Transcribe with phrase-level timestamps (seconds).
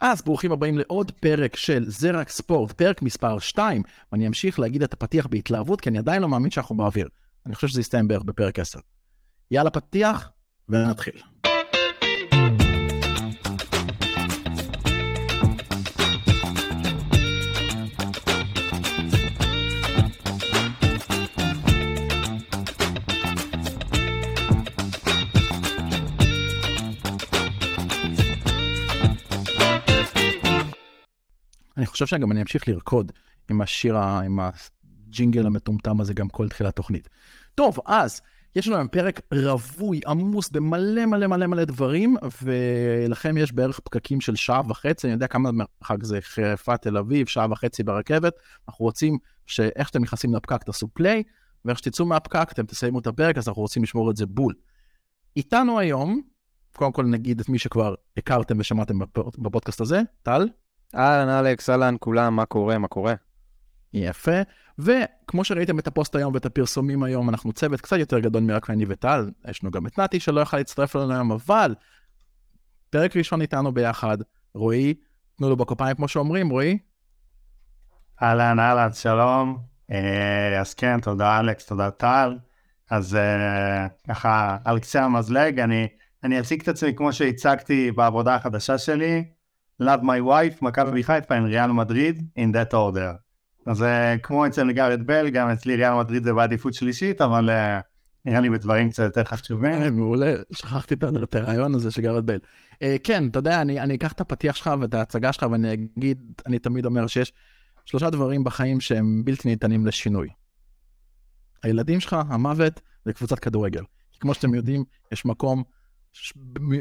[0.00, 4.82] אז ברוכים הבאים לעוד פרק של זה רק ספורט, פרק מספר 2, ואני אמשיך להגיד
[4.82, 7.08] את הפתיח בהתלהבות, כי אני עדיין לא מאמין שאנחנו באוויר.
[7.46, 8.78] אני חושב שזה יסתיים בערך בפרק 10.
[9.50, 10.30] יאללה פתיח,
[10.68, 11.22] ונתחיל.
[31.90, 33.12] חושב שגם אני אמשיך לרקוד
[33.50, 37.08] עם השיר, עם הג'ינגל המטומטם הזה גם כל תחילת תוכנית.
[37.54, 38.20] טוב, אז
[38.56, 44.20] יש לנו היום פרק רווי, עמוס במלא מלא מלא מלא דברים, ולכם יש בערך פקקים
[44.20, 48.32] של שעה וחצי, אני יודע כמה מרחק זה חיפה תל אביב, שעה וחצי ברכבת.
[48.68, 51.22] אנחנו רוצים שאיך שאתם נכנסים לפקק תעשו פליי,
[51.64, 54.54] ואיך שתצאו מהפקק אתם תסיימו את הפרק, אז אנחנו רוצים לשמור את זה בול.
[55.36, 56.20] איתנו היום,
[56.76, 60.48] קודם כל נגיד את מי שכבר הכרתם ושמעתם בפ- בפודקאסט הזה, טל.
[60.94, 63.14] אהלן אלכס, אהלן כולם, מה קורה, מה קורה?
[63.92, 64.40] יפה.
[64.78, 68.84] וכמו שראיתם את הפוסט היום ואת הפרסומים היום, אנחנו צוות קצת יותר גדול מרק אני
[68.88, 69.30] וטל.
[69.48, 71.74] יש לנו גם את נתי שלא יכל להצטרף אלינו היום, אבל
[72.90, 74.18] פרק ראשון איתנו ביחד,
[74.54, 74.94] רועי,
[75.36, 76.78] תנו לו בכפיים כמו שאומרים, רועי.
[78.22, 79.58] אהלן, אהלן, שלום.
[79.90, 82.38] אה, אז כן, תודה אלכס, תודה טל.
[82.90, 85.88] אז אה, ככה, על קצה המזלג, אני,
[86.24, 89.24] אני אציג את עצמי כמו שהצגתי בעבודה החדשה שלי,
[89.82, 93.16] Love my wife, מכבי חיפה עם ריאל מדריד, in that order.
[93.66, 97.80] אז אה, כמו אצל גארד בל, גם אצלי ריאל מדריד זה בעדיפות שלישית, אבל אה,
[98.24, 99.82] נראה לי בדברים קצת יותר חשובים.
[99.82, 102.40] אה, מעולה, שכחתי את הרעיון הזה של בייל.
[102.82, 106.58] אה, כן, אתה יודע, אני, אקח את הפתיח שלך ואת ההצגה שלך ואני אגיד, אני
[106.58, 107.32] תמיד אומר שיש
[107.84, 110.28] שלושה דברים בחיים שהם בלתי ניתנים לשינוי.
[111.62, 113.82] הילדים שלך, המוות וקבוצת כדורגל.
[114.20, 115.62] כמו שאתם יודעים, יש מקום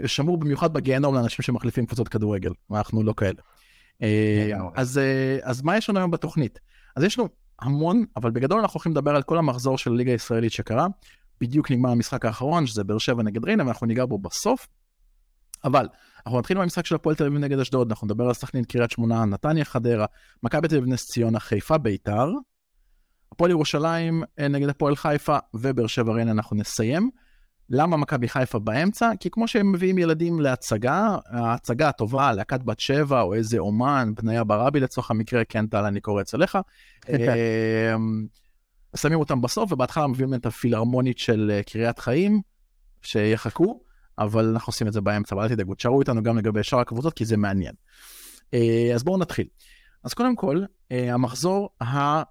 [0.06, 3.42] שמור במיוחד בגיהנום לאנשים שמחליפים קבוצות כדורגל, ואנחנו לא כאלה.
[4.02, 4.52] אה.
[4.76, 6.60] אז, אה, אז מה יש לנו היום בתוכנית?
[6.96, 7.30] אז יש לנו
[7.62, 10.88] המון, אבל בגדול אנחנו הולכים לדבר על כל המחזור של הליגה הישראלית שקרה.
[11.42, 14.68] בדיוק נגמר המשחק האחרון, שזה באר שבע נגד ריינה, ואנחנו ניגע בו בסוף.
[15.64, 15.88] אבל
[16.26, 19.26] אנחנו נתחיל מהמשחק של הפועל תל אביב נגד אשדוד, אנחנו נדבר על סכנין, קריית שמונה,
[19.26, 20.06] נתניה, חדרה,
[20.44, 22.30] מכבי תל אביב, נס ציונה, חיפה, ביתר.
[23.32, 27.10] הפועל ירושלים אה, נגד הפועל חיפה ובאר שבע ריינה אנחנו נסיים.
[27.70, 29.12] למה מכבי חיפה באמצע?
[29.20, 34.44] כי כמו שהם מביאים ילדים להצגה, ההצגה הטובה, להקת בת שבע או איזה אומן, בניה
[34.44, 36.58] ברבי לצורך המקרה, כן טל אני קורץ אליך.
[37.10, 37.96] אה,
[38.96, 42.42] שמים אותם בסוף ובהתחלה מביאים את הפילהרמונית של אה, קריית חיים,
[43.02, 43.82] שיחכו,
[44.20, 47.14] אבל אנחנו עושים את זה באמצע, אבל אל תדאגו, תשארו איתנו גם לגבי שאר הקבוצות
[47.14, 47.74] כי זה מעניין.
[48.54, 49.48] אה, אז בואו נתחיל.
[50.04, 52.22] אז קודם כל, אה, המחזור ה...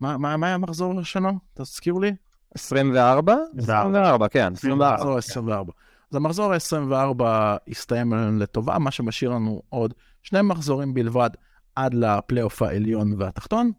[0.00, 1.32] מה מה- מה היה המחזור שלנו?
[1.54, 2.12] תזכירו לי.
[2.54, 3.34] 24?
[3.58, 4.00] 24.
[4.00, 4.94] 24, כן, 24.
[4.94, 5.72] המחזור ה-24.
[6.10, 7.24] אז המחזור ה-24
[7.68, 11.30] הסתיים לנו לטובה, מה שמשאיר לנו עוד שני מחזורים בלבד
[11.76, 13.72] עד לפלייאוף העליון והתחתון.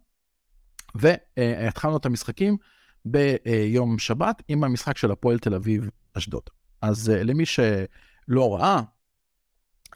[0.95, 2.57] והתחלנו את המשחקים
[3.05, 6.43] ביום שבת עם המשחק של הפועל תל אביב אשדוד.
[6.81, 8.81] אז אה, למי שלא ראה,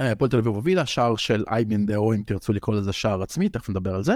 [0.02, 3.50] אה, הפועל תל אביב הובילה, שער של אייבינדר, או אם תרצו לקרוא לזה שער עצמי,
[3.50, 4.16] תכף נדבר על זה.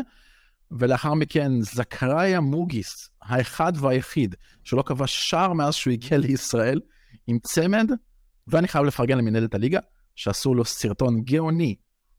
[0.71, 6.79] ולאחר מכן זכריה מוגיס, האחד והיחיד, שלא כבש שער מאז שהוא הגיע לישראל,
[7.27, 7.91] עם צמד,
[8.47, 9.79] ואני חייב לפרגן למנהלת הליגה,
[10.15, 11.75] שעשו לו סרטון גאוני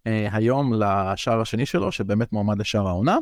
[0.06, 3.16] אה, היום לשער השני שלו, שבאמת מועמד לשער העונה.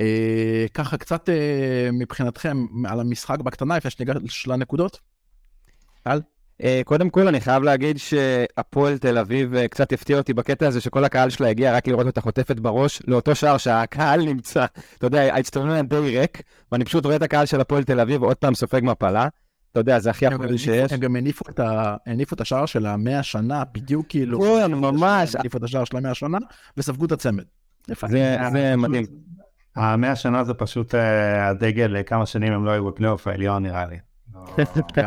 [0.00, 5.00] אה, ככה קצת אה, מבחינתכם על המשחק בקטנה, לפני שניגש לנקודות.
[6.02, 6.20] טל?
[6.62, 10.80] אה, קודם כל, אני חייב להגיד שהפועל תל אביב אה, קצת הפתיע אותי בקטע הזה
[10.80, 14.64] שכל הקהל שלה הגיע רק לראות אותה חוטפת בראש לאותו שער שהקהל נמצא.
[14.98, 18.22] אתה יודע, האצטדיון היה די ריק, ואני פשוט רואה את הקהל של הפועל תל אביב
[18.22, 19.28] עוד פעם סופג מפלה.
[19.72, 20.92] אתה יודע, זה הכי הפועל שיש.
[20.92, 24.40] הם גם הניפו את ה- הניפו את השער של המאה שנה, בדיוק כאילו.
[24.40, 25.36] כן, ממש.
[25.36, 26.38] הניפו את השער של המאה שנה,
[26.76, 27.44] וספגו את הצמד.
[28.08, 29.04] זה מדהים.
[29.76, 33.96] המאה שנה זה פשוט אה, הדגל, כמה שנים הם לא היו בפלייאוף העליון נראה לי.
[34.94, 35.06] כן,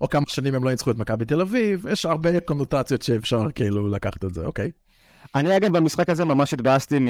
[0.00, 3.88] או- כמה שנים הם לא ניצחו את מכבי תל אביב, יש הרבה קונוטציות שאפשר כאילו
[3.88, 4.70] לקחת את זה, אוקיי.
[5.34, 7.08] אני אגב במשחק הזה ממש התבאסתי מ...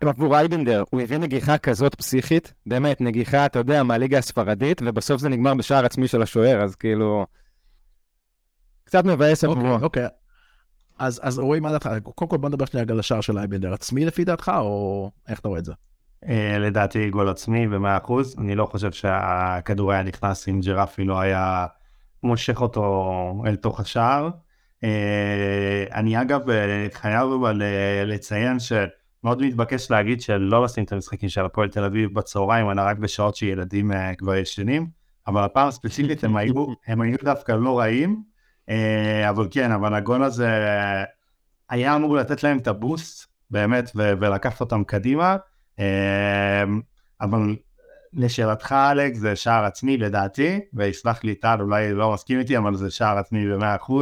[0.00, 5.28] עבור אייבנדר, הוא הביא נגיחה כזאת פסיכית, באמת, נגיחה, אתה יודע, מהליגה הספרדית, ובסוף זה
[5.28, 7.26] נגמר בשער עצמי של השוער, אז כאילו...
[8.84, 9.84] קצת מבאס אוקיי, עבורו.
[9.84, 10.06] אוקיי.
[10.98, 11.90] אז אז רועי, מה דעתך?
[12.14, 15.48] קודם כל בוא נדבר שנייה על השער של אייבנדר עצמי לפי דעתך, או איך אתה
[15.48, 15.72] רואה את זה?
[16.28, 21.20] אה, לדעתי גול עצמי במאה אחוז, אני לא חושב שהכדור היה נכנס אם ג'רפי לא
[21.20, 21.66] היה
[22.22, 24.30] מושך אותו אל תוך השער.
[24.84, 27.62] אה, אני אגב אה, חייב אבל
[28.06, 32.98] לציין שמאוד מתבקש להגיד שלא לשים את המשחקים של הפועל תל אביב בצהריים, אלא רק
[32.98, 34.86] בשעות שילדים כבר ישנים,
[35.26, 38.22] אבל הפעם ספציפית הם היו, הם היו דווקא לא רעים,
[39.28, 40.48] אבל כן, אבל הגול הזה
[41.70, 45.36] היה אמור לתת להם את הבוסט, באמת, ולקחת אותם קדימה.
[45.82, 46.64] אה,
[47.20, 47.56] אבל
[48.12, 52.90] לשאלתך, אלכס, זה שער עצמי לדעתי, ויסלח לי טל, אולי לא מסכים איתי, אבל זה
[52.90, 53.92] שער עצמי ב-100%.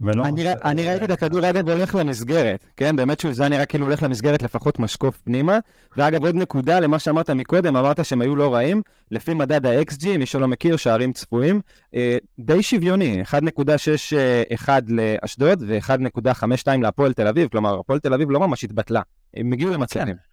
[0.00, 0.24] ולא
[0.64, 2.96] אני, ראיתי את הכדור אגב הולך למסגרת, כן?
[2.96, 5.58] באמת שהוא זה היה נראה כאילו הולך למסגרת לפחות משקוף פנימה.
[5.96, 8.82] ואגב, עוד נקודה למה שאמרת מקודם, אמרת שהם היו לא רעים.
[9.10, 11.60] לפי מדד ה-XG, מי שלא מכיר, שערים צפויים,
[11.94, 18.64] אה, די שוויוני, 1.61 לאשדוד ו-1.52 להפועל תל אביב, כלומר, הפועל תל אביב לא ממש
[18.64, 19.00] התבטלה,
[19.34, 20.06] הם הגיעו למצבים.
[20.06, 20.28] כן.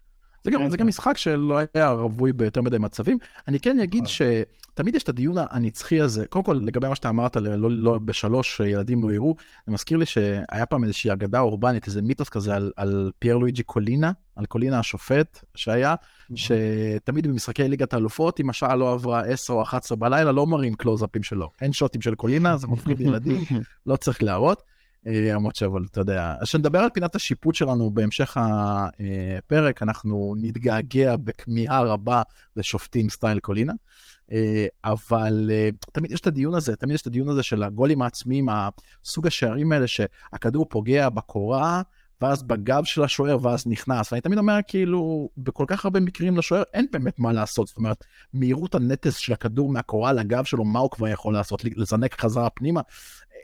[0.46, 3.18] זה גם, זה גם משחק שלא היה רווי ביותר מדי מצבים.
[3.48, 4.16] אני כן אגיד נכון.
[4.74, 6.26] שתמיד יש את הדיון הנצחי הזה.
[6.28, 10.06] קודם כל, לגבי מה שאתה אמרת, לא, לא בשלוש ילדים לא יראו, זה מזכיר לי
[10.06, 14.80] שהיה פעם איזושהי אגדה אורבנית, איזה מיתוס כזה על, על פייר לואיג'י קולינה, על קולינה
[14.80, 15.96] השופט שהיה,
[16.36, 21.24] שתמיד במשחקי ליגת האלופות, אם השעה לא עברה 10 או 11 בלילה, לא מראים קלוזאפים
[21.24, 21.50] שלו.
[21.62, 23.44] אין שוטים של קולינה, זה מפחיד ילדים,
[23.86, 24.75] לא צריך להראות.
[25.06, 31.82] למרות שאבל, אתה יודע, אז כשנדבר על פינת השיפוט שלנו בהמשך הפרק, אנחנו נתגעגע בכמיהה
[31.82, 32.22] רבה
[32.56, 33.74] לשופטים סטייל קולינה.
[34.32, 38.02] אה, אבל אה, תמיד יש את הדיון הזה, תמיד יש את הדיון הזה של הגולים
[38.02, 41.82] העצמיים, הסוג השערים האלה שהכדור פוגע בקורה,
[42.22, 44.12] ואז בגב של השוער, ואז נכנס.
[44.12, 47.68] ואני תמיד אומר, כאילו, בכל כך הרבה מקרים לשוער אין באמת מה לעשות.
[47.68, 48.04] זאת אומרת,
[48.34, 51.66] מהירות הנטס של הכדור מהקורה לגב שלו, מה הוא כבר יכול לעשות?
[51.66, 52.82] לזנק חזרה פנימה?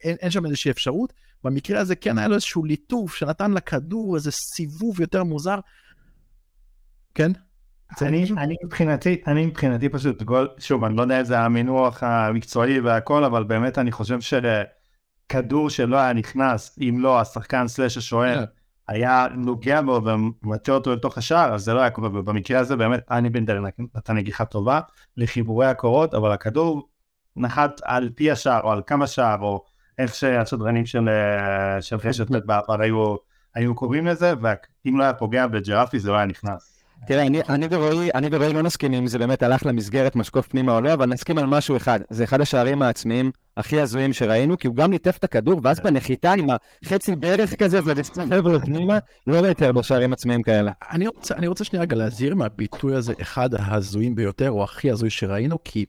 [0.03, 1.13] אין, אין שם איזושהי אפשרות.
[1.43, 5.59] במקרה הזה כן היה לו איזשהו ליטוף שנתן לכדור איזה סיבוב יותר מוזר.
[7.15, 7.31] כן?
[8.01, 13.23] אני, אני מבחינתי, אני מבחינתי פשוט גול, שוב, אני לא יודע איזה המינוח המקצועי והכל,
[13.23, 18.43] אבל באמת אני חושב שכדור שלא היה נכנס, אם לא השחקן סלאש השוער, כן.
[18.87, 20.01] היה נוגע בו
[20.43, 23.63] ומטה אותו לתוך השער, אז זה לא היה קורה, ובמקרה הזה באמת אני בנדר
[23.95, 24.79] נתן נגיחה טובה
[25.17, 26.89] לחיבורי הקורות, אבל הכדור
[27.35, 29.63] נחת על פי השער או על כמה שער, או
[29.99, 33.15] איך שהשדרנים של, אה, של חשת בעבר היו,
[33.55, 36.81] היו קוראים לזה, ואם לא היה פוגע בג'רפי זה לא היה נכנס.
[37.07, 40.75] תראה, אני, אני ורועי, אני ורועי לא נסכים אם זה באמת הלך למסגרת משקוף פנימה
[40.75, 41.99] או לא, אבל נסכים על משהו אחד.
[42.09, 45.83] זה אחד השערים העצמיים הכי הזויים שראינו, כי הוא גם ליטף את הכדור, ואז כן.
[45.83, 46.47] בנחיתה עם
[46.85, 48.97] החצי ברך כזה, ולהסתובב לו פנימה,
[49.27, 50.71] לא יותר בשערים עצמיים כאלה.
[50.91, 55.09] אני רוצה, אני רוצה שנייה רגע להזהיר מהביטוי הזה, אחד ההזויים ביותר, או הכי הזוי
[55.09, 55.85] שראינו, כי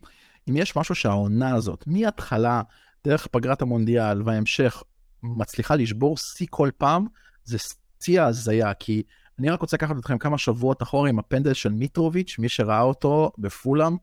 [0.49, 2.63] אם יש משהו שהעונה הזאת, מההתחלה,
[3.07, 4.83] דרך פגרת המונדיאל וההמשך,
[5.23, 7.07] מצליחה לשבור שיא כל פעם,
[7.45, 7.59] זה
[8.03, 9.03] שיא ההזיה, כי
[9.39, 13.33] אני רק רוצה לקחת אתכם כמה שבועות אחורה עם הפנדל של מיטרוביץ', מי שראה אותו
[13.39, 13.97] בפולאם,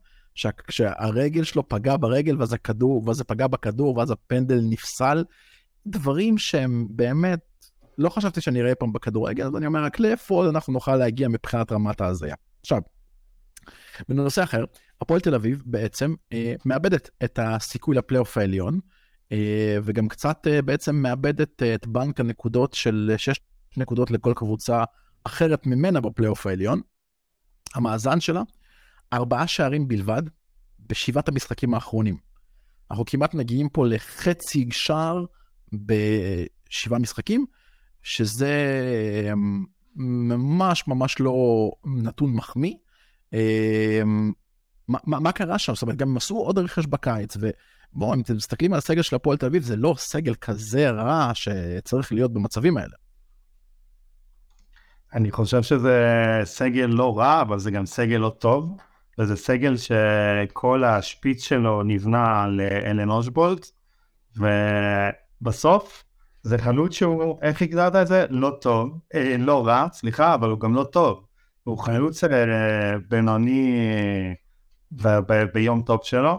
[0.70, 5.24] שהרגל שלו פגע ברגל ואז הכדור, ואז זה פגע בכדור ואז הפנדל נפסל.
[5.86, 7.40] דברים שהם באמת,
[7.98, 11.72] לא חשבתי שאני אראה פעם בכדורגל, אז אני אומר רק לאיפה אנחנו נוכל להגיע מבחינת
[11.72, 12.34] רמת ההזיה.
[12.60, 12.80] עכשיו,
[14.08, 14.64] בנושא אחר,
[15.00, 18.80] הפועל תל אביב בעצם אה, מאבדת את הסיכוי לפלייאוף העליון,
[19.32, 23.40] אה, וגם קצת אה, בעצם מאבדת את בנק הנקודות של 6
[23.76, 24.84] נקודות לכל קבוצה
[25.24, 26.80] אחרת ממנה בפלייאוף העליון.
[27.74, 28.42] המאזן שלה,
[29.12, 30.22] ארבעה שערים בלבד
[30.88, 32.16] בשבעת המשחקים האחרונים.
[32.90, 35.24] אנחנו כמעט מגיעים פה לחצי שער
[35.72, 37.46] בשבעה משחקים,
[38.02, 38.54] שזה
[39.96, 42.74] ממש ממש לא נתון מחמיא.
[44.90, 45.74] מה, מה, מה קרה שם?
[45.74, 49.16] זאת אומרת, גם הם עשו עוד רכש בקיץ, ובואו, אם אתם מסתכלים על הסגל של
[49.16, 52.94] הפועל תל אביב, זה לא סגל כזה רע שצריך להיות במצבים האלה.
[55.14, 56.04] אני חושב שזה
[56.44, 58.76] סגל לא רע, אבל זה גם סגל לא טוב,
[59.18, 63.66] וזה סגל שכל השפיץ שלו נבנה על אלן אושבולט,
[64.36, 66.04] ובסוף
[66.42, 68.26] זה חלוץ שהוא, איך הגדרת את זה?
[68.30, 71.24] לא טוב, אה, לא רע, סליחה, אבל הוא גם לא טוב.
[71.64, 73.76] הוא חלוץ אה, בינוני
[75.52, 76.38] ביום טופ שלו,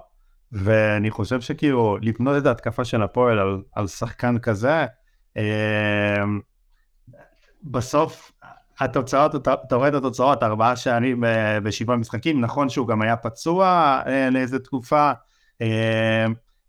[0.52, 4.86] ואני חושב שכאילו לבנות את ההתקפה של הפועל על, על שחקן כזה,
[5.38, 6.24] אה,
[7.64, 8.32] בסוף
[8.80, 13.66] התוצאות, אתה, רואה את התוצאות, ארבעה שערים אה, בשבעה משחקים, נכון שהוא גם היה פצוע
[14.08, 15.12] אה, לאיזה תקופה,
[15.62, 16.26] אה,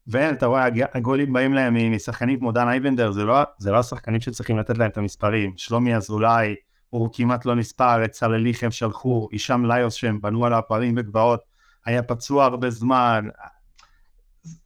[0.07, 4.59] ואתה רואה, הגולים באים להם משחקנים כמו דן אייבנדר, זה לא, זה לא השחקנים שצריכים
[4.59, 6.55] לתת להם את המספרים, שלומי אזולאי,
[6.91, 11.41] הוא כמעט לא נספר, את סלליך הם שלחו, הישאם ליוס שהם בנו על הפערים וגבעות,
[11.87, 13.29] היה פצוע הרבה זמן,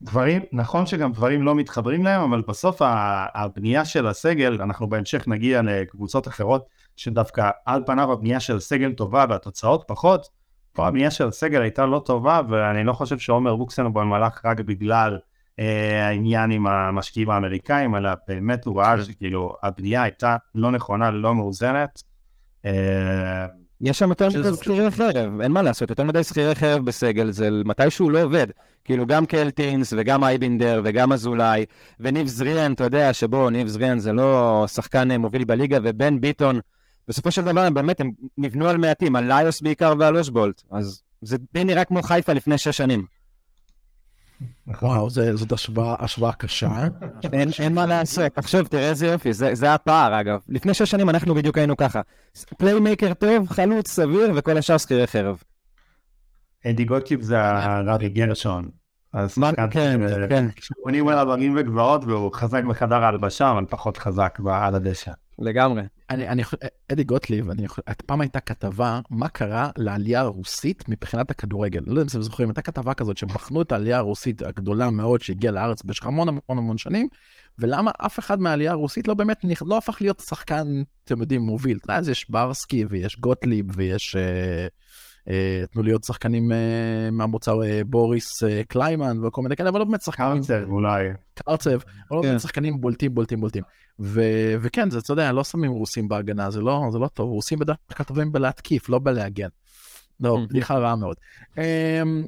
[0.01, 2.81] דברים, נכון שגם דברים לא מתחברים להם, אבל בסוף
[3.33, 9.25] הבנייה של הסגל, אנחנו בהמשך נגיע לקבוצות אחרות, שדווקא על פניו הבנייה של סגל טובה
[9.29, 10.29] והתוצאות פחות,
[10.73, 15.19] פה הבנייה של הסגל הייתה לא טובה, ואני לא חושב שעומר בוקסנבוים הלך רק בגלל
[15.59, 21.35] אה, העניין עם המשקיעים האמריקאים, אלא באמת הוא ראה שכאילו הבנייה הייתה לא נכונה, לא
[21.35, 22.03] מאוזנת.
[22.65, 23.45] אה,
[23.81, 27.49] יש שם יותר מדי שכירי חרב, אין מה לעשות, יותר מדי שכירי חרב בסגל, זה
[27.65, 28.47] מתישהו לא עובד.
[28.85, 31.65] כאילו גם קלטינס וגם אייבינדר וגם אזולאי
[31.99, 36.59] וניב זריאן, אתה יודע שבו, ניב זריאן זה לא שחקן אה, מוביל בליגה, ובן ביטון,
[37.07, 41.01] בסופו של דבר הם באמת, הם נבנו על מעטים, על ליוס בעיקר ועל אושבולט, אז
[41.21, 43.05] זה די נראה כמו חיפה לפני שש שנים.
[44.81, 46.69] וואו, זה- זאת השוואה השוואה קשה.
[47.33, 50.39] אין, אין מה לעשות, תחשוב, תראה איזה יופי, זה, זה הפער אגב.
[50.49, 52.01] לפני שש שנים אנחנו בדיוק היינו ככה.
[52.57, 55.43] playmaker טוב, חלוץ סביר, וכל השאר שכירי חרב.
[56.65, 58.69] אדי גוטליב זה הרבי גרשון.
[59.13, 64.39] אז מה, כן, כן, הוא נהיה הרים וגבעות והוא חזק בחדר ההלבשה אבל פחות חזק
[64.51, 65.11] על הדשא.
[65.39, 65.81] לגמרי.
[66.09, 66.43] אני, אני,
[66.91, 67.67] אדי גוטליב, אני
[68.05, 71.81] פעם הייתה כתבה מה קרה לעלייה הרוסית מבחינת הכדורגל.
[71.85, 75.53] לא יודע אם אתם זוכרים, הייתה כתבה כזאת שבחנו את העלייה הרוסית הגדולה מאוד שהגיעה
[75.53, 77.07] לארץ במשך המון המון המון שנים,
[77.59, 80.67] ולמה אף אחד מהעלייה הרוסית לא באמת, לא הפך להיות שחקן,
[81.03, 81.79] אתם יודעים, מוביל.
[81.89, 84.67] אז יש ברסקי ויש גוטליב ויש, אה,
[85.71, 86.57] תנו לי עוד שחקנים אה,
[87.11, 90.37] מהמוצר אה, בוריס אה, קליימן וכל מיני כאלה, אבל לא באמת שחקנים.
[90.37, 91.07] קרצב אולי.
[91.33, 91.81] קרצב, אבל
[92.11, 92.27] לא כן.
[92.27, 93.63] באמת שחקנים בולטים, בולטים, בולטים.
[94.61, 97.77] וכן, זה, אתה יודע, לא שמים רוסים בהגנה, זה לא, זה לא טוב, רוסים בדרך
[97.97, 99.47] כלל טובים בלהתקיף, לא בלהגן.
[100.19, 100.49] לא, Mhm.
[100.49, 101.17] בדיחה רעה מאוד.
[101.57, 102.25] אמ,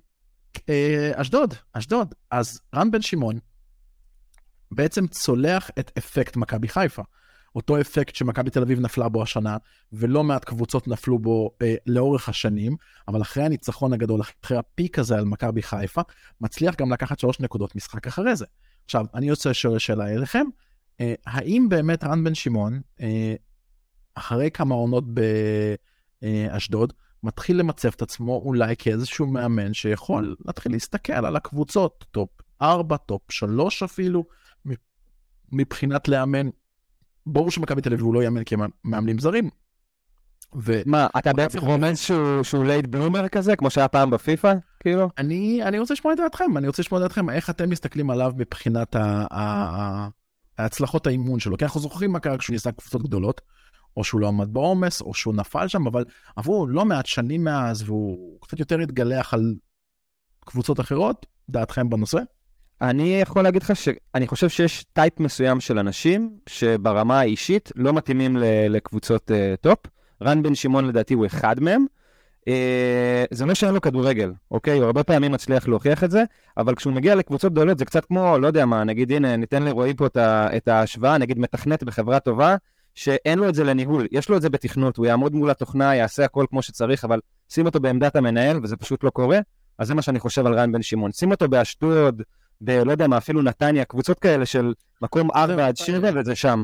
[1.15, 2.13] אשדוד, אשדוד.
[2.31, 3.39] אז רן בן שמעון
[4.71, 7.01] בעצם צולח את אפקט מכבי חיפה.
[7.59, 9.57] אותו אפקט שמכבי תל אביב נפלה בו השנה,
[9.93, 12.75] ולא מעט קבוצות נפלו בו אה, לאורך השנים,
[13.07, 16.01] אבל אחרי הניצחון הגדול, אחרי הפיק הזה על מכבי חיפה,
[16.41, 18.45] מצליח גם לקחת שלוש נקודות משחק אחרי זה.
[18.85, 20.45] עכשיו, אני רוצה לשאול שאלה אליכם,
[21.01, 23.35] אה, האם באמת רן בן שמעון, אה,
[24.15, 25.03] אחרי כמה עונות
[26.21, 32.29] באשדוד, מתחיל למצב את עצמו אולי כאיזשהו מאמן שיכול להתחיל להסתכל על הקבוצות, top
[32.61, 34.25] 4, top 3 אפילו,
[35.51, 36.49] מבחינת לאמן.
[37.33, 39.49] ברור שמכבי תל אביב הוא לא יאמן כי הם מאמנים זרים.
[40.55, 40.81] ו...
[40.85, 44.53] מה, אתה בעצם רומז שהוא, שהוא late bloomer כזה, כמו שהיה פעם בפיפא?
[44.79, 45.09] כאילו?
[45.17, 48.31] אני, אני רוצה לשמוע את דעתכם, אני רוצה לשמוע את דעתכם, איך אתם מסתכלים עליו
[48.37, 50.07] מבחינת ה, ה, ה,
[50.57, 51.57] ההצלחות האימון שלו.
[51.57, 53.41] כי אנחנו זוכרים מה קרה כשהוא ניסה קבוצות גדולות,
[53.97, 56.05] או שהוא לא עמד בעומס, או שהוא נפל שם, אבל
[56.35, 59.55] עברו לא מעט שנים מאז, והוא קצת יותר התגלח על
[60.45, 61.25] קבוצות אחרות.
[61.49, 62.19] דעתכם בנושא?
[62.81, 68.37] אני יכול להגיד לך שאני חושב שיש type מסוים של אנשים שברמה האישית לא מתאימים
[68.37, 69.79] ל- לקבוצות uh, top.
[70.23, 71.85] רן בן שמעון לדעתי הוא אחד מהם.
[72.41, 72.51] Uh,
[73.31, 74.77] זה לא שאין לו כדורגל, אוקיי?
[74.77, 76.23] הוא הרבה פעמים מצליח להוכיח את זה,
[76.57, 79.93] אבל כשהוא מגיע לקבוצות גדולות זה קצת כמו, לא יודע מה, נגיד הנה, ניתן לרועי
[79.93, 82.55] פה את, ה- את ההשוואה, נגיד מתכנת בחברה טובה,
[82.95, 86.25] שאין לו את זה לניהול, יש לו את זה בתכנות, הוא יעמוד מול התוכנה, יעשה
[86.25, 87.19] הכל כמו שצריך, אבל
[87.49, 89.39] שים אותו בעמדת המנהל וזה פשוט לא קורה,
[89.77, 91.11] אז זה מה שאני חושב על רן בן שמעון.
[91.11, 92.21] שים אותו באשדוד,
[92.61, 96.63] בלא יודע מה, אפילו נתניה, קבוצות כאלה של מקום 4 עד 7 וזה שם.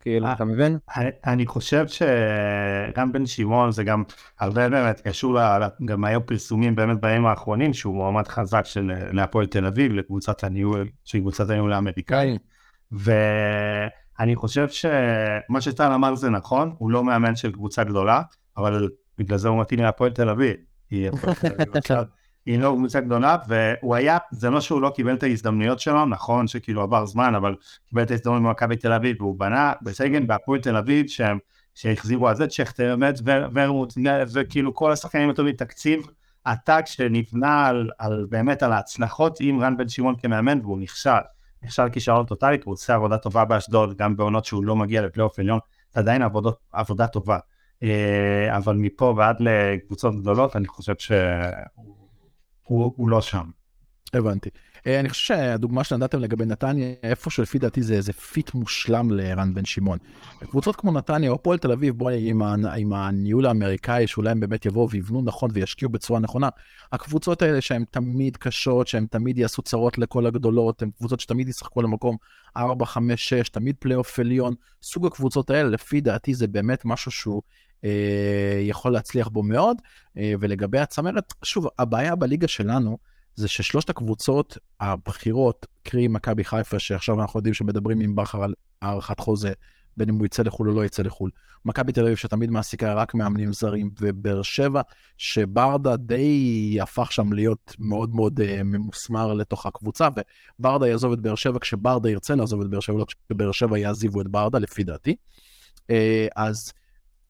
[0.00, 0.32] כאילו, אה.
[0.32, 0.78] אתה מבין?
[1.26, 4.02] אני- חושב שרן בן שמעון זה גם
[4.40, 5.38] הרבה באמת קשור,
[5.84, 10.88] גם היו פרסומים באמת בימים האחרונים שהוא מועמד חזק של להפועל תל אביב לקבוצת הניהול,
[11.04, 12.38] שהיא קבוצת הניהול האמריקאי.
[12.92, 18.22] ואני חושב שמה שטל אמר זה נכון, הוא לא מאמן של קבוצה גדולה,
[18.56, 20.56] אבל בגלל זה הוא מתאים להפועל תל אביב.
[22.46, 26.82] היא קבוצה גדולה, והוא היה, זה לא שהוא לא קיבל את ההזדמנויות שלו, נכון שכאילו
[26.82, 27.54] עבר זמן, אבל
[27.88, 31.38] קיבל את ההזדמנות במכבי תל אביב, והוא בנה בסגל בהפועל תל אביב, שהם,
[31.74, 33.20] שהחזירו את שכטר, באמת,
[33.54, 33.94] ורמוט,
[34.32, 36.06] וכאילו כל השחקנים הטובים, תקציב
[36.44, 41.10] עתק שנבנה על, על באמת על ההצלחות עם רן בן שמעון כמאמן, והוא נכשל.
[41.62, 45.58] נכשל כישרון טוטאלית, הוא עושה עבודה טובה באשדוד, גם בעונות שהוא לא מגיע לפלייאוף עליון,
[45.94, 47.38] זה עדיין עבודות, עבודה טובה.
[47.82, 51.16] אה, אבל מפה ועד לקבוצות גדולות, אני חושב שהוא
[52.68, 53.50] הוא, הוא לא שם.
[54.14, 54.50] הבנתי.
[54.88, 59.54] אה, אני חושב שהדוגמה שנתתם לגבי נתניה, איפשהו לפי דעתי זה איזה fit מושלם לרן
[59.54, 59.98] בן שמעון.
[60.40, 62.42] קבוצות כמו נתניה או הפועל תל אביב, בוא, עם,
[62.76, 66.48] עם הניהול האמריקאי, שאולי הם באמת יבואו ויבנו נכון וישקיעו בצורה נכונה,
[66.92, 71.82] הקבוצות האלה שהן תמיד קשות, שהן תמיד יעשו צרות לכל הגדולות, הן קבוצות שתמיד ישחקו
[71.82, 72.16] למקום
[72.56, 77.42] 4, 5, 6, תמיד פלייאוף עליון, סוג הקבוצות האלה, לפי דעתי זה באמת משהו שהוא
[77.84, 79.76] אה, יכול להצליח בו מאוד.
[80.18, 82.98] אה, ולגבי הצמרת, שוב, הבעיה בליגה שלנו,
[83.38, 89.20] זה ששלושת הקבוצות הבכירות, קרי מכבי חיפה, שעכשיו אנחנו יודעים שמדברים עם בכר על הארכת
[89.20, 89.52] חוזה,
[89.96, 91.30] בין אם הוא יצא לחו"ל או לא יצא לחו"ל.
[91.64, 94.80] מכבי תל אביב שתמיד מעסיקה רק מאמנים זרים, ובאר שבע,
[95.16, 100.08] שברדה די הפך שם להיות מאוד מאוד uh, ממוסמר לתוך הקבוצה,
[100.58, 104.20] וברדה יעזוב את באר שבע כשברדה ירצה לעזוב את באר שבע, לא כשבאר שבע יעזיבו
[104.20, 105.16] את ברדה, לפי דעתי.
[105.76, 105.92] Uh,
[106.36, 106.72] אז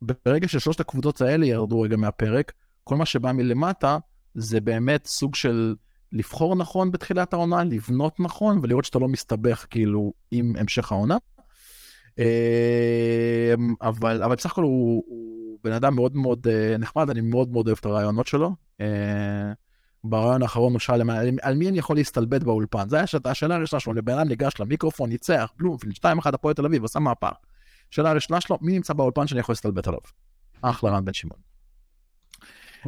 [0.03, 2.53] ברגע ששלושת הקבוצות האלה ירדו רגע מהפרק,
[2.85, 3.99] כל מה שבא מלמטה
[4.35, 5.75] זה באמת סוג של
[6.13, 11.17] לבחור נכון בתחילת העונה, לבנות נכון ולראות שאתה לא מסתבך כאילו עם המשך העונה.
[12.19, 17.53] אמ, אבל, אבל בסך הכל הוא, הוא בן אדם מאוד מאוד אה, נחמד, אני מאוד
[17.53, 18.55] מאוד אוהב את הרעיונות שלו.
[18.81, 19.53] אה,
[20.05, 21.11] ברעיון האחרון הוא שאל
[21.43, 22.89] על, מי אני יכול להסתלבט באולפן.
[22.89, 26.85] זו הייתה השאלה הראשונה שלו, לבן אדם ניגש למיקרופון, ניצח, בלומפילד, 2-1 הפועל תל אביב,
[26.85, 27.33] עשה מהפך.
[27.91, 30.01] שאלה הראשונה שלו, מי נמצא באולפן שאני יכול להסתלבט עליו?
[30.63, 31.48] אחלה רן בן שמעון.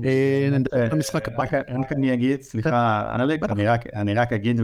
[0.04, 1.44] אה, המשחק הבא.
[1.80, 3.14] רק אני אגיד, סליחה,
[3.94, 4.60] אני רק אגיד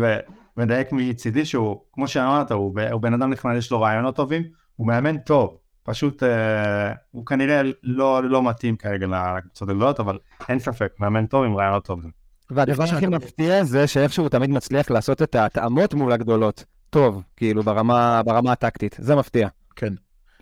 [0.57, 4.43] ומדייק מצידי שהוא, כמו שאמרת, הוא בן אדם נחמד, יש לו רעיונות טובים,
[4.77, 5.59] הוא מאמן טוב.
[5.83, 10.19] פשוט אה, הוא כנראה לא, לא מתאים כרגע לקבוצות הגדולות, אבל
[10.49, 12.11] אין ספק, מאמן טוב עם רעיונות טובים.
[12.51, 16.65] והדבר הכי מפתיע זה שאיכשהו הוא תמיד מצליח לעשות את ההתאמות מול הגדולות.
[16.91, 18.97] טוב, כאילו, ברמה, ברמה הטקטית.
[19.01, 19.49] זה מפתיע.
[19.77, 19.93] כן.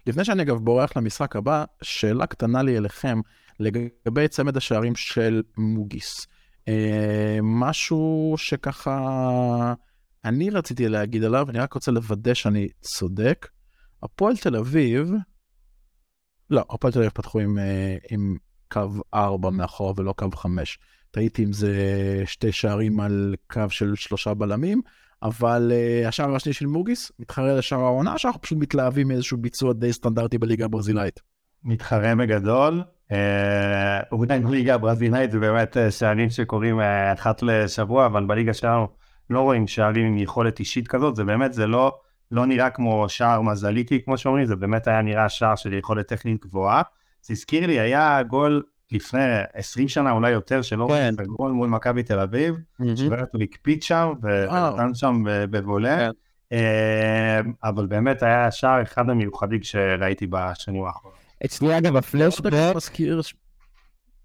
[0.07, 3.21] לפני שאני אגב בורח למשחק הבא, שאלה קטנה לי אליכם
[3.61, 6.27] לגבי צמד השערים של מוגיס.
[6.69, 9.75] אה, משהו שככה
[10.25, 13.49] אני רציתי להגיד עליו, אני רק רוצה לוודא שאני צודק.
[14.03, 15.13] הפועל תל אביב,
[16.51, 18.37] לא, הפועל תל אביב פתחו עם, אה, עם
[18.73, 20.79] קו 4 מאחור ולא קו 5.
[21.11, 21.73] טעיתי אם זה
[22.27, 24.83] שתי שערים על קו של שלושה בלמים,
[25.23, 29.93] אבל uh, השער השני של מוגיס מתחרה לשער העונה, שאנחנו פשוט מתלהבים מאיזשהו ביצוע די
[29.93, 31.21] סטנדרטי בליגה הברזילאית.
[31.65, 32.83] מתחרה בגדול.
[34.13, 36.83] אולי uh, בליגה הברזילאית זה באמת uh, שערים שקורים uh,
[37.13, 38.89] אחת לשבוע, אבל בליגה שלנו
[39.31, 41.99] לא רואים שערים עם יכולת אישית כזאת, זה באמת, זה לא
[42.31, 46.47] לא נראה כמו שער מזליקי, כמו שאומרים, זה באמת היה נראה שער של יכולת טכנית
[46.47, 46.83] גבוהה.
[47.23, 49.21] זה הזכיר לי, היה גול לפני
[49.55, 51.15] 20 שנה, אולי יותר, שלא כן.
[51.27, 52.55] גול מול מכבי תל אביב,
[52.97, 55.97] שבאמת הוא הקפיד שם, ונתן שם בבולה.
[55.97, 56.11] כן.
[56.53, 61.24] אה, אבל באמת היה שער אחד המיוחדים שראיתי בשנים האחרונות.
[61.45, 62.53] אצלי אגב הפלשבק...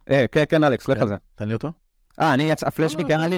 [0.09, 1.15] אה, כן, כן, אלכס, לך על זה.
[1.35, 1.71] תן לי אותו.
[2.21, 3.37] אה, אני, הפלשבק היה לי,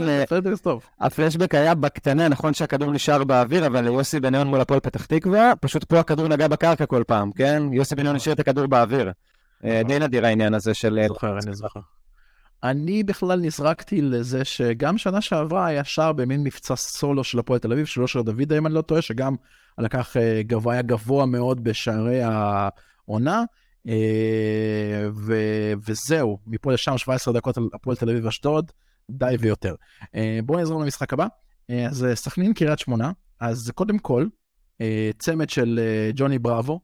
[0.99, 5.83] הפלשבק היה בקטנה, נכון שהכדור נשאר באוויר, אבל יוסי בניון מול הפועל פתח תקווה, פשוט
[5.83, 7.63] פה הכדור נגע בקרקע כל פעם, כן?
[7.71, 9.11] יוסי בניון השאיר את הכדור באוויר.
[9.65, 10.99] אה, די נדיר העניין הזה של...
[11.01, 11.79] אה, זוכר, אני זוכר.
[12.63, 17.71] אני בכלל נזרקתי לזה שגם שנה שעברה היה שער במין מבצע סולו של הפועל תל
[17.71, 19.35] אביב, של אושר דוד, אם אני לא טועה, שגם
[19.77, 22.21] לקח גבוה, היה גבוה מאוד בשערי
[23.11, 23.43] העונה.
[23.87, 28.71] אה, ו- וזהו, מפה לשם 17 דקות על הפועל תל אביב אשדוד,
[29.11, 29.75] די ויותר.
[30.15, 31.27] אה, בואו נעזור למשחק הבא.
[31.69, 34.25] אה, אז סכנין קריית שמונה, אז קודם כל,
[35.19, 35.79] צמד של
[36.15, 36.79] ג'וני בראבו,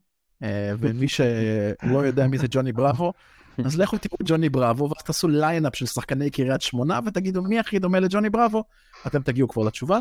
[0.79, 3.13] ומי שלא יודע מי זה ג'וני בראבו,
[3.65, 7.79] אז לכו תראו ג'וני בראבו, ואז תעשו lineup של שחקני קריית שמונה, ותגידו מי הכי
[7.79, 8.63] דומה לג'וני בראבו,
[9.07, 9.99] אתם תגיעו כבר לתשובה.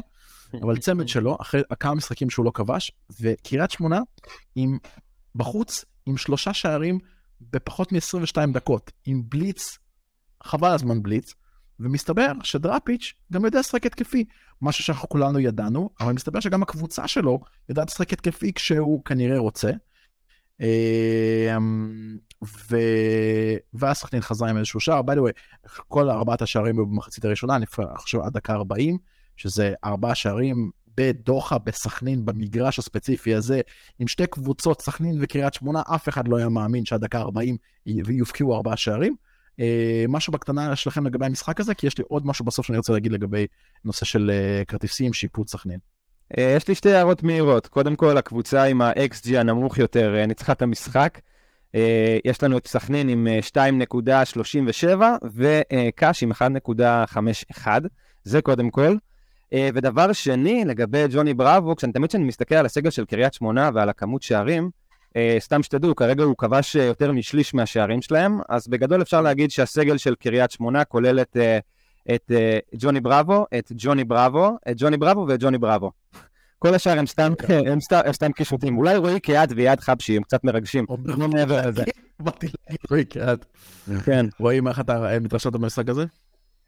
[0.63, 4.01] אבל צמד שלו, אחרי כמה משחקים שהוא לא כבש, וקריית שמונה
[4.55, 4.79] גם
[5.35, 6.99] בחוץ עם שלושה שערים
[7.41, 9.79] בפחות מ-22 דקות, עם בליץ,
[10.43, 11.35] חבל על הזמן בליץ,
[11.81, 14.25] ומסתבר שדראפיץ' גם יודע לשחק התקפי,
[14.63, 19.71] משהו שאנחנו כולנו ידענו, אבל מסתבר שגם הקבוצה שלו יודעת לשחק התקפי כשהוא כנראה רוצה.
[20.61, 22.77] אמ, ו...
[23.75, 25.33] ואז סכנין חזרה עם איזשהו שער, by
[25.89, 27.67] כל ארבעת השערים במחצית הראשונה, אני
[27.97, 28.99] חושב עד דקה 40,
[29.37, 33.61] שזה ארבעה שערים בדוחה, בסכנין, במגרש הספציפי הזה,
[33.99, 37.57] עם שתי קבוצות, סכנין וקריית שמונה, אף אחד לא היה מאמין שעד דקה 40
[37.87, 39.17] יובקעו ארבעה שערים.
[39.61, 42.93] אה, משהו בקטנה שלכם לגבי המשחק הזה, כי יש לי עוד משהו בסוף שאני רוצה
[42.93, 43.47] להגיד לגבי
[43.85, 45.79] נושא של אה, כרטיסים, שיפוט סכנין.
[46.39, 47.67] אה, יש לי שתי הערות מהירות.
[47.67, 51.21] קודם כל, הקבוצה עם ה-XG הנמוך יותר ניצחה את המשחק.
[52.25, 55.03] יש לנו את סכנין עם 2.37
[55.35, 57.67] וקאש עם 1.51.
[58.25, 58.97] זה קודם כל.
[59.53, 63.71] אה, ודבר שני, לגבי ג'וני בראבו, כשאני תמיד כשאני מסתכל על הסגל של קריית שמונה
[63.75, 64.71] ועל הכמות שערים,
[65.17, 69.97] אה, סתם שתדעו, כרגע הוא כבש יותר משליש מהשערים שלהם, אז בגדול אפשר להגיד שהסגל
[69.97, 71.59] של קריית שמונה כולל את, אה,
[72.15, 72.31] את
[72.79, 75.91] ג'וני בראבו, את ג'וני בראבו, את ג'וני בראבו ואת ג'וני בראבו.
[76.59, 78.79] כל השאר הם סתם, הם סתם, הם סתם קישוטים.
[78.79, 81.85] אולי רועי קיאט ויעד חבשי הם קצת מרגשים, לא מעבר לזה.
[82.21, 83.47] באתי להגיד רועי קיאט.
[84.05, 84.27] כן.
[84.41, 86.05] רועי, מה אתה מתרשמת במשחק הזה?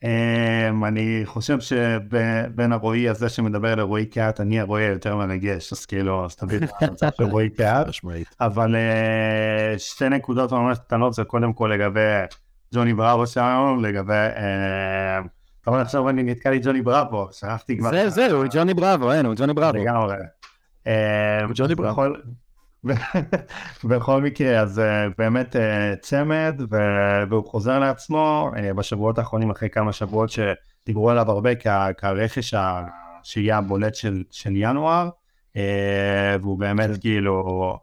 [0.05, 6.25] Um, אני חושב שבין הרועי הזה שמדבר לרועי קאט, אני הרועי היותר מרגש, אז כאילו,
[6.25, 7.87] אז תבין את המצב של רועי קאט.
[8.41, 12.01] אבל uh, שתי נקודות ממש קטנות זה קודם כל לגבי
[12.75, 14.13] ג'וני בראבו שלנו, לגבי...
[14.35, 15.29] Uh,
[15.61, 17.91] אתה אומר עכשיו אני נתקע לי ג'וני בראבו, שכחתי כבר.
[17.91, 19.79] זה, זה, הוא ג'וני בראבו, אין, הוא ג'וני בראבו.
[19.79, 20.17] לגמרי.
[21.55, 22.03] ג'וני בראבו.
[23.89, 24.83] בכל מקרה, אז uh,
[25.19, 25.59] באמת uh,
[26.01, 26.61] צמד,
[27.31, 32.55] והוא חוזר לעצמו uh, בשבועות האחרונים, אחרי כמה שבועות שדיברו עליו הרבה כ- כרכש
[33.23, 35.09] שיהיה הבולט של, של ינואר,
[36.41, 37.01] והוא באמת כן.
[37.01, 37.79] כאילו,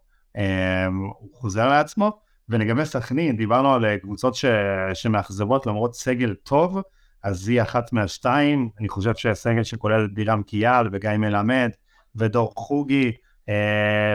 [1.20, 2.26] הוא חוזר לעצמו.
[2.50, 4.46] ולגבי סכנין, דיברנו על קבוצות ש...
[4.94, 6.82] שמאכזבות למרות סגל טוב,
[7.24, 11.70] אז היא אחת מהשתיים, אני חושב שהסגל שכולל בירם כיאל וגיא מלמד
[12.16, 13.12] ודור חוגי, אה,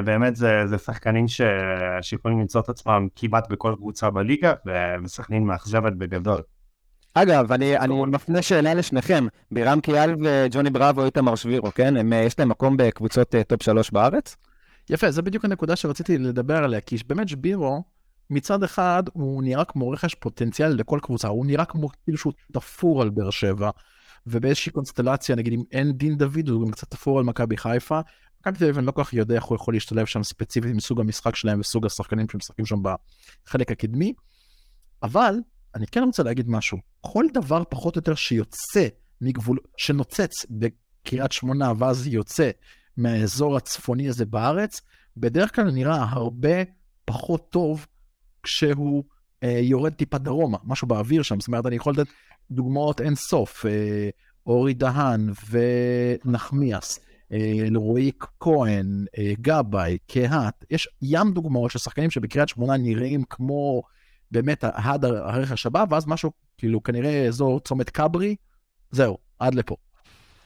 [0.04, 1.40] באמת זה, זה שחקנים ש...
[2.02, 4.52] שיכולים למצוא את עצמם כמעט בכל קבוצה בליגה,
[5.04, 6.40] וסכנין מאכזבת בגדול.
[7.14, 9.26] אגב, אני, אני מפנה שאלה לשניכם.
[9.50, 11.96] בירם קיאל וג'וני בראבו, איתמר שבירו, כן?
[11.96, 14.36] הם, יש להם מקום בקבוצות top שלוש בארץ?
[14.90, 17.82] יפה, זה בדיוק הנקודה שרציתי לדבר עליה, כי באמת שבירו,
[18.30, 23.02] מצד אחד הוא נראה כמו רכש פוטנציאל לכל קבוצה, הוא נראה כמו כאילו שהוא תפור
[23.02, 23.70] על באר שבע,
[24.26, 28.00] ובאיזושהי קונסטלציה, נגיד אם אין דין דוד, הוא גם קצת תפור על מכבי חיפה.
[28.40, 30.80] מכבי תל אביב אני לא כל כך יודע איך הוא יכול להשתלב שם ספציפית עם
[30.80, 34.14] סוג המשחק שלהם וסוג השחקנים שמשחקים שם בחלק הקדמי,
[35.02, 35.34] אבל
[35.74, 38.86] אני כן רוצה להגיד משהו, כל דבר פחות או יותר שיוצא
[39.20, 42.50] מגבול, שנוצץ בקריית שמונה ואז יוצא
[42.96, 44.80] מהאזור הצפוני הזה בארץ,
[45.16, 46.56] בדרך כלל נראה הרבה
[47.04, 47.86] פחות טוב
[48.42, 49.04] כשהוא
[49.42, 52.06] אה, יורד טיפה דרומה, משהו באוויר שם, זאת אומרת, אני יכול לתת
[52.50, 54.08] דוגמאות אין סוף, אה,
[54.46, 57.00] אורי דהן ונחמיאס,
[57.32, 63.82] אה, רועי כהן, אה, גבאי, קהת, יש ים דוגמאות של שחקנים שבקריית שמונה נראים כמו
[64.30, 68.36] באמת עד הרכש הבא, ואז משהו, כאילו כנראה אזור צומת כברי,
[68.90, 69.76] זהו, עד לפה.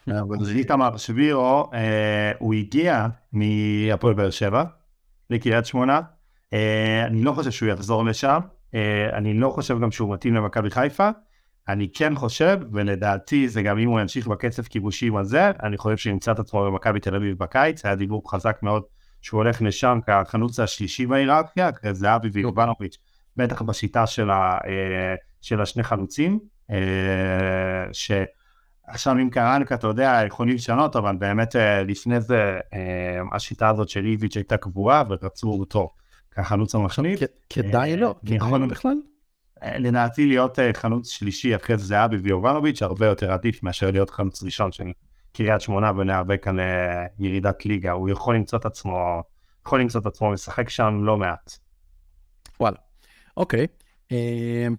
[0.21, 4.63] אבל איתמר שבירו, אה, הוא הגיע מהפועל באר שבע
[5.29, 6.01] לקריית שמונה,
[6.53, 8.39] אה, אני לא חושב שהוא יחזור לשם,
[8.75, 11.09] אה, אני לא חושב גם שהוא מתאים למכבי חיפה,
[11.67, 16.31] אני כן חושב, ולדעתי זה גם אם הוא ימשיך בקצב כיבושים הזה, אני חושב שימצא
[16.31, 18.83] את עצמו במכבי תל אביב בקיץ, היה דיבור חזק מאוד
[19.21, 22.97] שהוא הולך לשם כחלוץ השלישי בהיררכיה, אחרי זהבי ויובנוביץ',
[23.37, 24.57] בטח בשיטה של, ה,
[25.41, 26.39] של השני חלוצים,
[27.91, 28.11] ש...
[28.87, 33.89] עכשיו עם קרנקה, אתה יודע, יכולים לשנות, אבל באמת אה, לפני זה אה, השיטה הזאת
[33.89, 35.89] של איביץ' הייתה קבועה ורצו אותו
[36.31, 37.19] כחלוץ המחליף.
[37.49, 38.95] כדאי לו, כדאי לו בכלל?
[39.63, 44.71] אה, לדעתי להיות חלוץ שלישי אחרי זהבי ויובנוביץ' הרבה יותר עדיף מאשר להיות חלוץ ראשון
[44.71, 44.83] של
[45.33, 46.57] קריית שמונה ונאבק כאן
[47.19, 49.23] ירידת ליגה, הוא יכול למצוא את עצמו,
[49.65, 51.57] יכול למצוא את עצמו משחק שם לא מעט.
[52.59, 52.77] וואלה,
[53.37, 53.61] אוקיי.
[53.61, 53.84] אמ,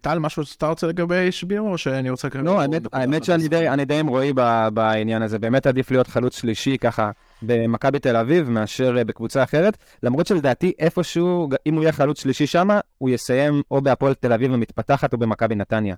[0.01, 2.29] טל, משהו שאתה רוצה לגבי שבירו, או שאני רוצה...
[2.43, 2.61] לא,
[2.93, 4.33] האמת שאני די עם רועי
[4.75, 5.39] בעניין הזה.
[5.39, 7.11] באמת עדיף להיות חלוץ שלישי ככה
[7.43, 9.77] במכבי תל אביב מאשר בקבוצה אחרת.
[10.03, 14.53] למרות שלדעתי איפשהו, אם הוא יהיה חלוץ שלישי שם, הוא יסיים או בהפועל תל אביב
[14.53, 15.95] המתפתחת או במכבי נתניה.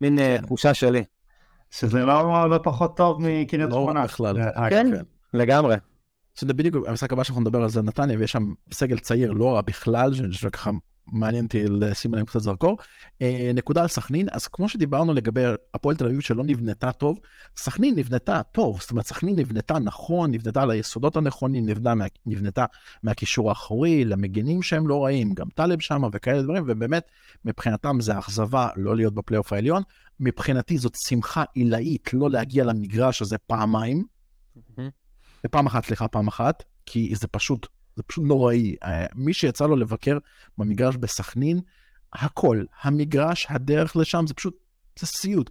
[0.00, 0.46] מין אה, כן.
[0.46, 1.04] תחושה שלי.
[1.70, 4.00] שזה לא, לא פחות טוב מקריית לא שמונה.
[4.00, 4.38] לא בכלל.
[4.40, 5.02] אה, כן, כן,
[5.38, 5.76] לגמרי.
[6.34, 9.60] שזה בדיוק המשחק הבא שאנחנו נדבר על זה נתניה, ויש שם סגל צעיר לא רע
[9.60, 10.70] בכלל, שככה
[11.06, 12.78] מעניין אותי לשים עליהם קצת זרקור.
[13.22, 17.18] אה, נקודה על סכנין, אז כמו שדיברנו לגבי הפועל תל אביב שלא נבנתה טוב,
[17.56, 22.64] סכנין נבנתה טוב, זאת אומרת סכנין נבנתה נכון, נבנתה על היסודות הנכונים, נבנתה, מה, נבנתה
[23.02, 27.10] מהקישור האחורי, למגנים שהם לא רעים, גם טלב שם וכאלה דברים, ובאמת
[27.44, 29.82] מבחינתם זה אכזבה לא להיות בפלייאוף העליון.
[30.20, 34.04] מבחינתי זאת שמחה עילאית לא להגיע למגרש הזה פעמיים.
[35.46, 37.66] ופעם אחת, סליחה, פעם אחת, כי זה פשוט
[38.00, 38.74] זה פשוט נוראי.
[38.82, 40.18] אה, מי שיצא לו לבקר
[40.58, 41.60] במגרש בסכנין,
[42.12, 44.56] הכל, המגרש, הדרך לשם, זה פשוט,
[44.98, 45.50] זה סיוט.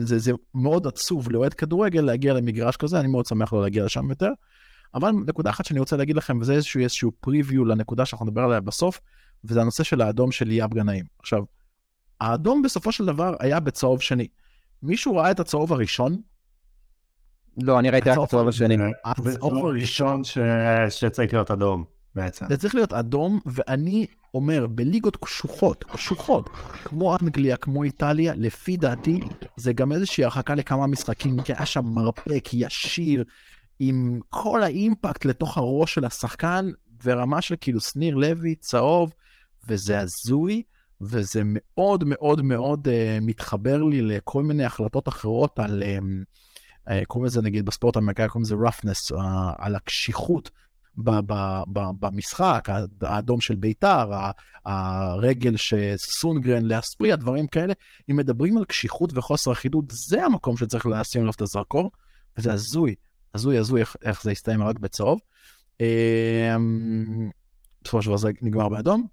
[0.00, 4.10] זה, זה מאוד עצוב לאוהד כדורגל להגיע למגרש כזה, אני מאוד שמח לא להגיע לשם
[4.10, 4.30] יותר.
[4.94, 8.60] אבל נקודה אחת שאני רוצה להגיד לכם, וזה איזשהו, איזשהו פריוויו לנקודה שאנחנו נדבר עליה
[8.60, 9.00] בסוף,
[9.44, 11.04] וזה הנושא של האדום של ליאב גנאים.
[11.18, 11.42] עכשיו,
[12.20, 14.28] האדום בסופו של דבר היה בצהוב שני.
[14.82, 16.16] מישהו ראה את הצהוב הראשון?
[17.62, 18.76] לא, אני ראיתי רק את הצהוב השני.
[19.04, 20.22] הצהוב הראשון
[20.88, 22.46] שצריך להיות אדום בעצם.
[22.48, 26.50] זה צריך להיות אדום, ואני אומר, בליגות קשוחות, קשוחות,
[26.84, 29.20] כמו אנגליה, כמו איטליה, לפי דעתי,
[29.56, 33.24] זה גם איזושהי הרחקה לכמה משחקים, כי היה שם מרפק ישיר,
[33.78, 36.70] עם כל האימפקט לתוך הראש של השחקן,
[37.04, 39.12] ורמה של כאילו שניר לוי, צהוב,
[39.68, 40.62] וזה הזוי.
[41.00, 42.90] וזה מאוד מאוד מאוד uh,
[43.24, 46.24] מתחבר לי לכל מיני החלטות אחרות על um,
[47.06, 50.50] קוראים לזה נגיד בספורט האמריקאי, קוראים לזה roughness, אה, על הקשיחות
[52.00, 52.68] במשחק,
[53.00, 54.10] האדום של ביתר,
[54.64, 57.72] הרגל שסונגרן לאספרי, הדברים כאלה,
[58.10, 61.90] אם מדברים על קשיחות וחוסר אחידות, זה המקום שצריך לשים עליו את הזרקור,
[62.38, 62.94] וזה הזוי,
[63.34, 65.20] הזוי הזוי איך, איך זה יסתיים רק בצהוב.
[65.80, 66.56] אה,
[67.82, 69.06] בסופו של דבר זה נגמר באדום.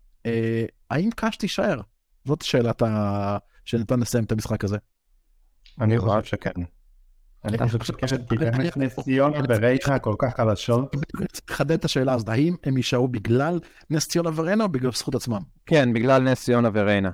[0.90, 1.82] האם קאש תישאר?
[2.26, 3.38] זאת שאלת ה...
[3.66, 4.78] שנתן לסיים את המשחק הזה.
[5.82, 6.81] אני חושב שכן.
[7.46, 10.96] אני חושב שבאמת נס ציונה וריינה כל כך חלשות.
[11.50, 15.42] חדד את השאלה הזאת, האם הם יישארו בגלל נס ציונה וריינה או בגלל זכות עצמם?
[15.66, 17.10] כן, בגלל נס ציונה וריינה.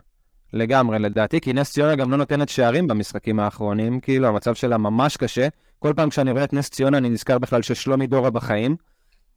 [0.54, 5.18] לגמרי, לדעתי, כי נס ציונה גם לא נותנת שערים במשחקים האחרונים, כאילו המצב שלה ממש
[5.18, 5.48] קשה.
[5.80, 8.76] כל פעם כשאני רואה את נס ציונה אני נזכר בכלל ששלומי דורה בחיים.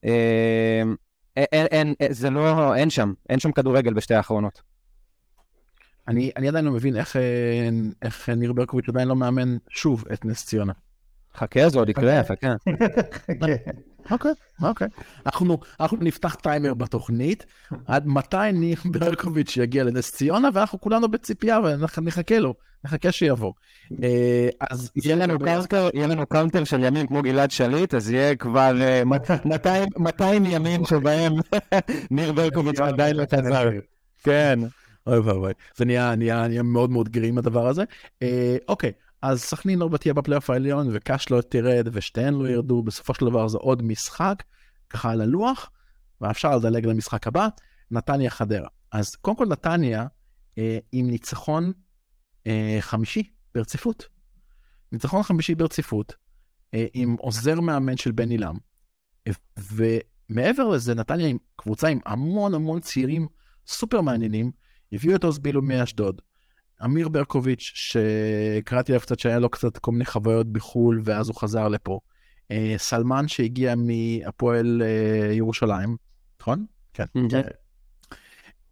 [0.05, 0.83] אה,
[1.37, 4.70] אין, אין, זה לא, אין שם, אין שם כדורגל בשתי האחרונות.
[6.09, 7.23] אני, אני עדיין לא מבין איך, אה,
[8.03, 10.73] איך ניר ברקוביץ' עדיין לא מאמן שוב את נס ציונה.
[11.37, 12.55] חכה, זה עוד יקרה, חכה.
[14.11, 14.33] אוקיי,
[14.63, 14.89] אוקיי.
[15.27, 17.47] אנחנו, אנחנו נפתח טיימר בתוכנית,
[17.87, 21.59] עד מתי ניר ברקוביץ' יגיע לנס ציונה, ואנחנו כולנו בציפייה
[21.97, 23.53] ונחכה לו, נחכה שיבוא.
[24.03, 28.37] אה, אז יהיה לנו counter, יהיה לנו counter של ימים כמו גלעד שליט, אז יהיה
[28.37, 28.73] כבר
[29.97, 31.33] 200 אה, ימים שבהם
[32.11, 33.69] ניר ברקוביץ' עדיין לא חזר.
[34.23, 34.61] כן.
[35.07, 37.85] אוי ואבוי, זה נהיה, נהיה, נהיה מאוד מאוד גרים הדבר הזה.
[38.23, 43.15] אה, אוקיי, אז סכנין לא תהיה בפלייאוף העליון, וקאש לא תרד, ושתיהן לא ירדו, בסופו
[43.15, 44.43] של דבר זה עוד משחק,
[44.91, 45.71] ככה על הלוח,
[46.21, 47.49] ואפשר לדלג למשחק הבא,
[47.91, 48.69] נתניה חדרה.
[48.93, 50.07] אז קודם כל נתניה
[50.59, 51.73] אה, עם ניצחון
[52.47, 54.09] אה, חמישי ברציפות.
[54.93, 56.15] ניצחון חמישי ברציפות,
[56.75, 58.57] אה, עם עוזר מאמן של בן עילם.
[59.59, 63.27] ומעבר לזה, נתניה עם קבוצה עם המון המון צעירים
[63.67, 64.51] סופר מעניינים,
[64.93, 66.21] הביאו את אוזבילו מאשדוד,
[66.85, 71.69] אמיר ברקוביץ', שקראתי עליו קצת שהיה לו קצת כל מיני חוויות בחו"ל, ואז הוא חזר
[71.69, 72.01] לפה.
[72.51, 75.97] אה, סלמן שהגיע מהפועל אה, ירושלים,
[76.41, 76.67] נכון?
[76.95, 77.05] כן.
[77.31, 77.43] כן.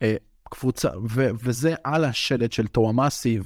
[0.03, 0.17] אה,
[0.51, 3.41] קבוצה, ו, וזה על השלט של תואמאסי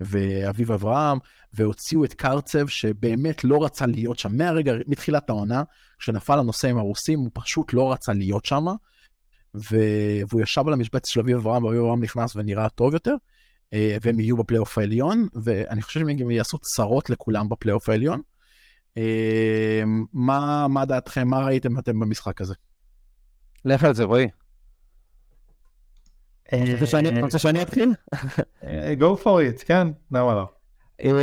[0.00, 1.18] ואביב אברהם,
[1.54, 5.62] והוציאו את קרצב שבאמת לא רצה להיות שם מהרגע, מתחילת העונה,
[5.98, 8.64] כשנפל הנושא עם הרוסים, הוא פשוט לא רצה להיות שם,
[9.54, 13.14] והוא ישב על המשבצת של אביב אברהם, ואביב אברהם נכנס ונראה טוב יותר.
[13.72, 18.20] אה, והם יהיו בפלייאוף העליון, ואני חושב שהם גם יעשו צרות לכולם בפלייאוף העליון.
[18.98, 19.82] אה,
[20.12, 22.54] מה, מה דעתכם, מה ראיתם אתם במשחק הזה?
[23.64, 24.28] לך על זה, רועי.
[27.08, 27.94] אתה רוצה שאני אתחיל?
[28.64, 30.48] אה, go for it, כן, למה לא?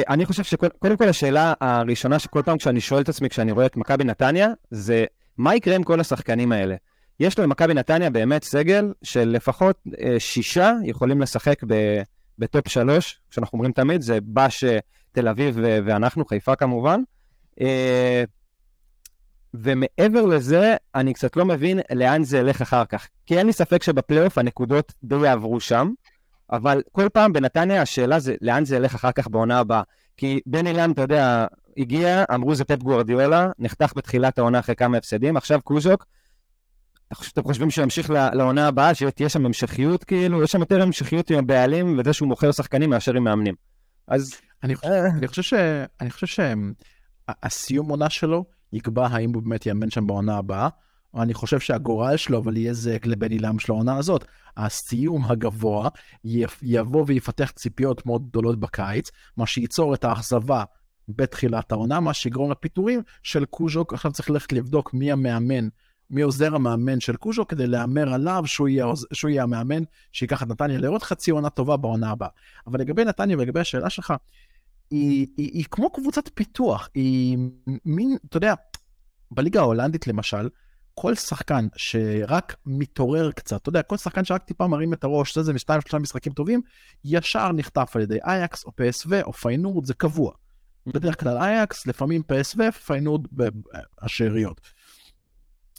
[0.10, 3.78] אני חושב שקודם כל השאלה הראשונה שכל פעם כשאני שואל את עצמי כשאני רואה את
[3.78, 5.06] מכבי נתניה, זה
[5.38, 6.76] מה יקרה עם כל השחקנים האלה?
[7.20, 9.84] יש למכבי נתניה באמת סגל של לפחות
[10.20, 11.60] שישה יכולים לשחק
[12.40, 14.64] בטופ שלוש, שאנחנו אומרים תמיד, זה בש
[15.12, 17.02] תל אביב ואנחנו, חיפה כמובן.
[17.62, 18.24] אה,
[19.54, 23.08] ומעבר לזה, אני קצת לא מבין לאן זה ילך אחר כך.
[23.26, 25.92] כי אין לי ספק שבפלייאוף הנקודות די יעברו שם,
[26.52, 29.82] אבל כל פעם בנתניה השאלה זה לאן זה ילך אחר כך בעונה הבאה.
[30.18, 31.46] כי בן אילן, אתה יודע,
[31.78, 36.06] הגיע, אמרו זה פפ גוורדיאלה, נחתך בתחילת העונה אחרי כמה הפסדים, עכשיו קוז'וק,
[37.34, 41.40] אתם חושבים שהוא ימשיך לעונה הבאה, שתהיה שם המשכיות, כאילו, יש שם יותר המשכיות עם
[41.40, 43.56] הבעלים וזה שהוא מוכר שחקנים מאשר עם מאמנים.
[44.08, 44.34] אז...
[44.64, 45.08] אני חושב, אה.
[45.08, 45.54] אני חושב ש...
[46.02, 46.46] אני חושב
[47.44, 50.70] שהסיום עונה שלו יקבע האם הוא באמת יאמן שם בעונה הבאה.
[51.16, 54.26] אני חושב שהגורל שלו, אבל יהיה זהק לבן עילם של העונה הזאת.
[54.58, 55.90] הסיום הגבוה
[56.62, 60.64] יבוא ויפתח ציפיות מאוד גדולות בקיץ, מה שייצור את האכזבה
[61.10, 63.94] בתחילת העונה, מה שיגרום לפיטורים של קוז'וק.
[63.94, 65.68] עכשיו צריך ללכת לבדוק מי המאמן
[66.14, 70.48] מי עוזר המאמן של קוז'ו כדי להמר עליו שהוא יהיה, שהוא יהיה המאמן שיקח את
[70.48, 72.30] נתניה לראות חצי עונה טובה בעונה הבאה.
[72.68, 74.14] אבל לגבי נתניה ולגבי השאלה שלך,
[74.92, 77.38] היא, היא, היא כמו קבוצת פיתוח, היא
[77.86, 78.54] מין, אתה יודע,
[79.32, 80.50] בליגה ההולנדית למשל,
[80.94, 85.44] כל שחקן שרק מתעורר קצת, אתה יודע, כל שחקן שרק טיפה מרים את הראש, זה
[85.44, 86.62] זה משתיים שלושה משחקים טובים,
[87.06, 90.32] ישר נחטף על ידי אייאקס או פסוו או פיינורד, זה קבוע.
[90.88, 93.26] בדרך כלל אייאקס, לפעמים פסוו, פיינורד
[94.02, 94.62] השאריות.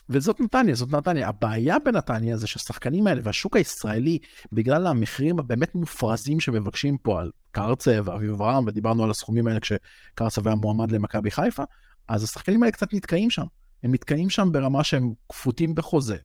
[0.09, 1.29] וזאת נתניה, זאת נתניה.
[1.29, 4.19] הבעיה בנתניה זה שהשחקנים האלה והשוק הישראלי,
[4.53, 10.41] בגלל המחירים הבאמת מופרזים שמבקשים פה על קרצה ואביב אברהם, ודיברנו על הסכומים האלה כשקרצה
[10.45, 11.63] היה מועמד למכבי חיפה,
[12.09, 13.45] אז השחקנים האלה קצת נתקעים שם.
[13.83, 16.17] הם נתקעים שם ברמה שהם כפותים בחוזה.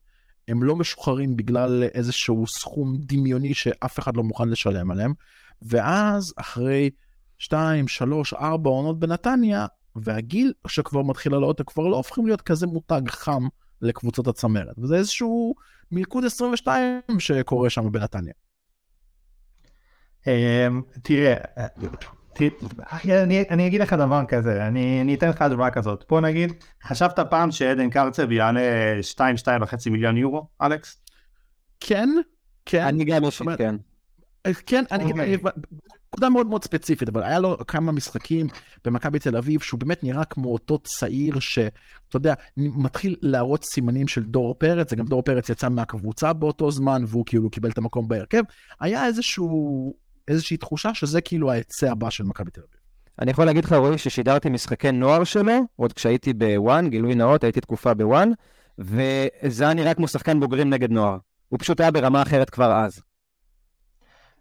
[0.47, 5.13] הם לא משוחררים בגלל איזשהו סכום דמיוני שאף אחד לא מוכן לשלם עליהם.
[5.61, 6.89] ואז אחרי
[7.37, 9.65] 2, 3, 4 עונות בנתניה,
[9.95, 13.47] והגיל שכבר מתחיל לעלות, הם כבר לא הופכים להיות כזה מותג חם
[13.81, 15.55] לקבוצות הצמרת, וזה איזשהו
[15.91, 18.33] מלכוד 22 שקורה שם בנתניה.
[20.27, 21.35] אמ, תראה,
[23.05, 26.05] אני, אני אגיד לך דבר כזה, אני, אני אתן לך דברה כזאת.
[26.09, 28.61] בוא נגיד, חשבת פעם שעדן קרצב יעלה
[29.17, 31.01] 2-2.5 מיליון יורו, אלכס?
[31.79, 32.09] כן,
[32.65, 32.83] כן.
[32.83, 33.75] אני גם יש, כן.
[34.65, 35.37] כן, אני, אוקיי.
[36.13, 38.47] נקודה מאוד מאוד ספציפית, אבל היה לו כמה משחקים
[38.85, 41.71] במכבי תל אביב, שהוא באמת נראה כמו אותו צעיר שאתה
[42.13, 47.23] יודע, מתחיל להראות סימנים של דור פרץ, וגם דור פרץ יצא מהקבוצה באותו זמן, והוא
[47.25, 48.43] כאילו קיבל את המקום בהרכב.
[48.79, 49.93] היה איזשהו,
[50.27, 52.79] איזושהי תחושה שזה כאילו ההיצע הבא של מכבי תל אביב.
[53.21, 57.61] אני יכול להגיד לך, רועי, ששידרתי משחקי נוער שלו, עוד כשהייתי בוואן, גילוי נאות, הייתי
[57.61, 58.31] תקופה בוואן,
[58.79, 61.17] וזה היה נראה כמו שחקן בוגרים נגד נוער.
[61.49, 63.01] הוא פשוט היה ברמה אחרת כבר אז.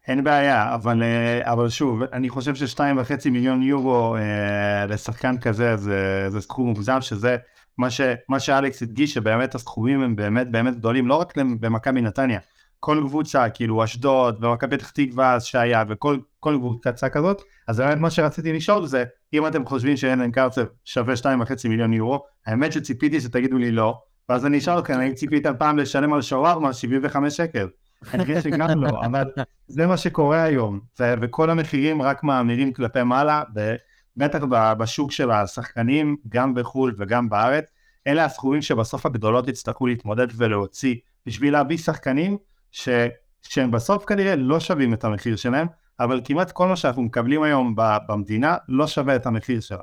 [0.08, 5.76] אין בעיה, אבל, אה, אבל שוב, אני חושב ששתיים וחצי מיליון יורו אה, לשחקן כזה
[5.76, 7.36] זה, זה סכום מוגזם, שזה
[7.78, 12.38] מה, ש, מה שאלכס הדגיש, שבאמת הסכומים הם באמת באמת גדולים, לא רק במכבי נתניה,
[12.80, 18.52] כל קבוצה, כאילו אשדוד ומכבי פתח תקווה שהיה וכל קבוצה כזאת, אז באמת מה שרציתי
[18.52, 23.70] לשאול זה, אם אתם חושבים שאלן קרצב שווה 2.5 מיליון יורו, האמת שציפיתי שתגידו לי
[23.70, 27.68] לא, ואז אני אשאל אתכם, האם ציפיתם פעם לשלם על שווארמה 75 שקל?
[28.14, 29.24] אני חושב שגם לא, אבל
[29.66, 33.42] זה מה שקורה היום, וכל המחירים רק מאמירים כלפי מעלה,
[34.16, 34.38] בטח
[34.78, 37.64] בשוק של השחקנים, גם בחו"ל וגם בארץ,
[38.06, 40.94] אלה הסכומים שבסוף הגדולות יצטרכו להתמודד ולהוציא
[41.26, 42.36] בשביל להביא שחקנים
[42.72, 42.88] ש...
[43.42, 45.66] שהם בסוף כנראה לא שווים את המחיר שלהם,
[46.00, 47.74] אבל כמעט כל מה שאנחנו מקבלים היום
[48.08, 49.82] במדינה לא שווה את המחיר שלה.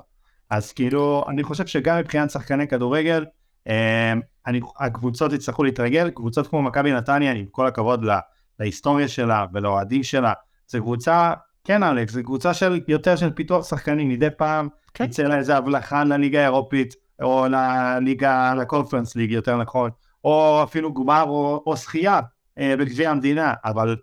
[0.50, 3.26] אז כאילו, אני חושב שגם מבחינת שחקני כדורגל,
[3.68, 4.14] אה,
[4.48, 8.20] אני, הקבוצות יצטרכו להתרגל, קבוצות כמו מכבי נתניה, עם כל הכבוד לה,
[8.60, 10.34] להיסטוריה שלה ולאוהדים שלה,
[10.68, 15.04] זו קבוצה, כן אלכס, זו קבוצה של יותר של פיתוח שחקנים, מדי פעם כן.
[15.04, 19.90] יצא לה איזה הבלחה לליגה האירופית, או לליגה, לקונפרנס ליג יותר נכון,
[20.24, 22.22] או אפילו גמר או, או שחייה
[22.60, 23.96] אה, בגביע המדינה, אבל,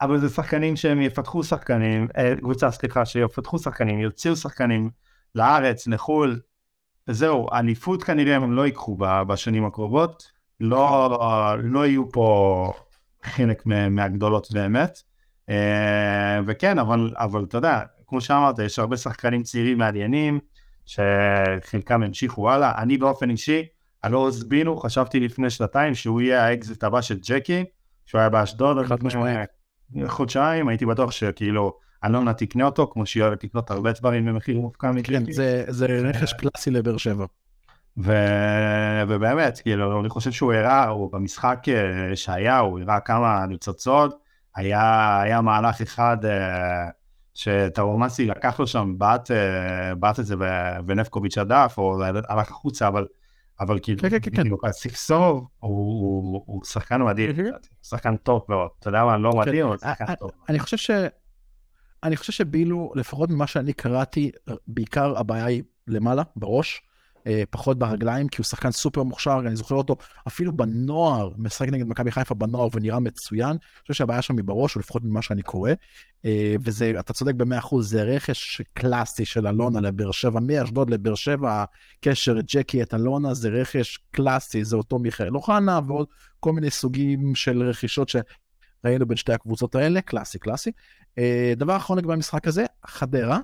[0.00, 4.90] אבל זה שחקנים שהם יפתחו שחקנים, אה, קבוצה סליחה, שיפתחו שחקנים, יוציאו שחקנים
[5.34, 6.40] לארץ, לחו"ל,
[7.08, 12.72] וזהו, אליפות כנראה הם לא ייקחו בשנים הקרובות, לא, לא יהיו פה
[13.22, 15.02] חלק מהגדולות באמת.
[15.48, 20.38] אה, וכן, אבל, אבל אתה יודע, כמו שאמרת, יש הרבה שחקנים צעירים מעניינים,
[20.86, 22.82] שחלקם המשיכו הלאה.
[22.82, 23.66] אני באופן אישי,
[24.04, 27.64] אלאורס בינו, חשבתי לפני שנתיים שהוא יהיה האקזיט הבא של ג'קי,
[28.06, 28.76] שהוא היה באשדוד.
[30.06, 34.90] חודשיים, הייתי בטוח שכאילו אלונה תקנה אותו, כמו שהיא אוהבת לקנות הרבה דברים במחיר מופקע
[35.04, 37.26] כן, זה, זה רכש קלאסי לבאר שבע.
[37.98, 38.12] ו...
[39.08, 44.18] ובאמת, כאילו, אני חושב שהוא הראה, הוא במשחק אה, שהיה, הוא הראה כמה ניצוצות,
[44.56, 46.88] היה, היה מהלך אחד אה,
[47.34, 50.34] שטאורמאסי לקח לו שם, בעט, אה, בעט את זה
[50.86, 53.06] ונפקוביץ' הדף, או הלך החוצה, אבל,
[53.60, 54.42] אבל כאילו, כן, כן, כן.
[54.42, 57.30] כאילו, סיקסוב הוא, הוא שחקן מדהים,
[57.82, 59.38] שחקן טוב מאוד, אתה יודע מה, לא כן.
[59.38, 60.30] מדהים, אבל שחקן טוב.
[60.48, 60.90] אני חושב ש...
[62.02, 64.30] אני חושב שבילו, לפחות ממה שאני קראתי,
[64.66, 66.82] בעיקר הבעיה היא למעלה, בראש.
[67.26, 69.96] אה, פחות ברגליים, כי הוא שחקן סופר מוכשר, אני זוכר אותו
[70.28, 73.50] אפילו בנוער, משחק נגד מכבי חיפה בנוער ונראה מצוין.
[73.50, 75.70] אני חושב שהבעיה שם היא בראש, או לפחות ממה שאני קורא.
[76.24, 81.14] אה, וזה, אתה צודק במאה אחוז, זה רכש קלאסי של אלונה לבאר שבע, מאשדוד לבאר
[81.14, 81.64] שבע,
[82.00, 86.06] קשר ג'קי את אלונה, זה רכש קלאסי, זה אותו מיכאל אוחנה ועוד
[86.40, 90.70] כל מיני סוגים של רכישות שראינו בין שתי הקבוצות האלה, קלאסי קלאסי.
[91.18, 93.38] אה, דבר אחרון לגבי המשחק הזה, חדרה.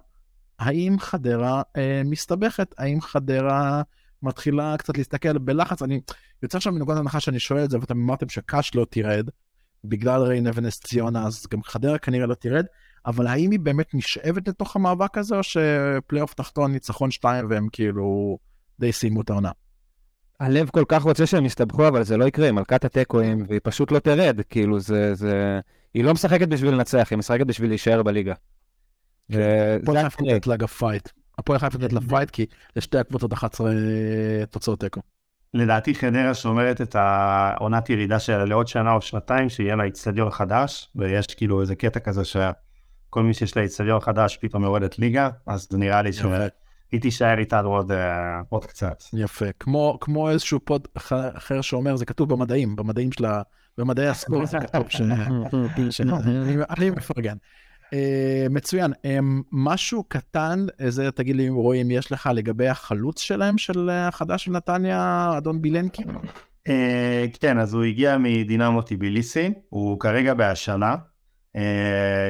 [0.58, 2.74] האם חדרה אה, מסתבכת?
[2.78, 3.82] האם חדרה
[4.22, 5.82] מתחילה קצת להסתכל בלחץ?
[5.82, 6.00] אני
[6.42, 9.28] יוצא עכשיו מנקודת הנחה שאני שואל את זה, ואתם אמרתם שקאש לא תרד,
[9.84, 12.66] בגלל ריינה ונס ציונה, אז גם חדרה כנראה לא תרד,
[13.06, 18.38] אבל האם היא באמת נשאבת לתוך המאבק הזה, או שפלייאוף תחתון ניצחון שתיים והם כאילו
[18.80, 19.50] די סיימו את העונה?
[20.40, 23.98] הלב כל כך רוצה שהם יסתבכו, אבל זה לא יקרה, מלכת התיקואים, והיא פשוט לא
[23.98, 25.60] תרד, כאילו זה, זה...
[25.94, 28.34] היא לא משחקת בשביל לנצח, היא משחקת בשביל להישאר בליגה.
[29.30, 31.08] הפועל חיפה לתת לה fight.
[31.38, 33.70] הפועל חיפה לתת לה fight כי לשתי הקבוצות 11
[34.50, 35.00] תוצאות תיקו.
[35.54, 40.90] לדעתי חדרה שומרת את העונת ירידה שלה לעוד שנה או שנתיים, שיהיה לה איצטדיון חדש,
[40.96, 45.68] ויש כאילו איזה קטע כזה שכל מי שיש לה איצטדיון חדש פתאום יורדת ליגה, אז
[45.72, 46.12] נראה לי
[46.90, 49.02] שהיא תישאר איתנו עוד, אה, עוד קצת.
[49.12, 50.88] יפה, כמו, כמו איזשהו pod
[51.34, 53.42] אחר שאומר, זה כתוב במדעים, במדעים של ה...
[53.78, 55.00] במדעי הספורט זה כתוב ש...
[56.70, 57.36] אני מפרגן.
[57.84, 58.92] Uh, מצוין.
[58.92, 64.44] Um, משהו קטן, זה תגיד לי, רועי, אם יש לך לגבי החלוץ שלהם, של החדש
[64.44, 66.02] של נתניה, אדון בילנקי?
[66.68, 66.70] Uh,
[67.40, 70.96] כן, אז הוא הגיע מדינמו טיביליסי, הוא כרגע בהשנה.
[71.56, 71.60] Uh,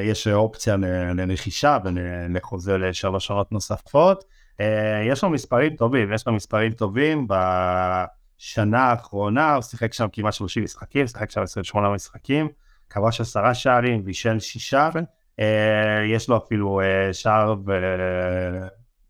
[0.03, 0.75] יש אופציה
[1.15, 4.23] לרכישה ולחוזה לשלוש שעות נוספות.
[4.61, 4.63] Uh,
[5.11, 7.27] יש לו מספרים טובים, יש לו מספרים טובים.
[7.27, 12.47] בשנה האחרונה הוא שיחק שם כמעט 30 משחקים, שיחק שם 28 משחקים,
[12.89, 14.89] כבש עשרה שערים, בישל שישה.
[15.39, 17.71] אה, יש לו אפילו אה, שער ו...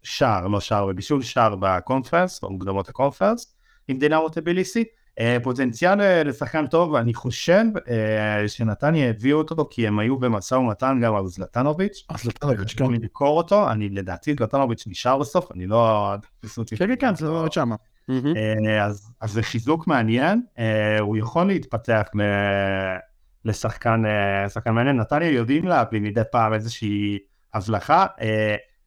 [0.03, 3.55] שער, לא שער ובישול, שער בקונפרנס, במוקדמות הקונפרנס,
[3.87, 4.83] עם דינאמו טביליסי.
[5.19, 7.63] אה, פוטנציאל לשחקן טוב, ואני חושב
[8.47, 12.05] שנתניה הביאו אותו כי הם היו במשא ומתן גם על זלטנוביץ'.
[12.23, 12.85] זלטנוביץ', כן.
[12.85, 16.13] למכור אותו, אני לדעתי זלטנוביץ' נשאר בסוף, אני לא...
[16.77, 17.75] כן, כן, כן, זה לא עוד שמה.
[19.21, 20.41] אז זה חיזוק מעניין,
[20.99, 22.07] הוא יכול להתפתח
[23.45, 24.97] לשחקן אה, מעניין.
[24.97, 27.19] נתניה יודעים להביא מדי פעם איזושהי
[27.53, 28.05] הבלחה.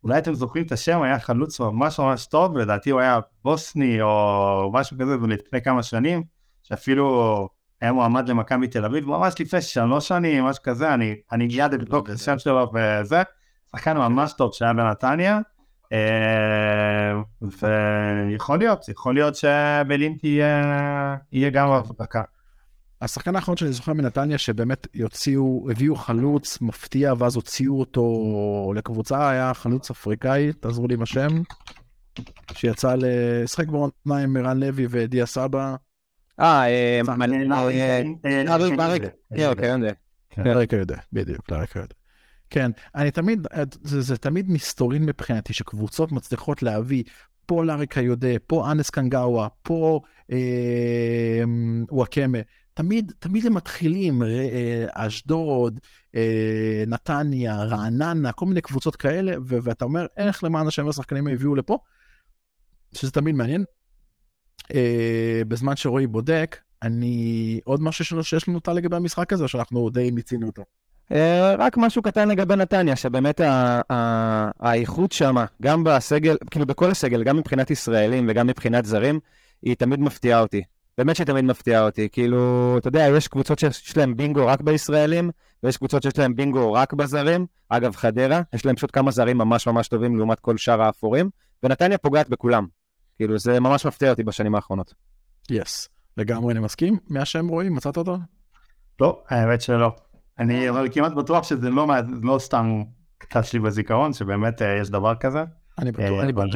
[0.05, 4.71] אולי אתם זוכרים את השם, היה חלוץ ממש ממש טוב, לדעתי הוא היה בוסני או
[4.75, 6.23] משהו כזה לפני כמה שנים,
[6.63, 7.49] שאפילו
[7.81, 12.11] היה מועמד למכבי תל אביב, ממש לפני שלוש שנים, משהו כזה, אני, אני מיד אבדוק
[12.11, 13.23] את השם שלו וזה,
[13.73, 15.39] שחקן ממש טוב שהיה בנתניה,
[15.93, 17.13] אה,
[17.43, 20.41] ויכול להיות, יכול להיות שבלינטי
[21.33, 22.23] יהיה גם הבדקה.
[23.03, 29.55] השחקן האחרון שאני זוכר מנתניה, שבאמת יוציאו, הביאו חלוץ מפתיע, ואז הוציאו אותו לקבוצה, היה
[29.55, 31.29] חלוץ אפריקאי, תעזרו לי עם השם,
[32.53, 35.77] שיצא לשחק בעונה עם ערן לוי ודיה סבא.
[36.41, 37.01] אה,
[37.73, 38.45] כן,
[40.31, 41.95] כן, לרקע יודע, בדיוק, לרקע יודע.
[42.51, 43.47] כן, אני תמיד,
[43.83, 47.03] זה, זה תמיד מסתורין מבחינתי, שקבוצות מצליחות להביא
[47.47, 50.01] פה לאריקה יודע, פה אנס קנגאווה, פה
[50.33, 51.43] אה,
[51.91, 52.39] וואקמה.
[52.79, 55.81] תמיד, תמיד הם מתחילים, אה, אשדוד,
[56.15, 61.55] אה, נתניה, רעננה, כל מיני קבוצות כאלה, ו- ואתה אומר, איך למען השם השחקנים הביאו
[61.55, 61.79] לפה?
[62.95, 63.65] שזה תמיד מעניין.
[64.75, 70.11] אה, בזמן שרועי בודק, אני, עוד משהו שיש לנו אותה לגבי המשחק הזה, שאנחנו די
[70.11, 70.63] מיצינו אותו?
[71.13, 73.41] אה, רק משהו קטן לגבי נתניה, שבאמת
[74.61, 79.21] האיכות שם, גם בסגל, כאילו בכל הסגל, גם מבחינת ישראלים וגם מבחינת זרים,
[79.63, 80.63] היא תמיד מפתיעה אותי.
[80.99, 82.09] באמת שהיא תמיד מפתיעה אותי.
[82.13, 85.31] כאילו, אתה יודע, יש קבוצות שיש להם בינגו רק בישראלים,
[85.63, 87.47] ויש קבוצות שיש להם בינגו רק בזרים.
[87.69, 91.31] אגב, חדרה, יש להם פשוט כמה זרים ממש ממש טובים לעומת כל שאר האפורים,
[91.63, 92.67] ונתניה פוגעת בכולם.
[93.17, 94.95] כאילו, זה ממש מפתיע אותי בשנים האחרונות.
[95.51, 96.99] יס, yes, לגמרי אני מסכים.
[97.11, 97.69] מי השם רועי?
[97.69, 98.19] מצאת אותו?
[99.01, 99.93] לא, האמת שלא.
[100.39, 101.87] אני אבל כמעט בטוח שזה לא,
[102.23, 102.83] לא סתם
[103.19, 105.45] קצת לי בזיכרון, שבאמת אה, יש דבר כזה.
[105.79, 106.55] אני בטוח, אה, אני בטוח.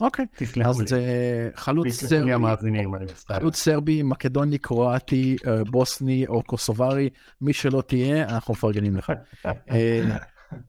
[0.00, 0.26] אוקיי,
[0.64, 2.32] אז זה חלוץ סרבי,
[3.26, 9.12] חלוץ סרבי, מקדוני, קרואטי, אה, בוסני או קוסוברי, מי שלא תהיה, אנחנו מפרגנים לך.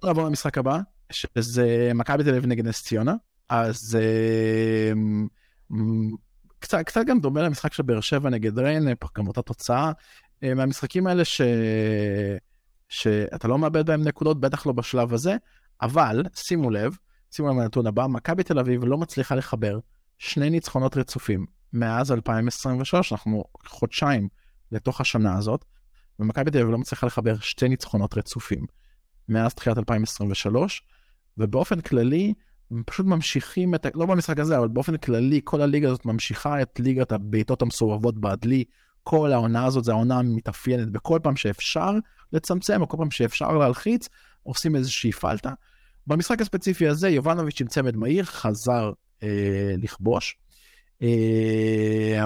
[0.04, 3.14] נעבור למשחק הבא, שזה מכבי תל אביב נגד נס ציונה,
[3.50, 3.98] אז
[6.60, 9.92] קצת, קצת גם דומה למשחק של באר שבע נגד ריין, גם אותה תוצאה.
[10.44, 11.42] אה, מהמשחקים האלה ש...
[12.90, 15.36] שאתה לא מאבד בהם נקודות, בטח לא בשלב הזה,
[15.82, 16.98] אבל שימו לב,
[17.32, 19.80] שימו לב לנתון הבא, מכבי תל אביב לא מצליחה לחבר
[20.18, 24.28] שני ניצחונות רצופים מאז 2023, אנחנו חודשיים
[24.72, 25.66] לתוך השנה הזאת,
[26.20, 28.66] ומכבי תל אביב לא מצליחה לחבר שתי ניצחונות רצופים
[29.30, 30.82] מאז תחילת 2023,
[31.38, 32.34] ובאופן כללי,
[32.72, 36.80] הם פשוט ממשיכים את, לא במשחק הזה, אבל באופן כללי, כל הליגה הזאת ממשיכה את
[36.80, 38.64] ליגת הבעיטות המסובבות בעדלי,
[39.04, 41.92] כל העונה הזאת זה העונה המתאפיינת בכל פעם שאפשר
[42.34, 44.10] לצמצם, או כל פעם שאפשר להלחיץ,
[44.44, 45.54] עושים איזושהי פלטה.
[46.08, 48.92] במשחק הספציפי הזה, יובנוביץ' עם צמד מהיר חזר
[49.24, 50.38] אה, לכבוש.
[51.02, 52.26] אה,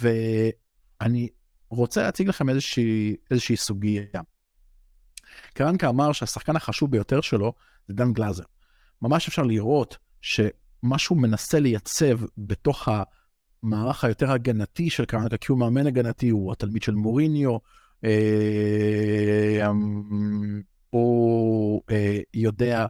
[0.00, 1.28] ואני
[1.70, 4.02] רוצה להציג לכם איזושהי, איזושהי סוגיה.
[5.54, 7.52] קרנקה אמר שהשחקן החשוב ביותר שלו
[7.88, 8.44] זה דן גלאזר.
[9.02, 12.88] ממש אפשר לראות שמה שהוא מנסה לייצב בתוך.
[13.62, 17.56] המערך היותר הגנתי של קרנקה, כי הוא מאמן הגנתי, הוא התלמיד של מוריניו,
[18.04, 19.70] אה,
[20.90, 22.86] הוא אה, יודע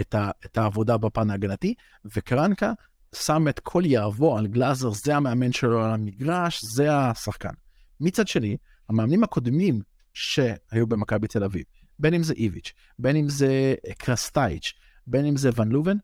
[0.00, 1.74] את, ה, את העבודה בפן ההגנתי,
[2.16, 2.72] וקרנקה
[3.14, 7.52] שם את כל יהבו על גלאזר, זה המאמן שלו על המגרש, זה השחקן.
[8.00, 8.56] מצד שני,
[8.88, 9.80] המאמנים הקודמים
[10.14, 11.62] שהיו במכבי תל אביב,
[11.98, 14.72] בין אם זה איביץ', בין אם זה קרסטייץ',
[15.06, 15.96] בין אם זה ון לובן,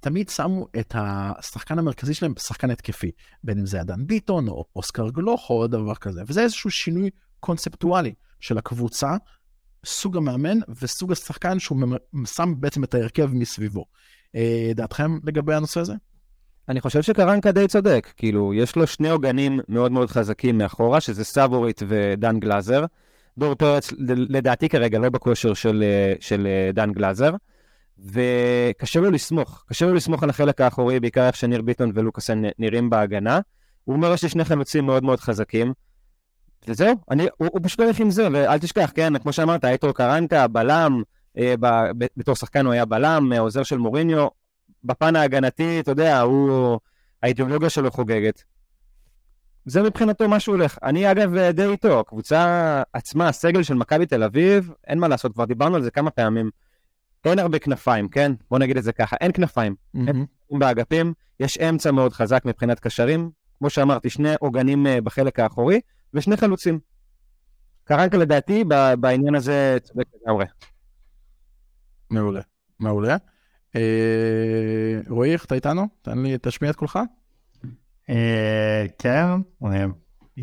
[0.00, 3.10] תמיד שמו את השחקן המרכזי שלהם בשחקן התקפי,
[3.44, 8.14] בין אם זה אדם ביטון או אוסקר גלוך או דבר כזה, וזה איזשהו שינוי קונספטואלי
[8.40, 9.16] של הקבוצה,
[9.86, 11.78] סוג המאמן וסוג השחקן שהוא
[12.26, 13.84] שם בעצם את ההרכב מסביבו.
[14.36, 15.94] אה, דעתכם לגבי הנושא הזה?
[16.68, 21.24] אני חושב שקרנקה די צודק, כאילו, יש לו שני עוגנים מאוד מאוד חזקים מאחורה, שזה
[21.24, 22.84] סאבורית ודן גלאזר.
[23.38, 27.34] דור פרץ, לדעתי כרגע, לא בכושר של, אה, של אה, דן גלאזר.
[27.98, 32.90] וקשה לו לסמוך, קשה לו לסמוך על החלק האחורי, בעיקר איך שניר ביטון ולוקאסן נראים
[32.90, 33.40] בהגנה.
[33.84, 35.72] הוא אומר יש לי שני חלוצים מאוד מאוד חזקים,
[36.68, 40.48] וזהו, אני, הוא, הוא פשוט הולך עם זה, ואל תשכח, כן, כמו שאמרת, אייטור קרנקה,
[40.48, 41.02] בלם,
[41.38, 41.66] אה, ב,
[41.98, 44.28] ב, בתור שחקן הוא היה בלם, אה, עוזר של מוריניו,
[44.84, 46.78] בפן ההגנתי, אתה יודע, הוא,
[47.22, 48.42] האידיאולוגיה שלו חוגגת.
[49.64, 50.78] זה מבחינתו מה שהוא הולך.
[50.82, 55.44] אני אגב די איתו, הקבוצה עצמה, הסגל של מכבי תל אביב, אין מה לעשות, כבר
[55.44, 56.50] דיברנו על זה כמה פעמים.
[57.24, 58.32] אין הרבה כנפיים, כן?
[58.50, 59.74] בוא נגיד את זה ככה, אין כנפיים.
[59.96, 60.00] Mm-hmm.
[60.50, 63.30] אין באגפים, יש אמצע מאוד חזק מבחינת קשרים.
[63.58, 65.80] כמו שאמרתי, שני עוגנים uh, בחלק האחורי,
[66.16, 66.78] ושני חלוצים.
[67.84, 68.64] קרנקה לדעתי
[69.00, 70.44] בעניין הזה צודק לגמרי.
[72.10, 72.40] מעולה,
[72.80, 73.16] מעולה.
[73.76, 75.88] אה, רועי, איך אתה איתנו?
[76.02, 76.98] תן לי, תשמיע את קולך.
[78.10, 79.24] אה, כן.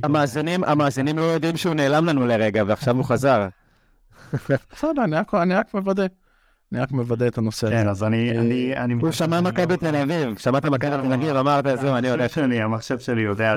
[0.04, 3.48] המאזינים, המאזינים לא יודעים שהוא נעלם לנו לרגע, ועכשיו הוא חזר.
[4.72, 5.04] בסדר,
[5.34, 6.06] אני רק מוודא.
[6.72, 7.76] אני רק מוודא את הנושא הזה.
[7.76, 8.74] כן, אז אני...
[8.76, 12.38] אה, הוא שמע מכבי תל אביב, שמעת מכבי תל אביב, אמרת, זהו, אני הולך.
[12.38, 13.56] המחשב שלי יודע.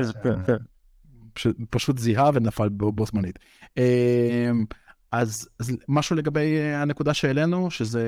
[1.71, 3.39] פשוט זיהה ונפל בו זמנית.
[3.77, 4.65] אמ,
[5.13, 5.49] אז,
[5.89, 8.03] משהו לגבי אה, הנקודה שהעלינו, שזה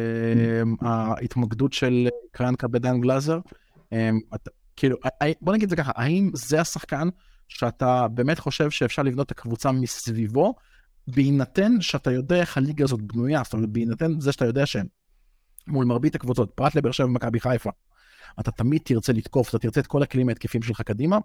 [0.62, 3.38] אמ, ההתמקדות של קרנקה בדן גלאזר.
[3.92, 4.20] אמ,
[4.76, 4.96] כאילו,
[5.40, 7.08] בוא נגיד את זה ככה, האם זה השחקן
[7.48, 10.54] שאתה באמת חושב שאפשר לבנות את הקבוצה מסביבו,
[11.08, 16.14] בהינתן שאתה יודע איך הליגה הזאת בנויה, זאת אומרת, בהינתן זה שאתה יודע שמול מרבית
[16.14, 17.70] הקבוצות, פרט לבאר שבע ומכבי חיפה,
[18.40, 21.18] אתה תמיד תרצה לתקוף, אתה תרצה את כל הכלים ההתקפים שלך קדימה,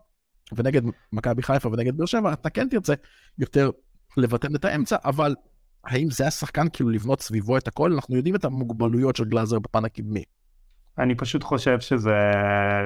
[0.51, 0.81] ונגד
[1.13, 2.93] מכבי חיפה ונגד באר שבע, אתה כן תרצה
[3.39, 3.71] יותר
[4.17, 5.35] לבטל את האמצע, אבל
[5.83, 7.93] האם זה השחקן כאילו לבנות סביבו את הכל?
[7.93, 10.23] אנחנו יודעים את המוגבלויות של גלאזר בפן הקדמי.
[10.97, 12.31] אני פשוט חושב שזה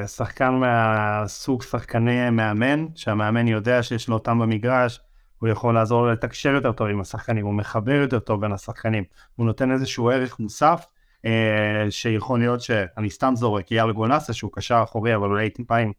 [0.07, 4.99] שחקן מהסוג שחקני מאמן, שהמאמן יודע שיש לו אותם במגרש,
[5.39, 9.03] הוא יכול לעזור לו לתקשר יותר טוב עם השחקנים, הוא מחבר יותר טוב בין השחקנים,
[9.35, 10.85] הוא נותן איזשהו ערך מוסף,
[11.25, 15.91] אה, שיכול להיות שאני סתם זורק, אייל גולנסה שהוא קשר אחורי, אבל אולי טיפה עם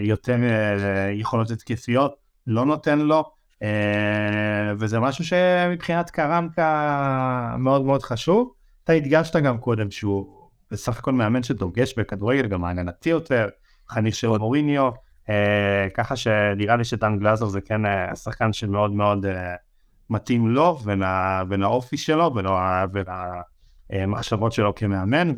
[0.00, 2.14] יותר אה, יכולות התקפיות,
[2.46, 3.24] לא נותן לו,
[3.62, 8.52] אה, וזה משהו שמבחינת קרמקה מאוד מאוד חשוב.
[8.84, 13.48] אתה הדגשת גם קודם שהוא בסך הכל מאמן שדוגש בכדורגל, גם הגנתי יותר,
[13.88, 14.90] חניך של מוריניו,
[15.30, 19.26] אה, ככה שנראה לי שדן גלאזר זה כן אה, שחקן שמאוד מאוד
[20.10, 20.78] מתאים לו
[21.48, 22.34] ולאופי שלו
[23.90, 25.32] ולמחשבות שלו כמאמן.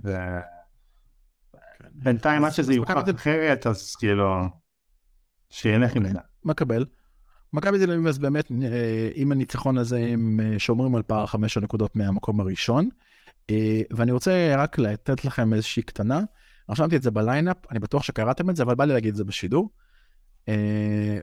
[2.02, 4.48] בינתיים עד שזה יוכח אחרת אז כאילו
[5.50, 6.18] שילך עם זה.
[6.44, 6.84] מקבל.
[7.52, 11.56] מכבי תל אביב אז באמת אה, עם הניצחון הזה הם אה, שומרים על פער חמש
[11.56, 12.88] הנקודות מהמקום הראשון.
[13.50, 16.20] אה, ואני רוצה רק לתת לכם איזושהי קטנה.
[16.68, 19.24] רשמתי את זה בליינאפ, אני בטוח שקראתם את זה, אבל בא לי להגיד את זה
[19.24, 19.70] בשידור.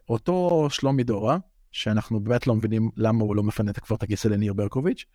[0.10, 1.38] אותו שלומי דורה,
[1.72, 5.06] שאנחנו באמת לא מבינים למה הוא לא מפנה את את הכיסא לניר ברקוביץ',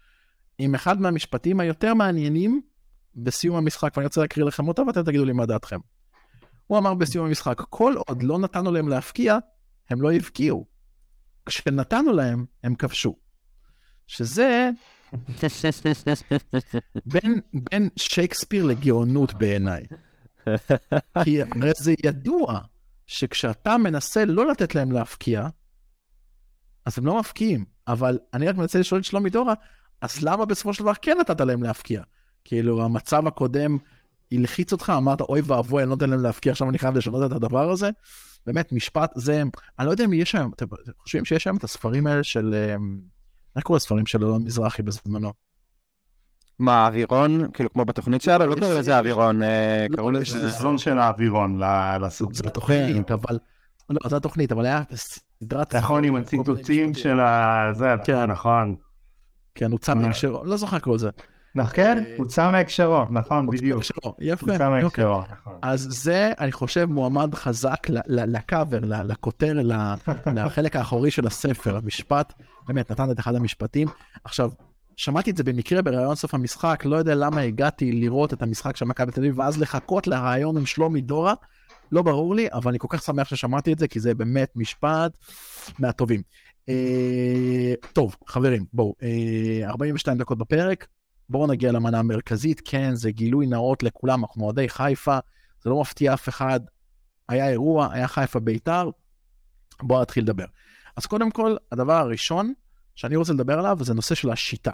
[0.59, 2.61] עם אחד מהמשפטים היותר מעניינים
[3.23, 5.79] בסיום המשחק, ואני רוצה להקריא לכם אותו ואתם תגידו לי מה דעתכם.
[6.67, 9.39] הוא אמר בסיום המשחק, כל עוד לא נתנו להם להפקיע,
[9.91, 10.67] הם לא הבקיעו.
[11.47, 13.17] כשנתנו להם, הם כבשו.
[14.07, 14.71] שזה
[17.13, 19.83] בין, בין שייקספיר לגאונות בעיניי.
[21.25, 22.61] כי הרי זה ידוע
[23.07, 25.49] שכשאתה מנסה לא לתת להם להפקיע,
[26.85, 27.65] אז הם לא מפקיעים.
[27.89, 29.55] אבל אני רק מנסה לשאול את שלומי דורה,
[30.01, 32.03] אז למה בסופו של דבר כן נתת להם להפקיע?
[32.45, 33.79] כאילו, המצב הקודם
[34.33, 37.37] הלחיץ אותך, אמרת, אוי ואבוי, אני לא נותן להם להפקיע, עכשיו אני חייב לשנות את
[37.37, 37.91] הדבר הזה.
[38.47, 39.43] באמת, משפט זה,
[39.79, 40.67] אני לא יודע אם יש היום, אתם
[40.99, 42.99] חושבים שיש היום את הספרים האלה של, אמ,
[43.57, 45.33] איך קוראים לספרים של אלון מזרחי בזמנו?
[46.59, 47.51] מה, אווירון?
[47.53, 48.47] כאילו כמו בתוכנית שלנו?
[48.47, 50.41] לא קראו לזה אווירון, אה, לא, קראו לזה...
[50.41, 51.61] זה זון של האווירון
[52.01, 52.33] לסוג.
[52.33, 53.39] זה בתוכנית, אבל...
[53.91, 55.75] לא, זה התוכנית, אבל היה סדרת...
[55.75, 57.69] נכון, עם הציטוטים של ה...
[57.75, 58.77] זה, כן, נכון.
[59.55, 60.01] כן, הוא צם
[60.45, 61.11] לא זוכר כל זה.
[61.73, 63.83] כן, הוצא מהקשרו, נכון, בדיוק.
[64.21, 65.59] יפה, מהקשרו, נכון.
[65.63, 69.55] אז זה, אני חושב, מועמד חזק לקאבר, לכותר,
[70.37, 72.33] לחלק האחורי של הספר, המשפט,
[72.67, 73.89] באמת, נתן את אחד המשפטים.
[74.25, 74.51] עכשיו,
[74.97, 78.85] שמעתי את זה במקרה בראיון סוף המשחק, לא יודע למה הגעתי לראות את המשחק של
[78.85, 81.35] מכבי תל אביב, ואז לחכות לראיון עם שלומי דורה,
[81.93, 85.19] לא ברור לי, אבל אני כל כך שמח ששמעתי את זה, כי זה באמת משפט
[85.79, 86.23] מהטובים.
[86.69, 88.95] אה, טוב, חברים, בואו,
[89.65, 90.87] 42 אה, דקות בפרק,
[91.31, 95.19] בואו נגיע למנה המרכזית, כן, זה גילוי נאות לכולם, אנחנו אוהדי חיפה,
[95.63, 96.61] זה לא מפתיע אף אחד.
[97.29, 98.91] היה אירוע, היה חיפה בית"ר,
[99.83, 100.45] בואו נתחיל לדבר.
[100.97, 102.53] אז קודם כל, הדבר הראשון
[102.95, 104.73] שאני רוצה לדבר עליו זה נושא של השיטה.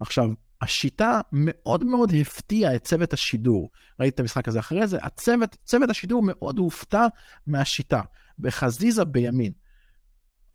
[0.00, 0.28] עכשיו,
[0.60, 3.70] השיטה מאוד מאוד הפתיעה את צוות השידור.
[4.00, 7.06] ראיתי את המשחק הזה אחרי זה, הצוות, צוות השידור מאוד הופתע
[7.46, 8.00] מהשיטה.
[8.38, 9.52] בחזיזה בימין.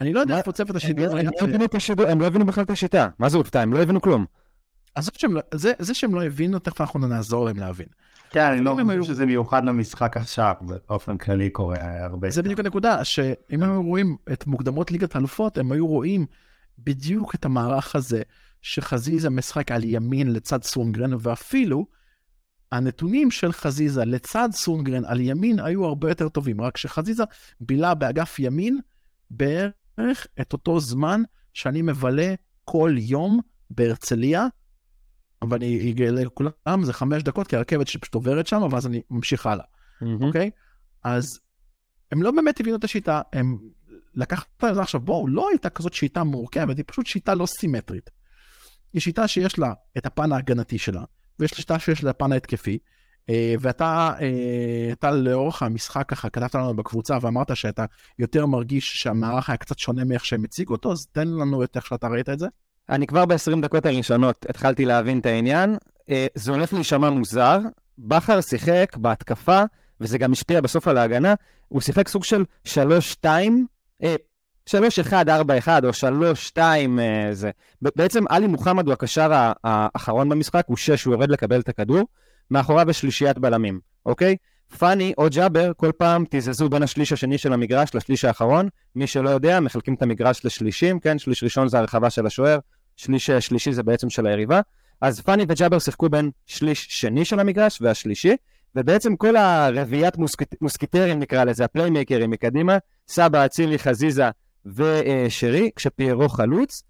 [0.02, 1.06] אני לא יודע איפה צוות השידור...
[2.08, 3.10] הם לא הבינו בכלל את השיטה.
[3.20, 3.62] מה זה הופתע?
[3.62, 4.26] הם לא הבינו כלום.
[5.00, 7.88] אז שהם, לא- זה, זה שהם לא הבינו, תכף אנחנו נעזור להם להבין.
[8.30, 12.30] כן, אני לא חושב שזה מיוחד למשחק עכשיו, באופן כללי קורה הרבה.
[12.30, 16.26] זה בדיוק הנקודה, שאם הם רואים את מוקדמות ליגת האלופות, הם היו רואים
[16.80, 18.22] בדיוק את המערך הזה,
[18.62, 21.86] שחזיזה משחק על ימין לצד סונגרן, ואפילו
[22.72, 27.24] הנתונים של חזיזה לצד סונגרן על ימין היו הרבה יותר טובים, רק שחזיזה
[27.60, 28.80] בילה באגף ימין
[29.32, 31.22] בערך את אותו זמן
[31.54, 32.34] שאני מבלה
[32.66, 33.40] כל יום
[33.70, 34.48] בהרצליה
[35.50, 39.66] ואני אגלה לכולם, זה חמש דקות, כי הרכבת שפשוט עוברת שם, ואז אני ממשיך הלאה,
[40.22, 40.52] אוקיי?
[41.04, 41.40] אז
[42.12, 43.58] הם לא באמת הבינו את השיטה, הם
[44.16, 48.10] לקחת את זה עכשיו, בואו, לא הייתה כזאת שיטה מורכבת, היא פשוט שיטה לא סימטרית.
[48.94, 51.04] היא שיטה שיש לה את הפן ההגנתי שלה,
[51.40, 52.78] ויש לה שיטה שיש לה הפן ההתקפי,
[53.30, 57.86] אה, ואתה אה, אתה לאורך המשחק ככה כתבת לנו בקבוצה ואמרת שאתה
[58.20, 61.86] יותר מרגיש שהמערך היה קצת שונה מאיך שהם הציגו אותו, אז תן לנו את איך
[61.86, 62.48] שאתה ראית את זה.
[62.90, 65.78] אני כבר ב-20 דקות הראשונות התחלתי להבין את העניין.
[66.10, 67.60] אה, זה הולך להישמע מוזר.
[68.00, 69.64] בכר שיחק בהתקפה,
[70.02, 71.34] וזה גם השפיע בסוף על ההגנה,
[71.68, 73.26] הוא שיחק סוג של 3-2,
[74.70, 74.74] 3-1-4-1
[75.84, 75.90] או
[76.56, 77.52] 3-2 אה, זה.
[77.82, 82.02] בעצם עלי מוחמד הוא הקשר האחרון במשחק, הוא 6, הוא יורד לקבל את הכדור,
[82.52, 84.36] מאחוריו יש שלישיית בלמים, אוקיי?
[84.78, 88.70] פאני או ג'אבר כל פעם תיזזו בין השליש השני של המגרש לשליש האחרון.
[88.96, 91.20] מי שלא יודע, מחלקים את המגרש לשלישים, כן?
[91.20, 92.60] שליש ראשון זה הרחבה של השוער,
[93.00, 94.62] שליש שלישי זה בעצם של היריבה.
[95.02, 98.36] אז פאני וג'אבר שיחקו בין שליש שני של המגרש והשלישי,
[98.76, 100.42] ובעצם כל הרביעיית מוסק...
[100.62, 102.78] מוסקיטרים נקרא לזה, הפליימייקרים מקדימה,
[103.08, 104.30] סבא, אצילי, חזיזה
[104.66, 106.84] ושרי, כשפיירו חלוץ.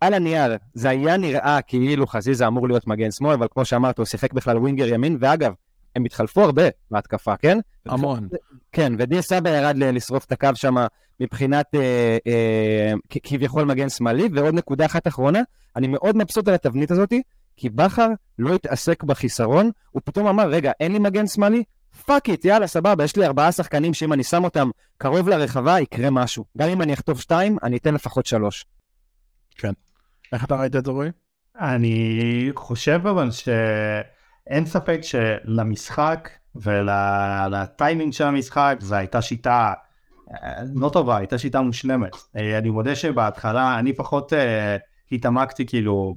[0.00, 4.06] על הנייר זה היה נראה כאילו חזיזה אמור להיות מגן שמאל, אבל כמו שאמרת, הוא
[4.06, 5.52] שיחק בכלל ווינגר ימין, ואגב,
[5.96, 7.58] הם התחלפו הרבה בהתקפה, כן?
[7.86, 8.28] המון.
[8.72, 10.74] כן, ודיה סבא ירד לשרוף את הקו שם
[11.20, 12.92] מבחינת אה, אה,
[13.22, 15.40] כביכול מגן שמאלי, ועוד נקודה אחת אחרונה,
[15.76, 17.12] אני מאוד מבסוט על התבנית הזאת,
[17.56, 21.62] כי בכר לא התעסק בחיסרון, הוא פתאום אמר, רגע, אין לי מגן שמאלי?
[22.06, 26.10] fuck it, יאללה, סבבה, יש לי ארבעה שחקנים שאם אני שם אותם קרוב לרחבה, יקרה
[26.10, 26.44] משהו.
[26.58, 28.64] גם אם אני אחטוף שתיים, אני אתן לפחות שלוש.
[29.56, 29.72] כן.
[30.32, 31.10] איך אתה ראית את זה, רועי?
[31.60, 33.28] אני חושב אבל
[34.46, 39.72] שאין ספק שלמשחק ולטיימינג של המשחק זו הייתה שיטה
[40.32, 42.16] אה, לא טובה, הייתה שיטה מושלמת.
[42.36, 44.76] אה, אני מודה שבהתחלה אני פחות אה,
[45.12, 46.14] התעמקתי כאילו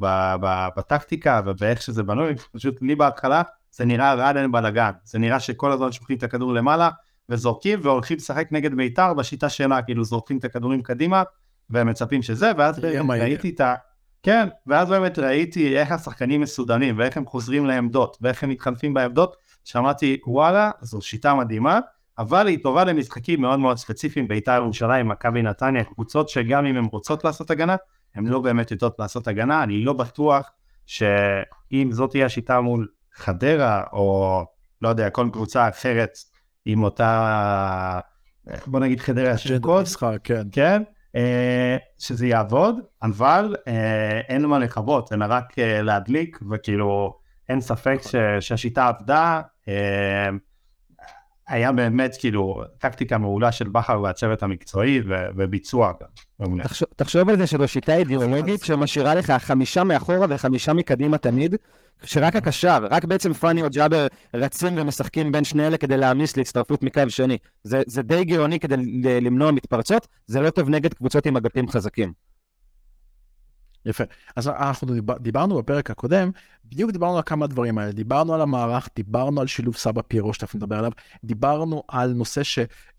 [0.77, 5.91] בטקטיקה ובאיך שזה בנוי, פשוט לי בהתחלה זה נראה רעדן בלאגן, זה נראה שכל הזמן
[5.91, 6.89] שופכים את הכדור למעלה
[7.29, 11.23] וזורקים והולכים לשחק נגד בית"ר בשיטה שלה, כאילו זורקים את הכדורים קדימה
[11.69, 13.75] ומצפים שזה, ואז ראיתי את ה...
[14.23, 19.35] כן, ואז באמת ראיתי איך השחקנים מסודנים ואיך הם חוזרים לעמדות ואיך הם מתחלפים בעמדות,
[19.63, 21.79] שמעתי וואלה, זו שיטה מדהימה,
[22.17, 26.85] אבל היא טובה למשחקים מאוד מאוד ספציפיים, בית"ר ירושלים, מכבי נתניה, קבוצות שגם אם הן
[26.85, 27.75] רוצות לעשות הגנה,
[28.15, 30.51] הן לא באמת יודעות לעשות הגנה, אני לא בטוח
[30.85, 34.45] שאם זאת תהיה השיטה מול חדרה, או
[34.81, 36.17] לא יודע, כל קבוצה אחרת
[36.65, 37.99] עם אותה,
[38.67, 39.85] בוא נגיד חדרה של קוד,
[40.23, 40.47] כן.
[40.51, 40.83] כן,
[41.97, 48.15] שזה יעבוד, אבל אה, אין מה לכבות, אלא רק אה, להדליק, וכאילו אין ספק ש,
[48.39, 49.41] שהשיטה עבדה.
[51.49, 55.01] היה באמת כאילו טקטיקה מעולה של בכר והצוות המקצועי
[55.35, 56.59] וביצוע גם.
[56.63, 61.55] תחשוב, תחשוב על זה שזו שיטה אידיאולוגית שמשאירה לך חמישה מאחורה וחמישה מקדימה תמיד,
[62.03, 66.83] שרק הקשר, רק בעצם פאני או ג'אבר רצים ומשחקים בין שני אלה כדי להעמיס להצטרפות
[66.83, 67.37] מקו שני.
[67.63, 68.75] זה, זה די גאוני כדי
[69.21, 72.13] למנוע מתפרצות, זה לא טוב נגד קבוצות עם אגפים חזקים.
[73.85, 74.03] יפה.
[74.35, 74.87] אז אנחנו
[75.19, 76.31] דיברנו בפרק הקודם,
[76.65, 77.91] בדיוק דיברנו על כמה דברים האלה.
[77.91, 80.91] דיברנו על המערך, דיברנו על שילוב סבא פיירו שאתה מדבר עליו,
[81.23, 82.43] דיברנו על נושא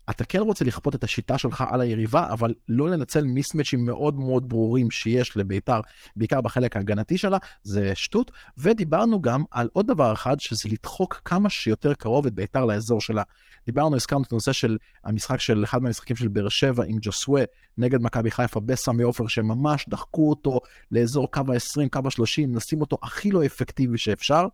[0.09, 4.49] שאתה כן רוצה לכפות את השיטה שלך על היריבה, אבל לא לנצל מיסמצ'ים מאוד מאוד
[4.49, 5.79] ברורים שיש לביתר,
[6.15, 8.31] בעיקר בחלק ההגנתי שלה, זה שטות.
[8.57, 13.23] ודיברנו גם על עוד דבר אחד, שזה לדחוק כמה שיותר קרוב את ביתר לאזור שלה.
[13.65, 17.43] דיברנו, הזכרנו את הנושא של המשחק של אחד מהמשחקים של באר שבע עם ג'וסווה
[17.77, 20.59] נגד מכבי חיפה בסמי עופר, שממש דחקו אותו
[20.91, 24.47] לאזור קו ה-20, קו ה-30, נשים אותו הכי לא אפקטיבי שאפשר.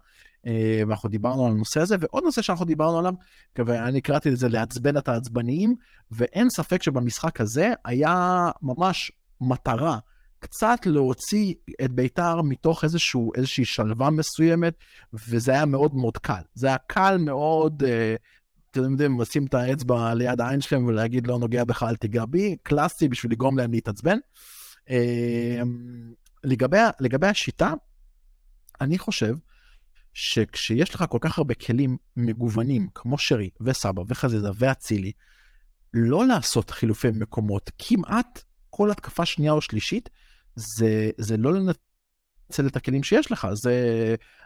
[0.46, 3.14] אה, ואנחנו דיברנו על הנושא הזה, ועוד נושא שאנחנו דיברנו עליו,
[3.58, 5.76] ואני קראתי לזה לעצבן את העצבניים,
[6.12, 9.12] ואין ספק שבמשחק הזה היה ממש
[9.42, 9.98] מטרה.
[10.40, 14.74] קצת להוציא את בית"ר מתוך איזשהו, איזושהי שלווה מסוימת,
[15.14, 16.42] וזה היה מאוד מאוד קל.
[16.54, 18.16] זה היה קל מאוד אה,
[18.72, 22.56] אתם יודעים, לשים את האצבע ליד העין שלכם ולהגיד לא נוגע בך, אל תיגע בי,
[22.64, 24.18] קלאסי בשביל לגרום להם להתעצבן.
[24.90, 26.14] אמ,
[26.44, 27.74] לגבי, לגבי השיטה,
[28.82, 29.36] אני חושב
[30.20, 35.12] שכשיש לך כל כך הרבה כלים מגוונים, כמו שרי וסבא וחזיזה ואצילי,
[35.94, 40.10] לא לעשות חילופי מקומות, כמעט כל התקפה שנייה או שלישית,
[40.56, 43.76] זה, זה לא לנצל את הכלים שיש לך, זה,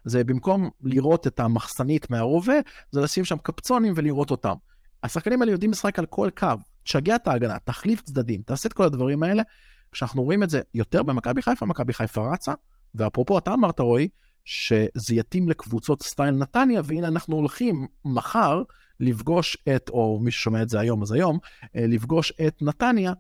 [0.06, 2.56] זה במקום לראות את המחסנית מהרובה,
[2.92, 4.56] זה לשים שם קפצונים ולראות אותם.
[5.04, 6.48] השחקנים האלה יודעים לשחק על כל קו,
[6.84, 9.44] תשגע את ההגנה, תחליף צדדים, תעשה את כל הדברים האלה.
[9.92, 12.54] כשאנחנו רואים את זה יותר במכבי חיפה, מכבי חיפה רצה,
[12.96, 14.08] ואפרופו אתה אמרת רועי,
[14.46, 18.64] שזה יתאים לקבוצות סטייל נתניה, והנה אנחנו הולכים מחר
[19.00, 21.40] לפגוש את, או מי ששומע את זה היום אז היום,
[21.76, 23.14] אה, לפגוש את נתניה,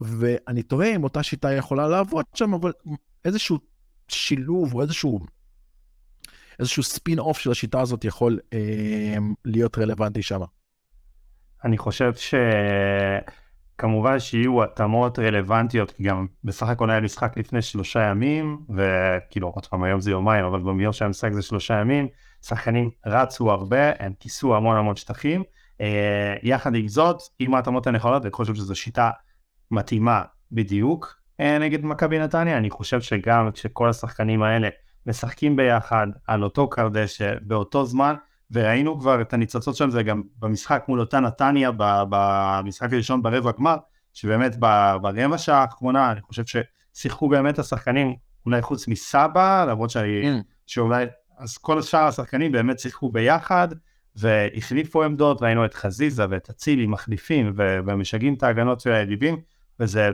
[0.00, 2.72] ואני תוהה אם אותה שיטה יכולה לעבוד שם, אבל
[3.24, 3.58] איזשהו
[4.08, 5.20] שילוב או איזשהו,
[6.58, 10.40] איזשהו ספין אוף של השיטה הזאת יכול אה, להיות רלוונטי שם.
[11.64, 12.12] אני חושב
[13.76, 19.66] שכמובן שיהיו התאמות רלוונטיות, כי גם בסך הכל היה משחק לפני שלושה ימים, וכאילו עוד
[19.66, 22.08] פעם היום זה יומיים, אבל במיור של המשחק זה שלושה ימים,
[22.42, 25.42] שחקנים רצו הרבה, הם כיסו המון המון שטחים.
[25.80, 29.10] אה, יחד עם זאת, עם ההתאמות הנכונות, אני חושב שזו שיטה
[29.70, 30.22] מתאימה
[30.52, 34.68] בדיוק אה, נגד מכבי נתניה, אני חושב שגם כשכל השחקנים האלה
[35.06, 38.14] משחקים ביחד על אותו קרדשא באותו זמן,
[38.50, 43.76] וראינו כבר את הניצוצות שם זה גם במשחק מול אותה נתניה במשחק הראשון ברבע גמר,
[44.14, 44.56] שבאמת
[45.00, 46.62] ברבע שעה האחרונה אני חושב
[46.94, 48.14] ששיחקו באמת השחקנים,
[48.46, 50.42] אולי חוץ מסבא, למרות שאני, mm.
[50.66, 51.06] שאולי,
[51.38, 53.68] אז כל שאר השחקנים באמת שיחקו ביחד,
[54.16, 59.40] והחליפו עמדות, ראינו את חזיזה ואת אצילי מחליפים ומשגעים את ההגנות של היריבים,
[59.80, 60.10] וזה,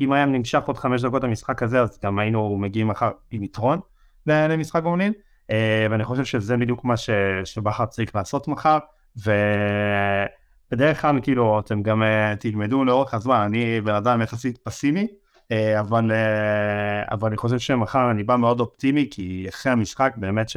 [0.00, 3.80] אם היה נמשך עוד חמש דקות המשחק הזה, אז גם היינו מגיעים מחר עם יתרון
[4.26, 5.12] למשחק גומלין,
[5.90, 6.94] ואני חושב שזה בדיוק מה
[7.44, 8.78] שבכר צריך לעשות מחר,
[9.16, 15.06] ובדרך כלל כאילו אתם גם אה, תלמדו לאורך הזמן, אני בן אדם יחסית פסימי,
[15.52, 16.12] אה, אבל,
[17.10, 20.56] אבל אני חושב שמחר אני בא מאוד אופטימי, כי אחרי המשחק באמת ש...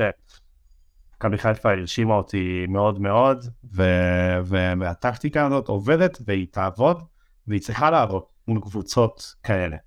[1.24, 4.40] מכבי חיפה הרשימה אותי מאוד מאוד, ו-
[4.80, 7.04] והטקטיקה הזאת עובדת והיא תעבוד,
[7.48, 9.78] והיא צריכה לעבוד מול קבוצות כאלה.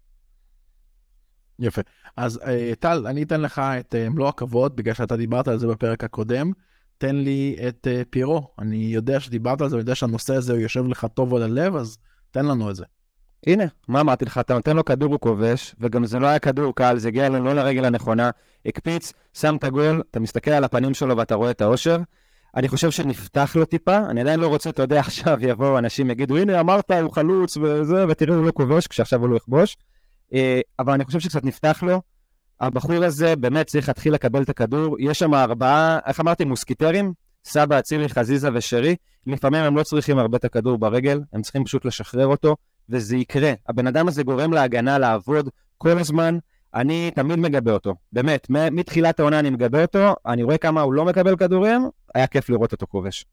[1.59, 1.83] יפה.
[2.17, 5.67] אז אה, טל, אני אתן לך את אה, מלוא הכבוד, בגלל שאתה דיברת על זה
[5.67, 6.53] בפרק הקודם.
[6.99, 8.49] תן לי את אה, פירו.
[8.59, 11.99] אני יודע שדיברת על זה, אני יודע שהנושא הזה יושב לך טוב על הלב, אז
[12.31, 12.85] תן לנו את זה.
[13.47, 16.75] הנה, מה אמרתי לך, אתה נותן לו כדור, הוא כובש, וגם זה לא היה כדור
[16.75, 18.31] קל, זה הגיע לא לרגל הנכונה,
[18.67, 21.97] הקפיץ, שם את הגול, אתה מסתכל על הפנים שלו ואתה רואה את האושר.
[22.57, 26.37] אני חושב שנפתח לו טיפה, אני עדיין לא רוצה, אתה יודע, עכשיו יבואו אנשים יגידו,
[26.37, 29.77] הנה אמרת, הוא חלוץ וזה, ותראו, הוא לא כובש, כשעכשיו הוא לא יכבוש.
[30.35, 32.03] אה, אבל אני חושב שקצת נפתח לו.
[32.61, 34.97] הבחור הזה באמת צריך להתחיל לקבל את הכדור.
[35.01, 37.13] יש שם ארבעה, איך אמרתי, מוסקיטרים,
[37.45, 38.97] סבא, אצילי, חזיזה ושרי.
[39.27, 42.57] לפעמים הם לא צריכים הרבה את הכדור ברגל, הם צריכים פשוט לשחרר אותו.
[42.89, 43.53] וזה יקרה.
[43.69, 45.49] הבן אדם הזה גורם להגנה לעבוד
[45.79, 46.39] כל הזמן.
[46.75, 51.05] אני תמיד מגבה אותו, באמת, מתחילת העונה אני מגבה אותו, אני רואה כמה הוא לא
[51.05, 53.25] מקבל כדורים, היה כיף לראות אותו כובש.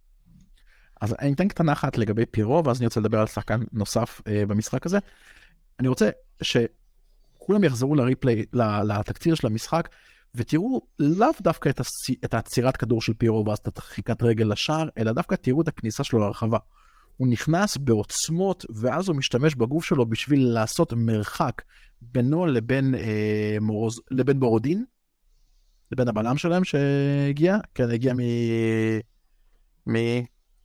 [1.01, 4.45] אז אני אתן קטנה אחת לגבי פירו, ואז אני רוצה לדבר על שחקן נוסף אה,
[4.47, 4.97] במשחק הזה.
[5.79, 6.09] אני רוצה
[7.43, 8.45] שכולם יחזרו לריפליי,
[8.87, 9.89] לתקציר של המשחק,
[10.35, 12.09] ותראו לאו דווקא את, הס...
[12.25, 16.03] את העצירת כדור של פירו ואז את הדחיקת רגל לשער, אלא דווקא תראו את הכניסה
[16.03, 16.57] שלו לרחבה.
[17.17, 21.61] הוא נכנס בעוצמות, ואז הוא משתמש בגוף שלו בשביל לעשות מרחק
[22.01, 24.85] בינו לבין, אה, מורוז, לבין בורודין,
[25.91, 28.19] לבין הבלם שלהם שהגיע, כן, הגיע מ...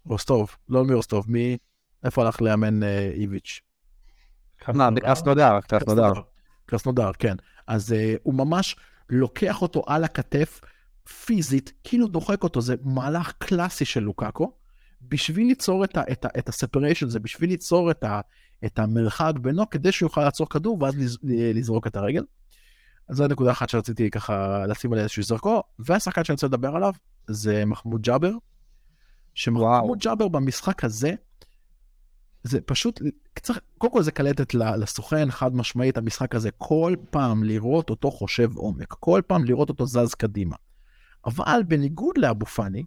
[0.06, 1.56] מרוסטוב, לא מרוסטוב, מ...
[2.04, 3.60] איפה הלך לאמן אה, איביץ'?
[4.68, 6.12] מה, בקרסנודר, קרסנודר.
[6.68, 7.36] קרסנודר, כן.
[7.66, 8.76] אז אה, הוא ממש
[9.10, 10.60] לוקח אותו על הכתף
[11.24, 14.52] פיזית, כאילו דוחק אותו, זה מהלך קלאסי של לוקאקו.
[15.02, 18.20] בשביל ליצור את, ה, את, ה, את ה-separation, זה בשביל ליצור את, ה,
[18.64, 21.18] את המרחק בינו, כדי שהוא יוכל לעצור כדור ואז לז,
[21.54, 22.24] לזרוק את הרגל.
[23.08, 26.92] אז זו נקודה אחת שרציתי ככה לשים עליה איזשהו זרקו, והשחקן שאני רוצה לדבר עליו
[27.26, 28.32] זה מחמוד ג'אבר,
[29.34, 31.14] שמחמוד ג'אבר במשחק הזה,
[32.42, 33.00] זה פשוט,
[33.42, 38.56] צריך, קודם כל זה קלטת לסוכן חד משמעית, המשחק הזה, כל פעם לראות אותו חושב
[38.56, 40.56] עומק, כל פעם לראות אותו זז קדימה.
[41.26, 42.84] אבל בניגוד לאבו פאני,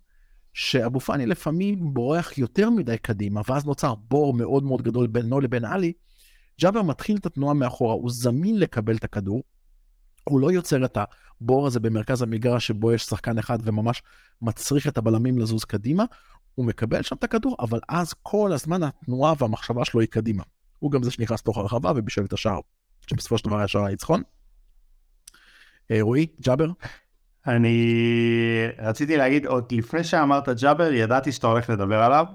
[0.54, 5.66] שאבו פאני לפעמים בורח יותר מדי קדימה, ואז נוצר בור מאוד מאוד גדול בינו לבין
[5.66, 5.94] עלי,
[6.62, 9.44] ג'אבר מתחיל את התנועה מאחורה, הוא זמין לקבל את הכדור,
[10.24, 10.98] הוא לא יוצר את
[11.42, 14.04] הבור הזה במרכז המגרש שבו יש שחקן אחד וממש
[14.42, 16.06] מצריך את הבלמים לזוז קדימה,
[16.56, 20.44] הוא מקבל שם את הכדור, אבל אז כל הזמן התנועה והמחשבה שלו היא קדימה.
[20.80, 22.60] הוא גם זה שנכנס לתוך הרחבה ובישל את השער,
[23.08, 24.22] שבסופו של דבר היה שער הניצחון.
[25.92, 26.68] אה, רועי, ג'אבר?
[27.48, 27.96] אני
[28.80, 32.26] רציתי להגיד, עוד לפני שאמרת ג'אבר, ידעתי שאתה הולך לדבר עליו,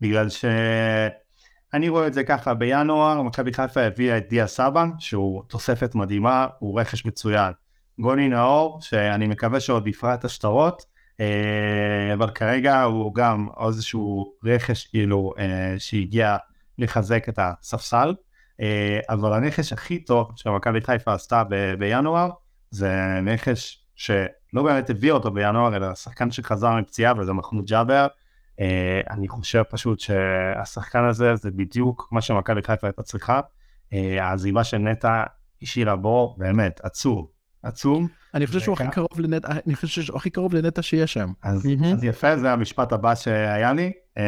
[0.00, 5.94] בגלל שאני רואה את זה ככה, בינואר מכבי חיפה הביאה את דיה סבן, שהוא תוספת
[5.94, 7.52] מדהימה, הוא רכש מצוין.
[7.98, 10.84] גוני נאור, שאני מקווה שעוד יפרע את השטרות,
[12.14, 16.36] אבל כרגע הוא גם איזשהו רכש כאילו אה, שהגיע
[16.78, 18.14] לחזק את הספסל,
[18.60, 21.42] אה, אבל הנכש הכי טוב שמכבי חיפה עשתה
[21.78, 22.30] בינואר,
[22.70, 28.06] זה נכש שלא באמת הביא אותו בינואר, אלא שחקן שחזר מפציעה וזה מחמוד ג'אבר.
[29.10, 33.40] אני חושב פשוט שהשחקן הזה זה בדיוק מה שמכבי חיפה הייתה צריכה.
[33.92, 35.24] העזיבה של נטע
[35.62, 37.26] השאירה בו באמת עצום,
[37.62, 38.06] עצום.
[38.34, 41.32] אני חושב שהוא הכי קרוב לנטע, אני חושב שהוא הכי קרוב לנטע שיש שם.
[41.42, 43.92] אז, אז יפה, זה המשפט הבא שהיה לי.
[44.18, 44.22] Uh,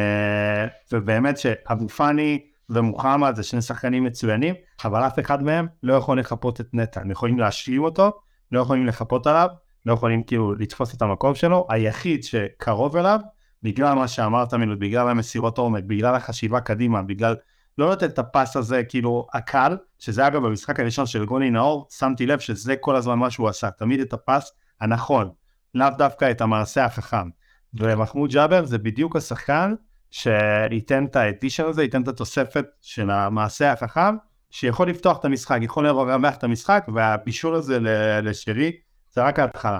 [0.91, 4.55] ובאמת שאבו פאני ומוחמד זה שני שחקנים מצוינים,
[4.85, 8.11] אבל אף אחד מהם לא יכול לחפות את נטע, הם יכולים להשלים אותו,
[8.51, 9.47] לא יכולים לחפות עליו,
[9.85, 13.19] לא יכולים כאילו לתפוס את המקום שלו, היחיד שקרוב אליו,
[13.63, 17.35] בגלל מה שאמרת ממנו, בגלל המסירות עומק, בגלל החשיבה קדימה, בגלל
[17.77, 22.25] לא לתת את הפס הזה כאילו הקל, שזה אגב במשחק הראשון של גוני נאור, שמתי
[22.25, 24.51] לב שזה כל הזמן מה שהוא עשה, תמיד את הפס
[24.81, 25.29] הנכון,
[25.75, 27.29] לאו דווקא את המעשה החכם.
[27.73, 29.73] ומחמוד ג'אבר זה בדיוק השחקן
[30.11, 34.15] שייתן את האדישן הזה, ייתן את התוספת של המעשה החכם,
[34.49, 37.79] שיכול לפתוח את המשחק, יכול לרווח את המשחק, והבישול הזה
[38.23, 38.71] לשרי
[39.11, 39.79] זה רק ההתחלה.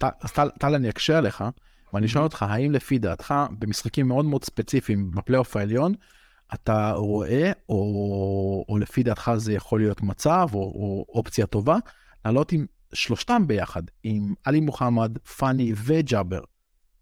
[0.00, 1.44] אז טל, אני אקשה עליך,
[1.92, 5.94] ואני אשאל אותך, האם לפי דעתך, במשחקים מאוד מאוד ספציפיים בפלייאוף העליון,
[6.54, 11.76] אתה רואה, או, או לפי דעתך זה יכול להיות מצב, או, או אופציה טובה,
[12.24, 16.40] לעלות עם שלושתם ביחד, עם עלי מוחמד, פאני וג'אבר,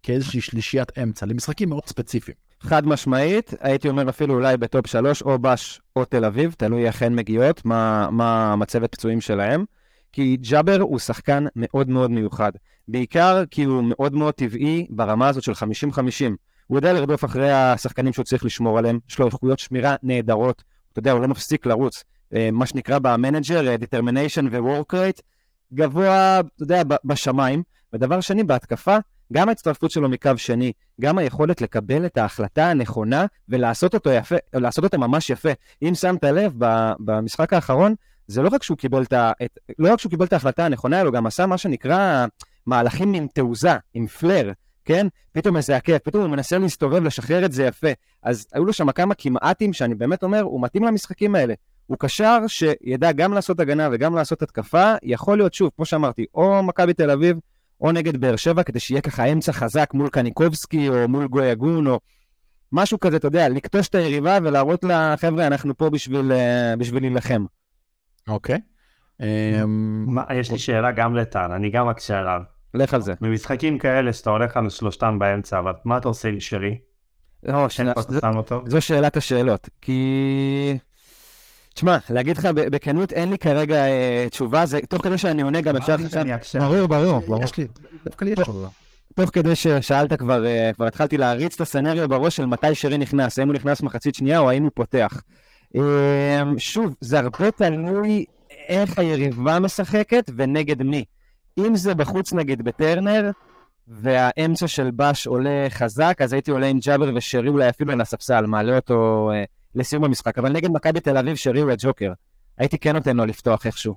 [0.02, 2.36] כאיזושהי שלישיית אמצע, למשחקים מאוד ספציפיים.
[2.60, 7.02] חד משמעית, הייתי אומר אפילו אולי בטופ שלוש, או בש או תל אביב, תלוי איך
[7.02, 9.64] הן מגיעות, מה, מה מצבת פצועים שלהם.
[10.12, 12.52] כי ג'אבר הוא שחקן מאוד מאוד מיוחד.
[12.88, 15.54] בעיקר כי הוא מאוד מאוד טבעי ברמה הזאת של 50-50.
[16.72, 20.62] הוא יודע לרדוף אחרי השחקנים שהוא צריך לשמור עליהם, יש לו איכויות שמירה נהדרות.
[20.92, 22.04] אתה יודע, הוא לא מפסיק לרוץ.
[22.34, 25.20] אה, מה שנקרא במנג'ר, אה, determination ו-work rate,
[25.74, 27.62] גבוה, אתה יודע, בשמיים.
[27.92, 28.96] ודבר שני, בהתקפה,
[29.32, 34.84] גם ההצטרפות שלו מקו שני, גם היכולת לקבל את ההחלטה הנכונה ולעשות אותו יפה, לעשות
[34.84, 35.50] אותה ממש יפה.
[35.82, 36.52] אם שמת לב,
[37.00, 37.94] במשחק האחרון,
[38.26, 41.10] זה לא רק שהוא קיבל את, את, לא רק שהוא קיבל את ההחלטה הנכונה, אלא
[41.10, 42.26] גם עשה מה שנקרא
[42.66, 44.52] מהלכים עם תעוזה, עם פלר,
[44.84, 45.06] כן?
[45.32, 47.88] פתאום איזה עקב, פתאום הוא מנסה להסתובב, לשחרר את זה יפה.
[48.22, 51.54] אז היו לו שם כמה כמעטים שאני באמת אומר, הוא מתאים למשחקים האלה.
[51.86, 56.62] הוא קשר שידע גם לעשות הגנה וגם לעשות התקפה, יכול להיות שוב, כמו שאמרתי, או
[56.62, 57.36] מכבי תל אביב,
[57.80, 62.00] או נגד באר שבע, כדי שיהיה ככה אמצע חזק מול קניקובסקי, או מול גויגון, או
[62.72, 67.44] משהו כזה, אתה יודע, לקטוש את היריבה ולהראות לחבר'ה, אנחנו פה בשביל, אה, בשביל להילחם.
[68.28, 68.58] אוקיי.
[69.20, 72.40] אמ, יש לי שאלה גם לטל, אני גם אקשה עליו.
[72.74, 73.14] לך על זה.
[73.20, 76.78] במשחקים כאלה שאתה הולך על שלושתם באמצע, אבל מה אתה עושה עם שרי?
[77.42, 77.66] לא,
[78.66, 79.68] זו שאלת השאלות.
[79.80, 80.78] כי...
[81.74, 85.76] תשמע, להגיד לך בכנות, אין לי כרגע אה, תשובה, זה תוך כדי שאני עונה גם
[85.76, 85.96] אפשר...
[86.58, 87.44] ברור, ברור, ברור.
[87.44, 87.66] יש לי,
[88.04, 88.68] דווקא לי יש תשובה.
[89.14, 93.38] תוך כדי ששאלת כבר, אה, כבר התחלתי להריץ את הסצנריו בראש של מתי שרי נכנס,
[93.38, 95.22] האם הוא נכנס מחצית שנייה או האם הוא פותח.
[95.74, 98.24] אמ, שוב, זה הרבה תלוי
[98.68, 101.04] איך היריבה משחקת ונגד מי.
[101.58, 103.30] אם זה בחוץ נגיד בטרנר,
[103.88, 108.46] והאמצע של בש עולה חזק, אז הייתי עולה עם ג'אבר ושרי אולי אפילו על הספסל,
[108.46, 109.44] מעלה אותו אה,
[109.74, 110.38] לסיום המשחק.
[110.38, 112.12] אבל נגד מכבי תל אביב, שרי הוא הג'וקר.
[112.58, 113.94] הייתי כן נותן לו לפתוח איכשהו.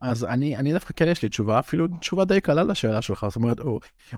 [0.00, 3.36] אז אני, אני דווקא כן יש לי תשובה, אפילו תשובה די קלה לשאלה שלך, זאת
[3.36, 3.56] אומרת,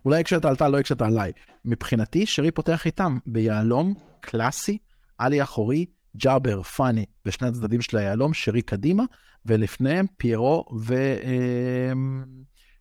[0.05, 1.33] אולי הקשבת על טל, לא הקשבת עליי.
[1.65, 4.79] מבחינתי, שרי פותח איתם ביהלום קלאסי,
[5.19, 5.87] עלי אחורי,
[6.17, 9.05] ג'אבר, פאני בשני הצדדים של היהלום, שרי קדימה,
[9.47, 10.65] ולפניהם פיירו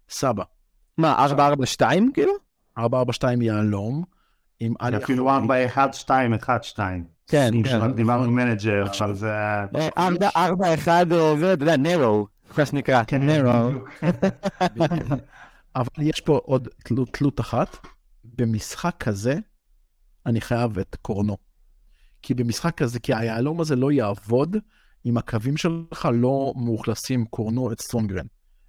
[0.10, 0.44] וסבא.
[0.98, 1.26] מה,
[1.78, 1.82] 4-4-2
[2.14, 2.34] כאילו?
[2.80, 2.82] 4-4-2
[3.42, 4.04] יהלום.
[4.60, 6.80] עם עלי אפילו 4-1-2-1-2.
[7.28, 7.92] כן, כן.
[7.92, 9.36] דיברנו מנג'ר, אבל זה...
[9.74, 10.00] 4-1
[11.40, 12.28] זה, אתה יודע, narrow,
[12.58, 13.04] מה שנקרא.
[13.04, 13.72] כן, narrow.
[15.76, 16.68] אבל יש פה עוד
[17.12, 17.78] תלות אחת.
[18.24, 19.36] במשחק כזה,
[20.26, 21.38] אני חייב את קורנו.
[22.22, 24.58] כי במשחק כזה, כי היהלום הזה לא יעבוד
[25.06, 28.26] אם הקווים שלך לא מאוכלסים קורנו את סונגרן.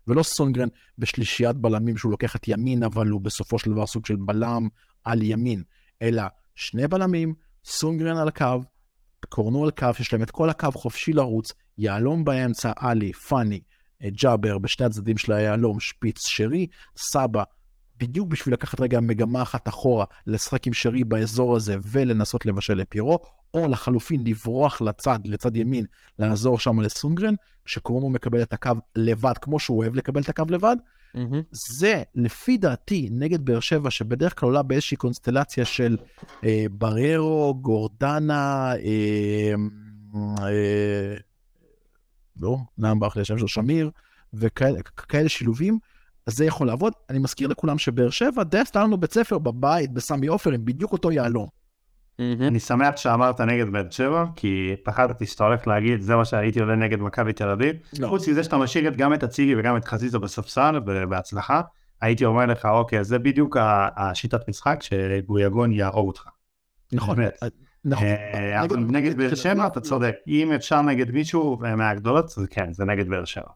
[0.08, 4.16] ולא סונגרן בשלישיית בלמים שהוא לוקח את ימין, אבל הוא בסופו של דבר סוג של
[4.16, 4.68] בלם
[5.04, 5.62] על ימין,
[6.02, 6.22] אלא
[6.54, 7.34] שני בלמים,
[7.64, 8.62] סונגרן על הקו,
[9.28, 13.60] קורנו על קו, יש להם את כל הקו חופשי לרוץ, יהלום באמצע, עלי, פאני,
[14.06, 17.42] ג'אבר בשני הצדדים של היהלום, שפיץ שרי, סבא
[18.00, 23.18] בדיוק בשביל לקחת רגע מגמה אחת אחורה, לשחק עם שרי באזור הזה ולנסות לבשל לפירו,
[23.54, 25.84] או לחלופין לברוח לצד, לצד ימין,
[26.18, 27.34] לעזור שם לסונגרן,
[27.66, 30.76] שקורמו מקבל את הקו לבד, כמו שהוא אוהב לקבל את הקו לבד.
[31.16, 31.36] Mm-hmm.
[31.50, 35.96] זה, לפי דעתי, נגד באר שבע, שבדרך כלל עולה באיזושהי קונסטלציה של
[36.44, 39.54] אה, בררו, גורדנה, אה,
[40.38, 41.14] אה,
[42.40, 43.90] לא, נעם ברח לי השם שלו, שמיר,
[44.34, 45.78] וכאלה שילובים,
[46.26, 46.92] אז זה יכול לעבוד.
[47.10, 50.92] אני מזכיר לכולם שבאר שבע די עשתה לנו בית ספר בבית בסמי עופר עם בדיוק
[50.92, 51.57] אותו יהלום.
[52.20, 56.76] אני שמח שאמרת נגד באר שבע, כי פחדתי שאתה הולך להגיד זה מה שהייתי עולה
[56.76, 57.76] נגד מכבי תל אביב.
[57.98, 58.08] לא.
[58.08, 61.60] חוץ מזה שאתה משאיר גם את אצילי וגם את חזיזה בספסל ובהצלחה,
[62.00, 63.56] הייתי אומר לך אוקיי זה בדיוק
[63.96, 66.28] השיטת משחק שגויגון יהרוג אותך.
[66.92, 67.16] נכון.
[67.84, 68.06] נכון.
[68.06, 72.84] אה, אבל נגד באר שבע אתה צודק, אם אפשר נגד מישהו מהגדולות, אז כן, זה
[72.84, 73.50] נגד באר שבע.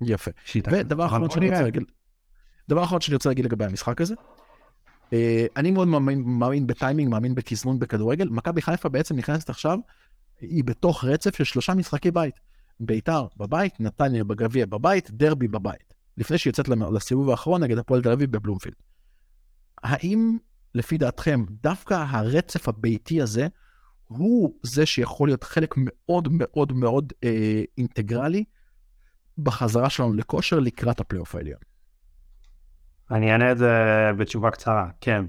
[0.00, 0.30] יפה.
[0.70, 4.39] ודבר אחרון שאני רוצה להגיד, לגבי המשחק הזה, אה,
[5.56, 8.28] אני מאוד מאמין, מאמין בטיימינג, מאמין בתזמון בכדורגל.
[8.28, 9.78] מכבי חיפה בעצם נכנסת עכשיו,
[10.40, 12.34] היא בתוך רצף של שלושה משחקי בית.
[12.80, 15.94] ביתר בבית, נתניה בגביע בבית, דרבי בבית.
[16.16, 18.74] לפני שהיא יוצאת לסיבוב האחרון נגד הפועל תל אביב בבלומפילד.
[19.82, 20.38] האם
[20.74, 23.48] לפי דעתכם דווקא הרצף הביתי הזה
[24.06, 28.44] הוא זה שיכול להיות חלק מאוד מאוד מאוד אה, אינטגרלי
[29.38, 31.60] בחזרה שלנו לכושר לקראת הפלייאוף העליון?
[33.10, 33.70] אני אענה את זה
[34.16, 35.24] בתשובה קצרה, כן.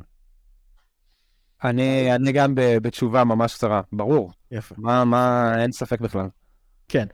[1.63, 4.32] אני אענה גם בתשובה ממש קצרה, ברור.
[4.51, 4.75] יפה.
[4.77, 6.27] מה, מה, אין ספק בכלל.
[6.88, 7.05] כן,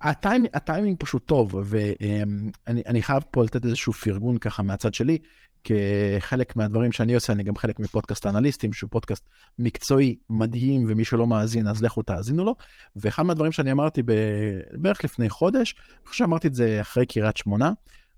[0.00, 5.18] הטיימינג, הטיימינג פשוט טוב, ואני חייב פה לתת איזשהו פרגון ככה מהצד שלי,
[5.64, 9.28] כחלק מהדברים שאני עושה, אני גם חלק מפודקאסט האנליסטים, שהוא פודקאסט
[9.58, 12.54] מקצועי מדהים, ומי שלא מאזין, אז לכו תאזינו לו.
[12.96, 14.02] ואחד מהדברים שאני אמרתי
[14.72, 17.72] בערך לפני חודש, אני חושב שאמרתי את זה אחרי קריית שמונה,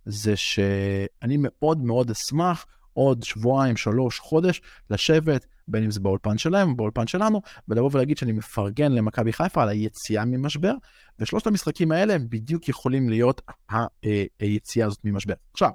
[0.07, 6.77] זה שאני מאוד מאוד אשמח, עוד שבועיים, שלוש, חודש, לשבת, בין אם זה באולפן שלהם,
[6.77, 10.73] באולפן שלנו, ולבוא ולהגיד שאני מפרגן למכבי חיפה על היציאה ממשבר,
[11.19, 13.41] ושלושת המשחקים האלה הם בדיוק יכולים להיות
[13.73, 13.85] אה,
[14.41, 15.35] היציאה הזאת ממשבר.
[15.53, 15.71] עכשיו,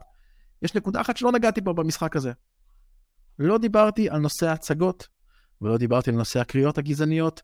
[0.61, 2.31] יש נקודה אחת שלא נגעתי בה במשחק הזה.
[3.39, 5.07] לא דיברתי על נושא ההצגות,
[5.61, 7.41] ולא דיברתי על נושא הקריאות הגזעניות,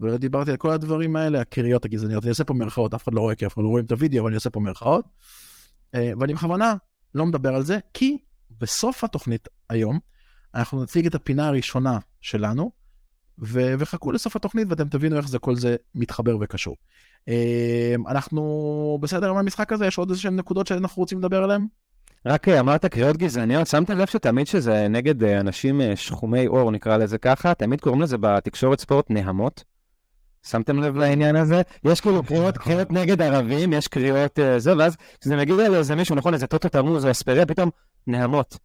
[0.00, 2.24] ולא דיברתי על כל הדברים האלה, הקריאות הגזעניות.
[2.24, 4.20] אני עושה פה מירכאות, אף אחד לא רואה כי אף אחד לא רואים את הוידאו,
[4.20, 5.04] אבל אני עושה פה מירכאות.
[5.94, 6.74] אה, ואני בכוונה
[7.14, 8.18] לא מדבר על זה, כי
[8.60, 9.98] בסוף התוכנית היום,
[10.54, 12.70] אנחנו נציג את הפינה הראשונה שלנו,
[13.42, 16.76] ו- וחכו לסוף התוכנית ואתם תבינו איך זה כל זה מתחבר וקשור.
[17.28, 19.86] אה, אנחנו בסדר עם המשחק הזה?
[19.86, 21.66] יש עוד איזה שהן נקודות שאנחנו רוצים לדבר עליהן?
[22.26, 27.18] רק אה, אמרת קריאות גזעניות, שמת לב שתמיד שזה נגד אנשים שחומי עור, נקרא לזה
[27.18, 29.64] ככה, תמיד קוראים לזה בתקשורת ספורט נהמות.
[30.42, 31.62] שמתם לב לעניין הזה?
[31.84, 36.16] יש כאילו קריאות, קריאות נגד ערבים, יש קריאות אה, זה, ואז כשזה מגיע לאיזה מישהו,
[36.16, 37.70] נכון, איזה טוטו תמוז או אספריה, פתאום
[38.06, 38.58] נהמות.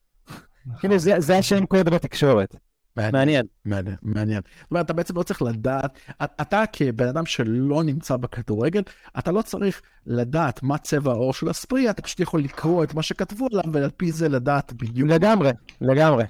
[0.79, 2.55] כאילו זה זה השם קוד בתקשורת.
[2.97, 3.45] מעניין.
[3.65, 4.41] מעניין, מעניין.
[4.61, 8.81] זאת אומרת, אתה בעצם לא צריך לדעת, אתה כבן אדם שלא נמצא בכדורגל,
[9.19, 13.03] אתה לא צריך לדעת מה צבע העור של הספרי, אתה פשוט יכול לקרוא את מה
[13.03, 15.09] שכתבו עליו, ועל פי זה לדעת בדיוק.
[15.09, 15.51] לגמרי,
[15.81, 16.23] לגמרי.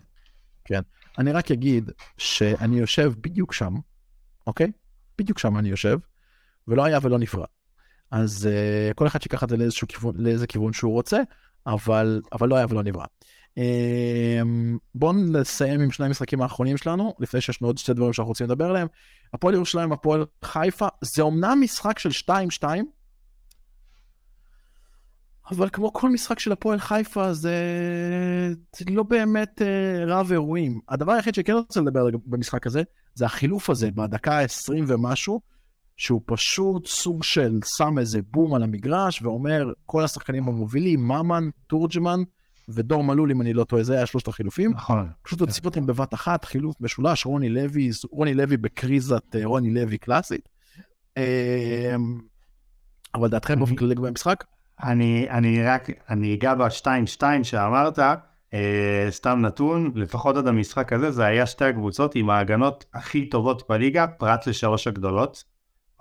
[1.17, 3.73] אני רק אגיד שאני יושב בדיוק שם,
[4.47, 4.71] אוקיי?
[5.17, 5.97] בדיוק שם אני יושב,
[6.67, 7.45] ולא היה ולא נברא.
[8.11, 11.21] אז uh, כל אחד שיקח את זה לאיזשהו כיוון, לאיזה כיוון שהוא רוצה,
[11.67, 13.05] אבל, אבל לא היה ולא נברא.
[13.59, 18.29] Um, בואו נסיים עם שני המשחקים האחרונים שלנו, לפני שיש לנו עוד שתי דברים שאנחנו
[18.29, 18.87] רוצים לדבר עליהם.
[19.33, 22.09] הפועל ירושלים, הפועל חיפה, זה אומנם משחק של
[22.61, 22.63] 2-2,
[25.51, 27.55] אבל כמו כל משחק של הפועל חיפה, זה,
[28.77, 30.79] זה לא באמת uh, רב אירועים.
[30.89, 32.83] הדבר היחיד שכן רוצה לדבר במשחק הזה,
[33.15, 35.41] זה החילוף הזה בדקה ה-20 ומשהו,
[35.97, 42.19] שהוא פשוט סוג של שם איזה בום על המגרש ואומר, כל השחקנים המובילים, ממן, תורג'מן
[42.69, 44.71] ודור מלול, אם אני לא טועה, זה היה שלושת החילופים.
[44.71, 45.09] נכון.
[45.21, 49.97] פשוט הוציאו אותם בבת אחת, חילוף משולש, רוני לוי, רוני לוי בקריזת אה, רוני לוי
[49.97, 50.49] קלאסית.
[51.17, 51.95] אה,
[53.15, 54.43] אבל דעתכם באופן כללי לגבי המשחק?
[54.83, 57.99] אני, אני רק, אני אגע ב-2-2 שאמרת,
[59.09, 64.07] סתם נתון, לפחות עד המשחק הזה, זה היה שתי הקבוצות עם ההגנות הכי טובות בליגה,
[64.07, 65.43] פרט לשלוש הגדולות.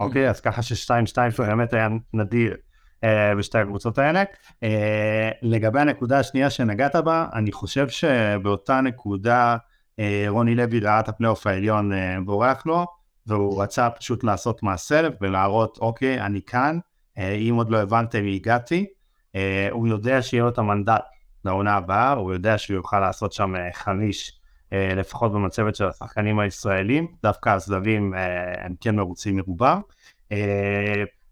[0.00, 2.57] אוקיי, אז ככה ש-2-2 באמת היה נדיר
[3.05, 4.22] אה, בשתי הקבוצות האלה.
[4.62, 9.57] אה, לגבי הנקודה השנייה שנגעת בה, אני חושב שבאותה נקודה
[9.98, 12.86] אה, רוני לוי ראה את הפלייאוף העליון אה, בורח לו,
[13.26, 16.78] והוא רצה פשוט לעשות מעשה ולהראות, אוקיי, אני כאן.
[17.18, 18.86] אה, אם עוד לא הבנתם, הגעתי.
[19.34, 21.02] אה, הוא יודע שיהיה לו את המנדט
[21.45, 24.40] לעונה הבאה, הוא יודע שהוא יוכל לעשות שם אה, חמיש,
[24.72, 28.14] לפחות במצבת של השחקנים הישראלים, דווקא הזרים
[28.59, 29.80] הם כן מרוצים מרובם.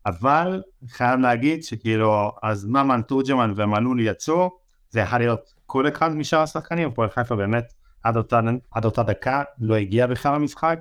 [0.07, 4.51] אבל חייב להגיד שכאילו, אז ממן, תורג'מן ומלול יצאו,
[4.91, 8.41] זה יכול להיות כל אחד משאר השחקנים, הפועל חיפה באמת עד אותה,
[8.71, 10.79] עד אותה דקה לא הגיע בכלל למשחק.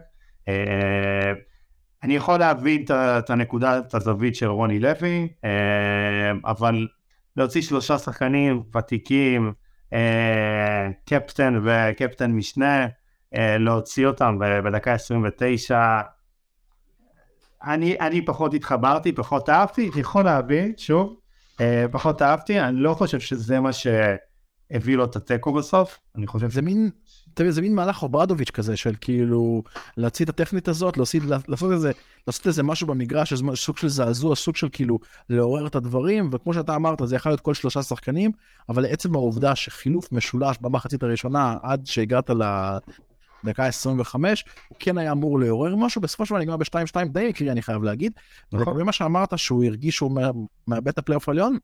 [2.03, 6.87] אני יכול להבין את הנקודה, את הזווית של רוני לוי, אה, אבל
[7.37, 9.53] להוציא שלושה שחקנים ותיקים,
[9.93, 12.87] אה, קפטן וקפטן משנה,
[13.35, 16.01] אה, להוציא אותם בדקה 29,
[17.63, 21.15] אני, אני פחות התחברתי, פחות אהבתי, יכול להבין, שוב,
[21.91, 26.49] פחות אהבתי, אני לא חושב שזה מה שהביא לו את התיקו בסוף, אני חושב...
[26.49, 26.89] זה מין,
[27.33, 29.63] אתה יודע, זה מין מהלך אוברדוביץ' כזה, של כאילו,
[29.97, 31.91] להוציא את הטכנית הזאת, להוציא, לעשות איזה,
[32.27, 36.53] לעשות איזה משהו במגרש, איזה סוג של זעזוע, סוג של כאילו, לעורר את הדברים, וכמו
[36.53, 38.31] שאתה אמרת, זה יכול להיות כל שלושה שחקנים,
[38.69, 42.29] אבל עצם העובדה שחילוף משולש במחצית הראשונה, עד שהגעת
[43.43, 47.51] לדקה 25, הוא כן היה אמור לעורר משהו, בסופו של דבר נגמר ב-2-2 די מקרי,
[47.51, 48.11] אני חייב להגיד.
[48.53, 48.67] נכון.
[48.67, 50.11] ולגבי מה שאמרת, שהוא הרגיש שהוא
[50.67, 51.57] מאבד את הפלייאוף העליון,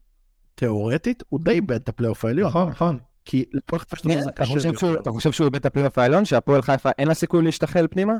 [0.55, 2.49] תיאורטית, הוא די איבד את הפלייאוף העליון.
[2.49, 2.97] נכון, נכון.
[3.29, 5.11] כי לפועל חיפה יש לו זה אתה.
[5.11, 8.13] חושב שהוא- איבד את הפלייאוף העליון, שהפועל חיפה אין לה סיכוי להשתחל פנימה?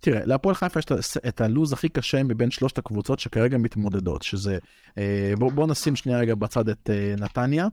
[0.00, 0.84] תראה, להפועל חיפה יש
[1.28, 4.58] את הלוז הכי קשה מבין שלושת הקבוצות שכרגע מתמודדות, שזה,
[4.98, 7.66] אה, בוא, בוא נשים שנייה רגע בצד את אה, נתניה,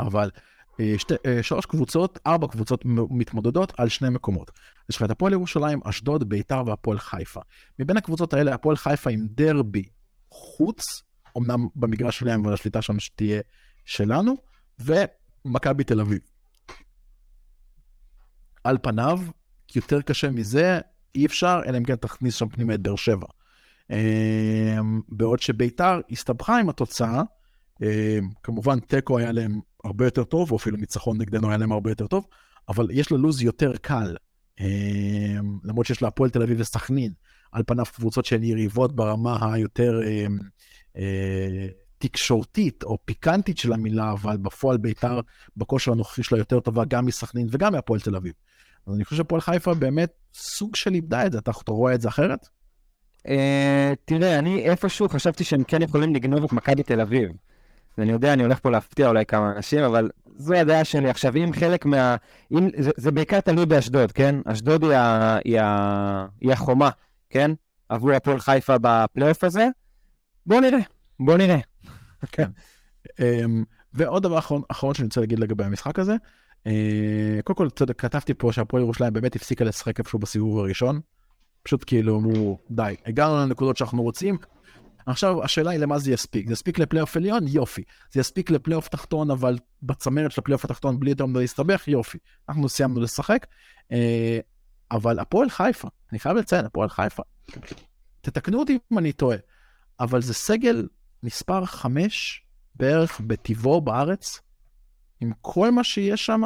[0.00, 0.30] אבל
[0.80, 4.50] אה, שתי, שלוש קבוצות, ארבע קבוצות מתמודדות על שני מקומות.
[4.90, 7.40] יש לך את הפועל ירושלים, אשדוד, ביתר והפועל חיפה.
[7.78, 9.84] מבין הקבוצות האלה, הפועל חיפה עם דרבי
[10.30, 11.02] חוץ,
[11.38, 13.40] אמנם במגרש שלהם, אבל השליטה שם שתהיה
[13.84, 14.34] שלנו,
[15.44, 16.20] ומכבי תל אביב.
[18.64, 19.20] על פניו,
[19.76, 20.80] יותר קשה מזה,
[21.14, 23.26] אי אפשר, אלא אם כן תכניס שם פנימה את באר שבע.
[23.90, 24.78] אה,
[25.08, 27.22] בעוד שביתר הסתבכה עם התוצאה,
[27.82, 31.90] אה, כמובן תיקו היה להם הרבה יותר טוב, או אפילו ניצחון נגדנו היה להם הרבה
[31.90, 32.26] יותר טוב,
[32.68, 34.16] אבל יש לה לוז יותר קל.
[34.60, 37.12] אה, למרות שיש לה הפועל תל אביב וסכנין,
[37.52, 40.00] על פניו קבוצות שהן יריבות ברמה היותר
[42.02, 45.20] אה, אה, תקשורתית או פיקנטית של המילה, אבל בפועל בית"ר
[45.56, 48.32] בכושר הנוכחי שלה יותר טובה גם מסכנין וגם מהפועל תל אביב.
[48.86, 52.08] אז אני חושב שפועל חיפה באמת סוג של איבדה את זה, אתה, רואה את זה
[52.08, 52.48] אחרת?
[53.18, 53.30] Uh,
[54.04, 57.30] תראה, אני איפשהו חשבתי שהם כן יכולים לגנוב את מכבי תל אביב.
[57.98, 61.10] ואני יודע, אני הולך פה להפתיע אולי כמה אנשים, אבל זו הדעה שלי.
[61.10, 62.16] עכשיו, אם חלק מה...
[62.52, 62.68] אם...
[62.78, 64.34] זה, זה בעיקר תלוי באשדוד, כן?
[64.44, 65.38] אשדוד היא, ה...
[65.44, 66.26] היא, ה...
[66.40, 66.90] היא החומה,
[67.30, 67.50] כן?
[67.88, 69.68] עבור הפועל חיפה בפלייאוף הזה.
[70.46, 70.78] בואו נראה,
[71.20, 71.71] בואו נראה.
[72.32, 72.50] כן.
[73.20, 73.64] אמ,
[73.94, 76.16] ועוד דבר אחרון, אחרון שאני רוצה להגיד לגבי המשחק הזה,
[76.66, 77.68] אה, קודם כל,
[77.98, 81.00] כתבתי פה שהפועל ירושלים באמת הפסיקה לשחק איפשהו בסיבוב הראשון.
[81.62, 84.38] פשוט כאילו אמרו, די, הגענו לנקודות שאנחנו רוצים.
[85.06, 86.46] עכשיו השאלה היא למה זה יספיק.
[86.46, 87.44] זה יספיק לפלייאוף עליון?
[87.48, 87.82] יופי.
[88.12, 91.88] זה יספיק לפלייאוף תחתון, אבל בצמרת של הפלייאוף התחתון בלי יותר מדי להסתבך?
[91.88, 92.18] יופי.
[92.48, 93.46] אנחנו סיימנו לשחק.
[93.92, 94.38] אה,
[94.90, 97.22] אבל הפועל חיפה, אני חייב לציין, הפועל חיפה,
[98.20, 99.36] תתקנו אותי אם אני טועה,
[100.00, 100.86] אבל זה סגל
[101.22, 102.42] מספר 5
[102.74, 104.40] בערך בטיבו בארץ,
[105.20, 106.42] עם כל מה שיש שם,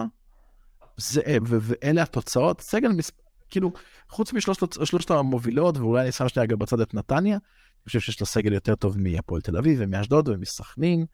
[0.96, 3.10] זה, ואלה התוצאות, סגל, מס,
[3.50, 3.72] כאילו,
[4.08, 8.26] חוץ משלושת המובילות, ואולי אני שם שנייה גם בצד את נתניה, אני חושב שיש לה
[8.26, 11.04] סגל יותר טוב מהפועל תל אביב ומאשדוד ומסכנין.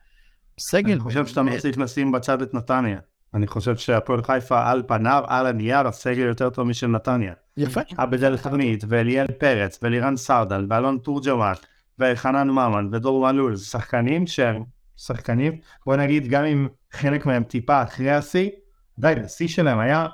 [0.60, 0.92] סגל...
[0.92, 2.98] אני חושב שאתה מפסיק לשים בצד את נתניה.
[3.34, 7.32] אני חושב שהפועל חיפה על פניו, על הנייר, הסגל יותר טוב משל נתניה.
[7.56, 7.80] יפה.
[7.96, 11.52] עבד אל חמיד, ואליאל פרץ, ולירן סרדל, ואלון תורג'מן,
[11.99, 14.62] וחנן ממן, ודור מלול, שחקנים שהם
[14.97, 18.51] שחקנים, בוא נגיד, גם אם חלק מהם טיפה אחרי השיא,
[18.99, 20.07] די, השיא שלהם היה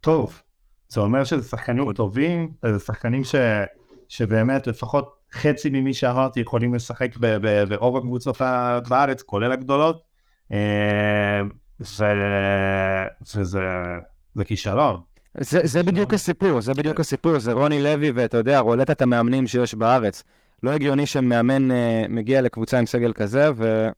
[0.00, 0.42] טוב.
[0.88, 3.34] זה אומר שזה שחקנים טובים, זה שחקנים ש,
[4.08, 7.16] שבאמת לפחות חצי ממי שאמרתי יכולים לשחק
[7.68, 8.40] ברוב הקבוצות
[8.88, 10.02] בארץ, כולל הגדולות,
[10.52, 11.40] אה,
[11.80, 12.04] ו,
[13.22, 13.60] וזה
[14.34, 15.00] זה כישלון.
[15.40, 19.74] זה, זה בדיוק הסיפור, זה בדיוק הסיפור, זה רוני לוי ואתה יודע, רולטת המאמנים שיש
[19.74, 20.22] בארץ.
[20.62, 21.74] לא הגיוני שמאמן uh,
[22.08, 23.92] מגיע לקבוצה עם סגל כזה, ואתה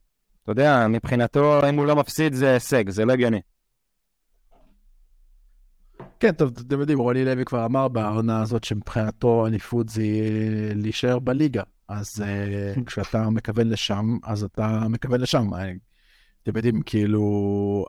[0.47, 3.41] יודע, מבחינתו, אם הוא לא מפסיד זה הישג, זה לא הגיוני.
[6.19, 10.03] כן, טוב, אתם יודעים, רוני לוי כבר אמר בעונה הזאת שמבחינתו אליפות זה
[10.75, 11.63] להישאר בליגה.
[11.87, 12.23] אז
[12.77, 15.49] uh, כשאתה מכוון לשם, אז אתה מכוון לשם.
[16.43, 17.85] אתם יודעים, כאילו,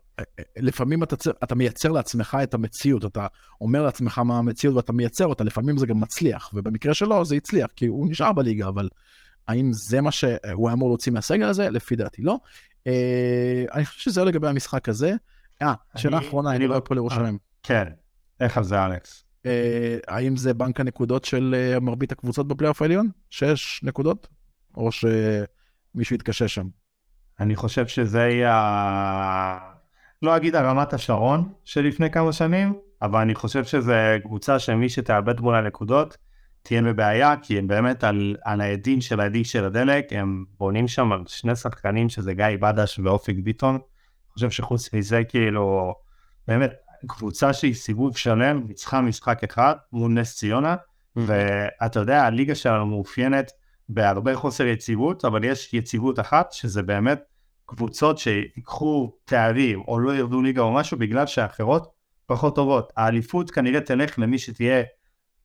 [0.57, 3.27] לפעמים אתה, אתה מייצר לעצמך את המציאות, אתה
[3.61, 7.71] אומר לעצמך מה המציאות ואתה מייצר אותה, לפעמים זה גם מצליח, ובמקרה שלו זה הצליח,
[7.77, 8.89] כי הוא נשאר בליגה, אבל
[9.49, 11.71] האם זה מה שהוא אמור להוציא מהסגל הזה?
[11.71, 12.39] לפי דעתי לא.
[12.87, 15.15] אה, אני חושב שזה לגבי המשחק הזה.
[15.63, 17.39] אה, שאלה אחרונה, אני לא פה לירושלים.
[17.63, 17.85] כן,
[18.41, 19.25] איך על זה אלכס?
[19.47, 23.09] אה, האם זה בנק הנקודות של אה, מרבית הקבוצות בפלייאוף העליון?
[23.31, 24.29] שש נקודות?
[24.77, 26.67] או שמישהו יתקשה שם?
[27.43, 29.59] אני חושב שזה יהיה,
[30.23, 35.41] לא אגיד הרמת השרון של לפני כמה שנים, אבל אני חושב שזה קבוצה שמי שתאבד
[35.41, 36.17] מול הנקודות
[36.63, 41.13] תהיה בבעיה, כי הם באמת על, על העדים של העדים של הדלק, הם בונים שם
[41.13, 43.75] על שני שחקנים שזה גיא בדש ואופק ביטון.
[43.75, 45.95] אני חושב שחוץ מזה כאילו,
[46.49, 46.73] באמת,
[47.07, 50.77] קבוצה שהיא סיבוב שלם, ניצחה משחק אחד מול נס ציונה,
[51.17, 53.51] ואתה יודע, הליגה שלנו מאופיינת
[53.89, 57.23] בהרבה חוסר יציבות, אבל יש יציבות אחת, שזה באמת
[57.77, 61.93] קבוצות שיקחו תארים או לא ירדו ליגה או משהו, בגלל שהאחרות
[62.27, 62.93] פחות טובות.
[62.97, 64.83] האליפות כנראה תלך למי שתהיה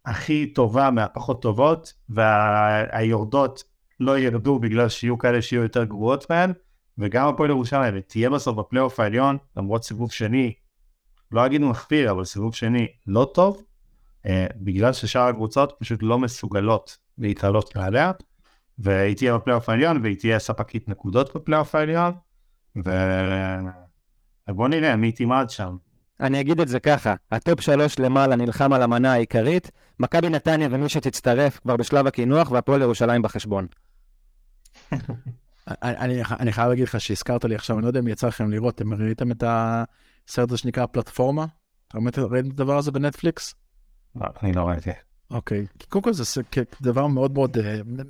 [0.05, 3.63] הכי טובה מהפחות טובות, והיורדות
[3.99, 6.53] לא ירדו בגלל שיהיו כאלה שיהיו יותר גרועות מהן,
[6.97, 10.53] וגם הפועל ירושלים תהיה בסוף בפלייאוף העליון, למרות סיבוב שני,
[11.31, 13.63] לא אגיד מחפיר, אבל סיבוב שני לא טוב,
[14.25, 18.11] אה, בגלל ששאר הקבוצות פשוט לא מסוגלות להתעלות מעליה,
[18.79, 22.13] והיא תהיה בפלייאוף העליון, והיא תהיה ספקית נקודות בפלייאוף העליון,
[24.49, 25.77] ובוא נראה מי תמעד שם.
[26.19, 30.67] אני אגיד את זה ככה, ה top שלוש למעלה נלחם על המנה העיקרית, מכבי נתניה
[30.71, 33.67] ומי שתצטרף כבר בשלב הקינוח, והפועל ירושלים בחשבון.
[35.67, 38.75] אני, אני חייב להגיד לך שהזכרת לי עכשיו, אני לא יודע אם יצא לכם לראות,
[38.75, 41.45] אתם ראיתם את הסרט הזה שנקרא פלטפורמה?
[41.87, 43.55] אתה ראיתם את הדבר הזה בנטפליקס?
[44.15, 44.91] לא, אני לא ראיתי.
[45.31, 45.85] אוקיי, okay.
[45.89, 46.23] קודם כל זה
[46.81, 47.61] דבר מאוד מאוד uh,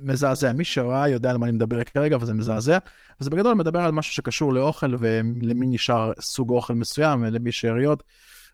[0.02, 2.78] מזעזע, מי שראה יודע על מה אני מדבר כרגע וזה מזעזע,
[3.20, 8.02] וזה בגדול מדבר על משהו שקשור לאוכל ולמי נשאר סוג אוכל מסוים ולמי שאריות.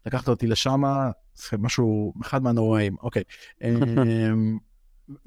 [0.07, 0.83] לקחת אותי לשם,
[1.35, 3.23] זה משהו, אחד מהנוראים, אוקיי.
[3.23, 3.65] Okay.
[3.65, 4.59] אמ,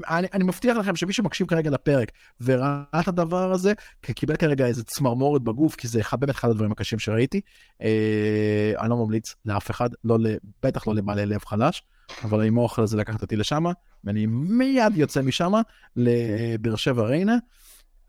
[0.09, 2.11] אני, אני מבטיח לכם שמי שמקשיב כרגע לפרק
[2.41, 6.99] וראה את הדבר הזה, קיבל כרגע איזה צמרמורת בגוף, כי זה באמת אחד הדברים הקשים
[6.99, 7.41] שראיתי.
[7.81, 10.17] אה, אני לא ממליץ לאף אחד, לא,
[10.63, 11.83] בטח לא לבעלי לב חלש.
[12.23, 13.65] אבל עם האוכל הזה לקחת אותי לשם,
[14.03, 15.51] ואני מיד יוצא משם
[15.95, 17.37] לבאר שבע ריינה.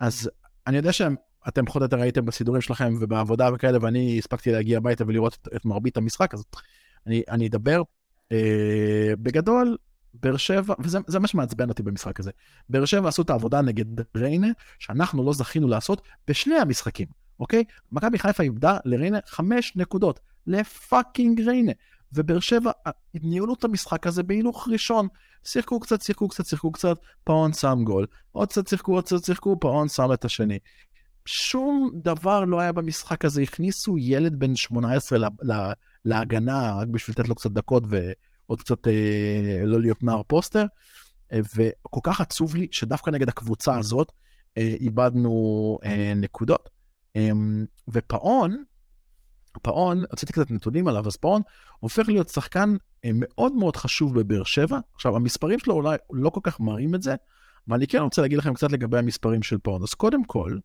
[0.00, 0.30] אז
[0.66, 5.04] אני יודע שאתם פחות או יותר ראיתם בסידורים שלכם ובעבודה וכאלה, ואני הספקתי להגיע הביתה
[5.06, 6.44] ולראות את, את מרבית המשחק, אז
[7.06, 7.82] אני, אני אדבר.
[8.32, 9.76] אה, בגדול,
[10.14, 12.30] באר שבע, וזה זה מה שמעצבן אותי במשחק הזה,
[12.68, 13.84] באר שבע עשו את העבודה נגד
[14.16, 14.48] ריינה,
[14.78, 17.08] שאנחנו לא זכינו לעשות בשני המשחקים,
[17.40, 17.64] אוקיי?
[17.92, 21.72] מכבי חיפה איבדה לריינה חמש נקודות, ל fucking ריינה.
[22.12, 25.09] ובאר שבע אה, ניהלו את המשחק הזה בהילוך ראשון.
[25.44, 28.06] שיחקו קצת, שיחקו קצת, שיחקו קצת, פאון שם גול.
[28.32, 30.59] עוד קצת שיחקו, עוד קצת שיחקו, פאון שם את השני.
[31.26, 35.72] שום דבר לא היה במשחק הזה, הכניסו ילד בן 18 לה, לה,
[36.05, 40.66] להגנה רק בשביל לתת לו קצת דקות ועוד קצת אה, לא להיות נער פוסטר.
[41.32, 44.12] אה, וכל כך עצוב לי שדווקא נגד הקבוצה הזאת
[44.59, 46.68] אה, איבדנו אה, נקודות.
[47.16, 47.30] אה,
[47.89, 48.64] ופאון,
[49.62, 51.42] פאון, הוצאתי קצת נתונים עליו, אז פאון
[51.80, 54.78] הופך להיות שחקן אה, מאוד מאוד חשוב בבאר שבע.
[54.94, 57.14] עכשיו, המספרים שלו אולי לא כל כך מראים את זה,
[57.68, 59.82] אבל אני כן רוצה להגיד לכם קצת לגבי המספרים של פאון.
[59.82, 60.58] אז קודם כל,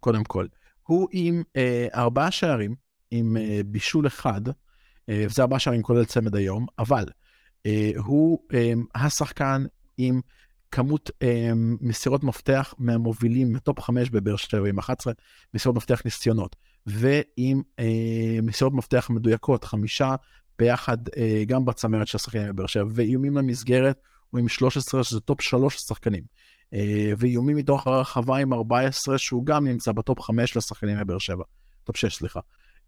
[0.00, 0.46] קודם כל,
[0.82, 2.74] הוא עם אה, ארבעה שערים,
[3.10, 4.40] עם אה, בישול אחד,
[5.08, 7.04] אה, וזה ארבעה שערים כולל צמד היום, אבל
[7.66, 9.64] אה, הוא אה, השחקן
[9.98, 10.20] עם
[10.70, 11.50] כמות אה,
[11.80, 15.12] מסירות מפתח מהמובילים מ top 5 בבאר שבע, עם 11
[15.54, 16.56] מסירות מפתח ניסיונות.
[16.86, 20.14] ועם אה, מסירות מפתח מדויקות, חמישה
[20.58, 24.00] ביחד אה, גם בצמרת של השחקנים בבאר שבע, ואיומים למסגרת
[24.30, 26.22] הוא עם 13, שזה top 3 שחקנים.
[26.74, 31.44] אה, ואיומים מתוך הרחבה עם 14, שהוא גם נמצא ב top 5 לשחקנים בבאר שבע.
[31.84, 32.40] top 6, סליחה.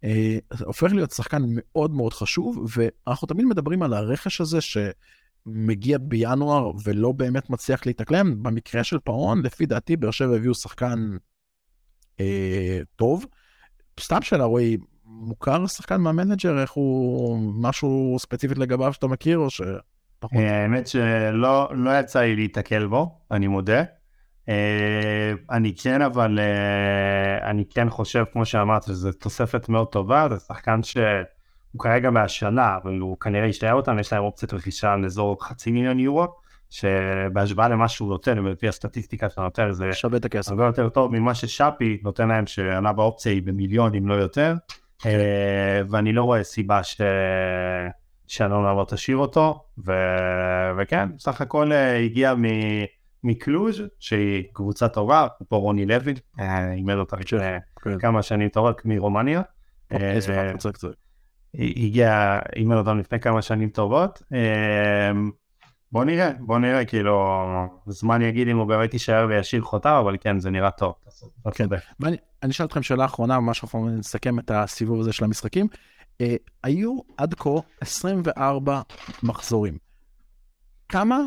[0.03, 6.71] אה, הופך להיות שחקן מאוד מאוד חשוב, ואנחנו תמיד מדברים על הרכש הזה שמגיע בינואר
[6.83, 8.43] ולא באמת מצליח להתאקלם.
[8.43, 11.17] במקרה של פאון, לפי דעתי, באר שבע הביאו שחקן
[12.19, 13.25] אה, טוב.
[13.99, 19.61] סתם שאלה, רועי, מוכר שחקן מהמנג'ר, איך הוא, משהו ספציפית לגביו שאתה מכיר, או ש...
[20.35, 23.83] אה, האמת שלא לא יצא לי להתקל בו, אני מודה.
[24.49, 30.39] אה, אני כן, אבל אה, אני כן חושב, כמו שאמרת, שזו תוספת מאוד טובה, זה
[30.39, 35.45] שחקן שהוא כרגע מהשנה, אבל הוא כנראה ישתהיה אותם, יש להם אופציית רכישה על אזור
[35.45, 36.27] חצי מיליון יורו,
[36.75, 40.51] שבהשוואה למה שהוא נותן, ולפי הסטטיסטיקה שאתה נותן, זה שווה את הכסף.
[40.51, 44.55] הרבה יותר טוב ממה ששאפי נותן להם, שעלה באופציה היא במיליון אם לא יותר,
[45.89, 47.01] ואני לא רואה סיבה ש...
[48.27, 49.91] שאלונה לא תשאיר אותו, ו...
[50.77, 51.71] וכן, סך הכל
[52.05, 52.43] הגיע מ...
[53.23, 56.15] מקלוז' שהיא קבוצה טובה, פה רוני לוין,
[56.71, 59.41] אימן אותה לפני כמה שנים טובות מרומניה.
[61.53, 64.21] הגיע, אימן אותם לפני כמה שנים טובות.
[65.95, 67.41] בוא נראה, בוא נראה, כאילו,
[67.87, 70.93] זמן יגיד אם הוא באמת יישאר וישאיר חותם, אבל כן, זה נראה טוב.
[71.53, 71.67] כן,
[71.99, 72.17] ואני
[72.51, 75.67] אשאל אתכם שאלה אחרונה, ממש אנחנו נסכם את הסיבוב הזה של המשחקים.
[76.21, 77.49] אה, היו עד כה
[77.81, 78.81] 24
[79.23, 79.77] מחזורים.
[80.89, 81.19] כמה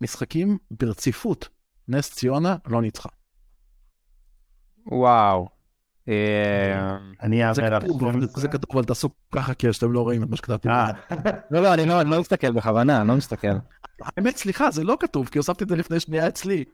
[0.00, 1.48] משחקים ברציפות
[1.88, 3.08] נס ציונה לא ניצחה?
[4.86, 5.48] וואו.
[7.22, 7.82] אני אעבר על
[8.34, 10.68] זה כתוב, אבל תעשו ככה כי שאתם לא רואים את מה שכתבתי.
[11.50, 13.48] לא, לא, אני לא מסתכל בכוונה, אני לא מסתכל.
[14.02, 16.64] האמת, סליחה, זה לא כתוב, כי הוספתי את זה לפני שנייה אצלי.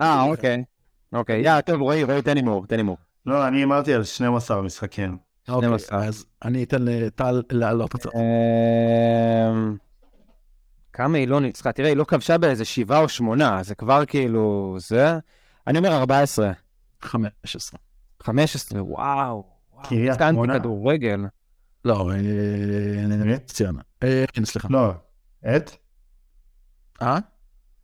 [0.00, 0.64] אה, אוקיי.
[1.12, 2.96] אוקיי, יאללה, טוב, רועי, רועי, תן הימור, תן הימור.
[3.26, 5.16] לא, אני אמרתי על 12 משחקים.
[5.48, 8.10] אוקיי, אז אני אתן לטל לעלות קצת.
[10.92, 11.72] כמה היא לא ניצחה?
[11.72, 15.18] תראה, היא לא כבשה באיזה שבעה או שמונה, זה כבר כאילו, זה...
[15.66, 16.52] אני אומר 14.
[17.02, 17.78] 15.
[18.22, 19.44] 15, וואו.
[19.82, 20.58] קריית שמונה.
[20.58, 21.20] כדורגל.
[21.84, 22.10] לא,
[23.46, 23.80] ציונה.
[24.32, 24.68] כן, סליחה.
[24.70, 24.92] לא,
[25.56, 25.70] את?
[27.02, 27.18] אה?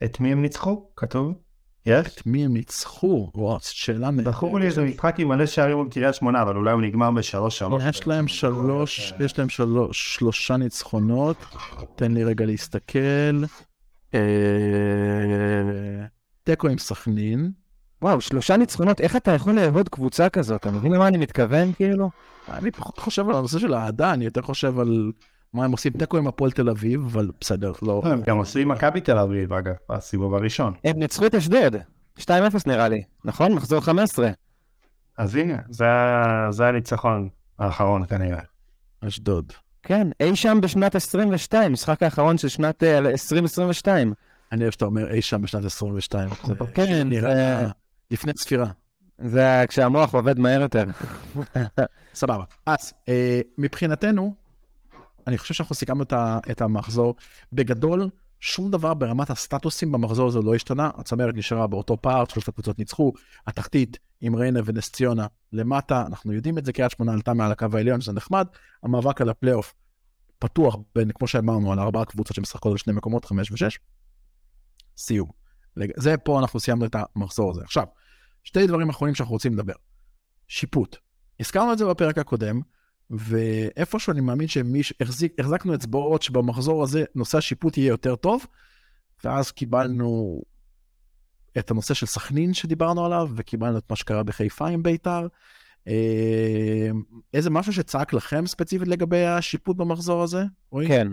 [0.04, 0.90] את מי הם ניצחו?
[0.96, 1.34] כתוב?
[1.86, 2.06] יש?
[2.06, 3.30] את מי הם ניצחו?
[3.34, 4.10] וואו, שאלה...
[4.24, 7.82] זכור לי איזה משחק עם מלא שערים בקריית שמונה, אבל אולי הוא נגמר בשלוש שלוש.
[7.88, 9.48] יש להם שלוש, יש להם
[9.92, 11.36] שלושה ניצחונות.
[11.96, 13.44] תן לי רגע להסתכל.
[16.44, 17.52] תיקו עם סכנין.
[18.04, 20.60] וואו, שלושה ניצחונות, איך אתה יכול לאהוד קבוצה כזאת?
[20.60, 22.10] אתה מבין למה אני מתכוון, כאילו?
[22.48, 25.12] אני פחות חושב על הנושא של האהדה, אני יותר חושב על
[25.52, 28.02] מה הם עושים תיקו עם הפועל תל אביב, אבל בסדר, לא...
[28.04, 30.74] הם גם עם מכבי תל אביב, אגב, בסיבוב הראשון.
[30.84, 31.70] הם ניצחו את אשדד,
[32.20, 32.28] 2-0
[32.66, 33.52] נראה לי, נכון?
[33.52, 34.30] מחזור 15.
[35.18, 35.56] אז הנה,
[36.50, 37.28] זה הניצחון
[37.58, 38.42] האחרון כנראה.
[39.00, 39.52] אשדוד.
[39.82, 44.12] כן, אי שם בשנת 22, משחק האחרון של שנת 2022.
[44.52, 46.28] אני אוהב שאתה אומר אי שם בשנת 22.
[46.74, 47.66] כן, נראה
[48.10, 48.66] לפני ספירה.
[49.18, 50.84] זה כשהמוח עובד מהר יותר.
[52.14, 52.44] סבבה.
[52.66, 52.92] אז
[53.58, 54.34] מבחינתנו,
[55.26, 56.04] אני חושב שאנחנו סיכמנו
[56.50, 57.14] את המחזור.
[57.52, 58.10] בגדול,
[58.40, 60.90] שום דבר ברמת הסטטוסים במחזור הזה לא השתנה.
[60.96, 63.12] הצמרת נשארה באותו פער, שלושת הקבוצות ניצחו.
[63.46, 67.66] התחתית עם ריינה ונס ציונה למטה, אנחנו יודעים את זה, קריית שמונה עלתה מעל הקו
[67.72, 68.46] העליון, שזה נחמד.
[68.82, 69.74] המאבק על הפלייאוף
[70.38, 73.78] פתוח בין, כמו שאמרנו, על ארבעה קבוצות שמשחקות על שני מקומות, חמש ושש.
[74.96, 75.43] סיום.
[75.96, 77.62] זה פה אנחנו סיימנו את המחזור הזה.
[77.64, 77.84] עכשיו,
[78.44, 79.74] שתי דברים אחרונים שאנחנו רוצים לדבר.
[80.48, 80.96] שיפוט.
[81.40, 82.60] הזכרנו את זה בפרק הקודם,
[83.10, 88.46] ואיפשהו אני מאמין שהחזקנו אצבעות שבמחזור הזה נושא השיפוט יהיה יותר טוב,
[89.24, 90.42] ואז קיבלנו
[91.58, 95.26] את הנושא של סכנין שדיברנו עליו, וקיבלנו את מה שקרה בחיפה עם בית"ר.
[95.88, 96.90] אה,
[97.34, 100.44] איזה משהו שצעק לכם ספציפית לגבי השיפוט במחזור הזה?
[100.88, 101.08] כן,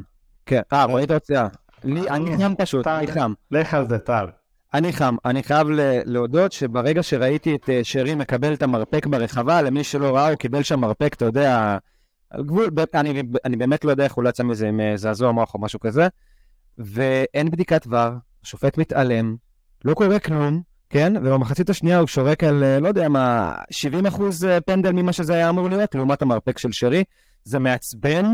[0.46, 0.62] כן.
[0.74, 1.48] אה, רועי אתה רוצה?
[1.86, 3.34] אני חם פשוט, אני חם.
[3.52, 4.26] לך על זה, טל.
[4.74, 5.16] אני חם.
[5.26, 5.68] אני חייב
[6.06, 10.64] להודות שברגע שראיתי את אה, שרי מקבל את המרפק ברחבה, למי שלא ראה, הוא קיבל
[10.64, 11.78] שם מרפק, אתה יודע,
[12.30, 15.32] על גבול, אני, אני באמת לא יודע איך הוא לא יצא מזה עם אה, זעזוע
[15.32, 16.08] מוח או משהו כזה,
[16.78, 18.10] ואין בדיקת ור,
[18.44, 19.36] השופט מתעלם,
[19.86, 21.14] לא קורה כלום, כן?
[21.18, 25.50] ובמחצית השנייה הוא שורק על, אה, לא יודע מה, 70 אחוז פנדל ממה שזה היה
[25.50, 27.04] אמור להיות, לעומת המרפק של שרי.
[27.44, 28.26] זה מעצבן,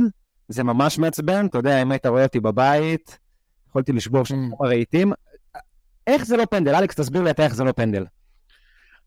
[0.47, 3.17] זה ממש מעצבן, אתה יודע, אם היית רואה אותי בבית,
[3.69, 4.65] יכולתי לשבור שם mm.
[4.65, 5.13] רהיטים.
[6.07, 6.75] איך זה לא פנדל?
[6.75, 8.05] אלכס, תסביר לי אתה איך זה לא פנדל.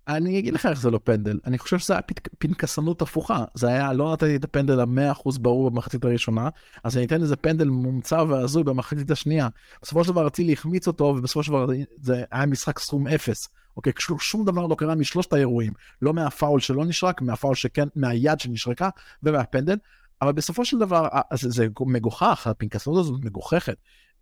[0.08, 2.02] אני אגיד לך איך זה לא פנדל, אני חושב שזה היה
[2.38, 6.48] פנקסנות הפוכה, זה היה, לא נתתי את הפנדל המאה אחוז ברור במחצית הראשונה,
[6.84, 9.48] אז אני אתן איזה פנדל מומצא והזוי במחצית השנייה.
[9.82, 11.66] בסופו של דבר רציתי להחמיץ אותו, ובסופו של דבר
[12.00, 13.48] זה היה משחק סכום אפס.
[13.76, 15.72] אוקיי, שום דבר לא קרה משלושת האירועים,
[16.02, 18.88] לא מהפאול שלא נשרק, מהפאול שכן, מהיד שנשרקה
[19.22, 19.76] ומהפנדל,
[20.22, 23.76] אבל בסופו של דבר זה, זה מגוחך, הפנקסנות הזאת מגוחכת.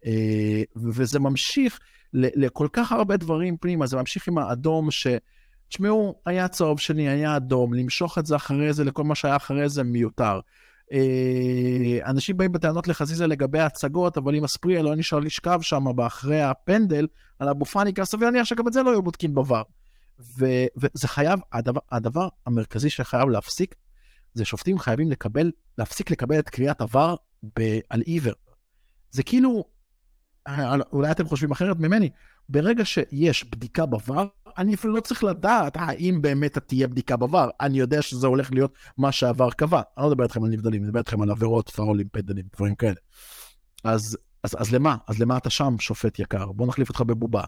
[0.07, 1.79] אה, וזה ממשיך
[2.13, 5.07] לכל כך הרבה דברים פנימה, זה ממשיך עם האדום ש...
[5.69, 9.69] תשמעו, היה צהוב שני, היה אדום, למשוך את זה אחרי זה לכל מה שהיה אחרי
[9.69, 10.41] זה מיותר.
[10.93, 16.43] אה, אנשים באים בטענות לחזיזה לגבי ההצגות, אבל אם אספריה לא נשאר לשכב שם אחרי
[16.43, 17.07] הפנדל,
[17.39, 19.65] על אבו פאניקה, סביר להניח שגם את זה לא היו בודקים בVAR.
[20.77, 23.75] וזה חייב, הדבר, הדבר המרכזי שחייב להפסיק,
[24.35, 27.15] זה שופטים חייבים לקבל, להפסיק לקבל את קריאת עבר
[27.91, 28.35] על עיוור.
[29.11, 29.65] זה כאילו,
[30.93, 32.11] אולי אתם חושבים אחרת ממני,
[32.49, 37.79] ברגע שיש בדיקה בVAR, אני אפילו לא צריך לדעת האם באמת תהיה בדיקה בVAR, אני
[37.79, 39.83] יודע שזה הולך להיות מה שהעבר קבע.
[39.97, 42.95] אני לא מדבר איתכם על נבדלים, אני מדבר איתכם על עבירות, פאולים, פדלים, דברים כאלה.
[43.85, 44.97] אז, אז, אז למה?
[45.07, 46.53] אז למה אתה שם, שופט יקר?
[46.53, 47.43] בוא נחליף אותך בבובה,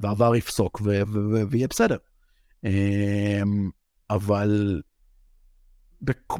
[0.00, 0.80] והעבר יפסוק
[1.50, 1.96] ויהיה בסדר.
[2.64, 3.70] אמ,
[4.10, 4.82] אבל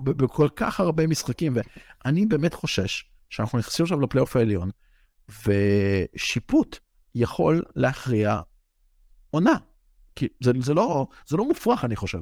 [0.04, 1.56] בכל כך הרבה משחקים,
[2.04, 4.70] ואני באמת חושש שאנחנו נכנסים עכשיו לפלייאוף העליון,
[5.28, 6.78] ושיפוט
[7.14, 8.40] יכול להכריע
[9.30, 9.56] עונה.
[10.16, 12.18] כי זה, זה, לא, זה לא מופרך, אני חושב.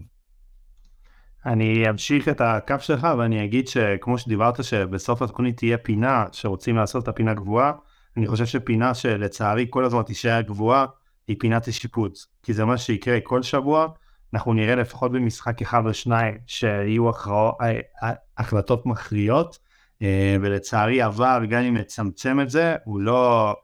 [1.46, 7.02] אני אמשיך את הקו שלך ואני אגיד שכמו שדיברת שבסוף התוכנית תהיה פינה שרוצים לעשות
[7.02, 7.72] את הפינה גבוהה,
[8.16, 10.86] אני חושב שפינה שלצערי כל הזמן תישאר גבוהה
[11.28, 13.86] היא פינת השיפוט, כי זה מה שיקרה כל שבוע,
[14.34, 17.52] אנחנו נראה לפחות במשחק אחד או שניים שיהיו הכרע...
[18.38, 19.62] החלטות מכריעות, אה,
[20.40, 23.54] ולצערי עבר, גם אם נצמצם את זה, הוא לא,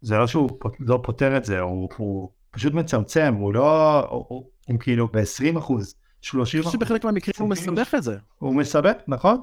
[0.00, 0.50] זה לא שהוא
[0.80, 5.58] לא פותר את זה, הוא, הוא פשוט מצמצם, הוא לא, הוא, הוא, הוא כאילו ב-20
[5.58, 6.72] אחוז, 30 אחוז.
[6.72, 8.16] שבחלק מהמקרים הוא מסבך את זה.
[8.38, 9.38] הוא מסבך, נכון,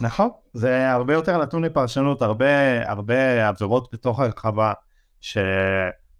[0.00, 0.28] נכון.
[0.52, 4.72] זה הרבה יותר נתון לפרשנות, הרבה, הרבה עבירות בתוך הרחבה,
[5.20, 5.38] ש,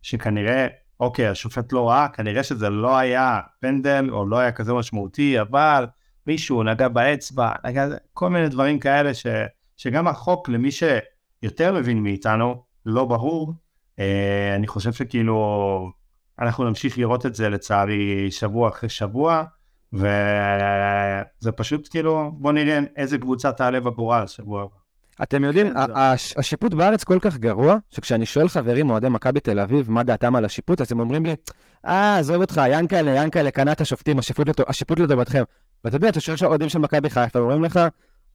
[0.02, 0.66] שכנראה,
[1.01, 5.86] אוקיי, השופט לא ראה, כנראה שזה לא היה פנדל, או לא היה כזה משמעותי, אבל
[6.26, 9.26] מישהו נגע באצבע, נגע, כל מיני דברים כאלה ש...
[9.81, 13.52] שגם החוק למי שיותר מבין מאיתנו, לא ברור,
[13.98, 15.90] אה, אני חושב שכאילו
[16.39, 19.44] אנחנו נמשיך לראות את זה לצערי שבוע אחרי שבוע,
[19.93, 24.77] וזה פשוט כאילו, בוא נראה איזה קבוצה תעלה בגורל שבוע הבא.
[25.23, 25.93] אתם יודעים, כן,
[26.36, 30.44] השיפוט בארץ כל כך גרוע, שכשאני שואל חברים אוהדי מכבי תל אביב מה דעתם על
[30.44, 31.35] השיפוט, אז הם אומרים לי,
[31.86, 34.19] אה, עזוב אותך, ינקלה, ינקלה קנה את השופטים,
[34.69, 35.43] השיפוט לטובתכם.
[35.85, 37.81] ואתה יודע, אתה שואל אוהדים של מכבי חיפה, אומרים לך,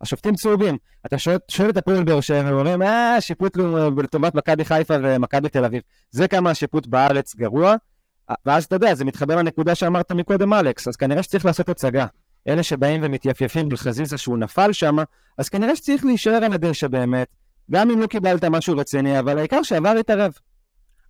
[0.01, 0.77] השופטים צהובים.
[1.05, 3.57] אתה שואל, את הפועל באר שבע, ואומרים, אה, שיפוט
[4.03, 5.81] לטובת מכבי חיפה ומכבי תל אביב.
[6.11, 7.75] זה כמה השיפוט בארץ גרוע,
[8.45, 12.05] ואז אתה יודע, זה מתחבר לנקודה שאמרת מקודם, אלכס, אז כנראה שצריך לעשות הצגה.
[12.47, 14.95] אלה שבאים ומתייפייפים בחזיזה שהוא נפל שם,
[15.37, 17.27] אז כנראה שצריך להישאר על הדשא באמת,
[17.71, 20.33] גם אם לא קיבלת משהו רציני, אבל העיקר שעבר יתערב.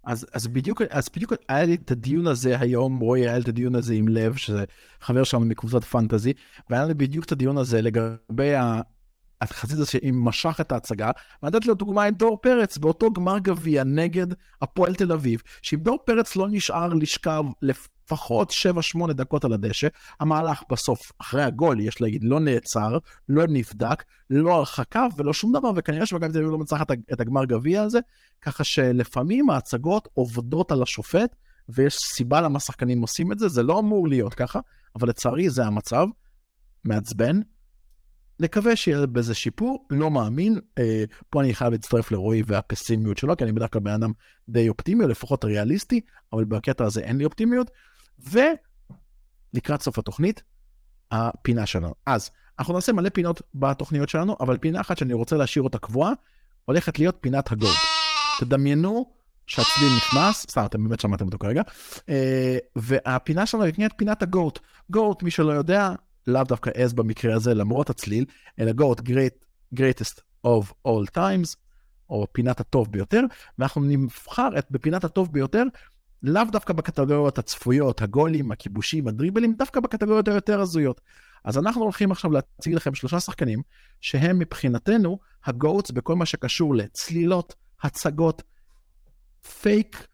[0.05, 3.47] אז, אז בדיוק, אז בדיוק היה לי את הדיון הזה היום, רועי היה לי את
[3.47, 4.63] הדיון הזה עם לב, שזה
[5.01, 6.33] חבר שלנו מקבוצת פנטזי,
[6.69, 8.53] והיה לי בדיוק את הדיון הזה לגבי
[9.41, 11.11] החזית הזה שמשך את ההצגה,
[11.43, 14.27] ונתתי לו דוגמה את דור פרץ באותו גמר גביע נגד
[14.61, 17.43] הפועל תל אביב, שאם דור פרץ לא נשאר לשכב
[18.05, 18.51] לפחות
[18.97, 19.87] 7-8 דקות על הדשא,
[20.19, 22.97] המהלך בסוף, אחרי הגול, יש להגיד, לא נעצר,
[23.29, 27.45] לא נבדק, לא הרחקה ולא שום דבר, וכנראה שמכבי תל אביב לא מצליחת את הגמר
[27.45, 27.99] גביע הזה,
[28.41, 31.35] ככה שלפעמים ההצגות עובדות על השופט,
[31.69, 34.59] ויש סיבה למה שחקנים עושים את זה, זה לא אמור להיות ככה,
[34.95, 36.07] אבל לצערי זה המצב,
[36.83, 37.39] מעצבן.
[38.39, 40.59] נקווה שיהיה בזה שיפור, לא מאמין.
[40.77, 44.11] אה, פה אני חייב להצטרף לרועי והפסימיות שלו, כי אני בדרך כלל בן אדם
[44.49, 46.01] די אופטימי, או לפחות ריאליסטי,
[46.33, 47.71] אבל בקטע הזה אין לי אופטימיות.
[48.19, 50.43] ולקראת סוף התוכנית,
[51.11, 51.93] הפינה שלנו.
[52.05, 56.11] אז אנחנו נעשה מלא פינות בתוכניות שלנו, אבל פינה אחת שאני רוצה להשאיר אותה קבועה,
[56.65, 57.75] הולכת להיות פינת הגולד.
[58.39, 59.11] תדמיינו
[59.47, 61.61] שהצליל נכנס, סתם, אתם באמת שמעתם אותו כרגע,
[62.09, 64.59] אה, והפינה שלנו נקראת פינת הגוט.
[64.89, 65.91] גוט, מי שלא יודע,
[66.27, 68.25] לאו דווקא עז במקרה הזה, למרות הצליל,
[68.59, 71.55] אלא GOAT, great, greatest of all times,
[72.09, 73.21] או פינת הטוב ביותר,
[73.59, 75.63] ואנחנו נבחר את בפינת הטוב ביותר,
[76.27, 81.01] לאו דווקא בקטגוריות הצפויות, הגולים, הכיבושים, הדריבלים, דווקא בקטגוריות היותר הזויות.
[81.43, 83.61] אז אנחנו הולכים עכשיו להציג לכם שלושה שחקנים,
[84.01, 88.43] שהם מבחינתנו ה GOATs בכל מה שקשור לצלילות, הצגות,
[89.61, 90.07] fake,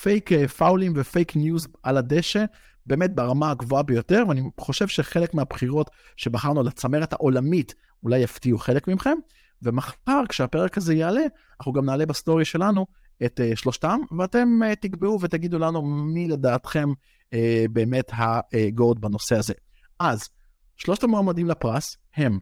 [0.00, 2.44] fake פאולים ו fake news על הדשא,
[2.86, 9.18] באמת ברמה הגבוהה ביותר, ואני חושב שחלק מהבחירות שבחרנו לצמרת העולמית אולי יפתיעו חלק מכם,
[9.62, 11.22] ומחר כשהפרק הזה יעלה,
[11.58, 12.86] אנחנו גם נעלה בסטורי שלנו
[13.24, 17.34] את אה, שלושתם, ואתם אה, תקבעו ותגידו לנו מי לדעתכם אה,
[17.72, 19.54] באמת ה GOAT בנושא הזה.
[19.98, 20.28] אז,
[20.76, 22.38] שלושת המועמדים לפרס הם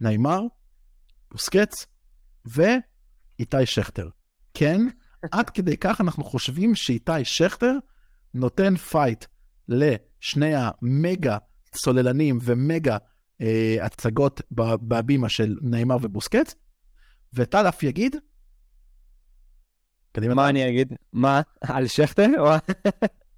[0.00, 0.40] ניימר,
[1.30, 1.86] בוסקץ
[2.44, 4.08] ואיתי שכטר.
[4.54, 4.80] כן,
[5.32, 7.72] עד כדי כך אנחנו חושבים שאיתי שכטר
[8.34, 9.24] נותן פייט
[9.68, 11.38] לשני המגה
[11.72, 12.96] צוללנים ומגה
[13.40, 16.54] אה, הצגות בבימה של ניימר ובוסקט,
[17.34, 18.16] וטל אף יגיד,
[20.12, 20.34] קדימה.
[20.34, 20.92] מה אני אגיד?
[21.12, 21.40] מה?
[21.60, 22.30] על שכטר?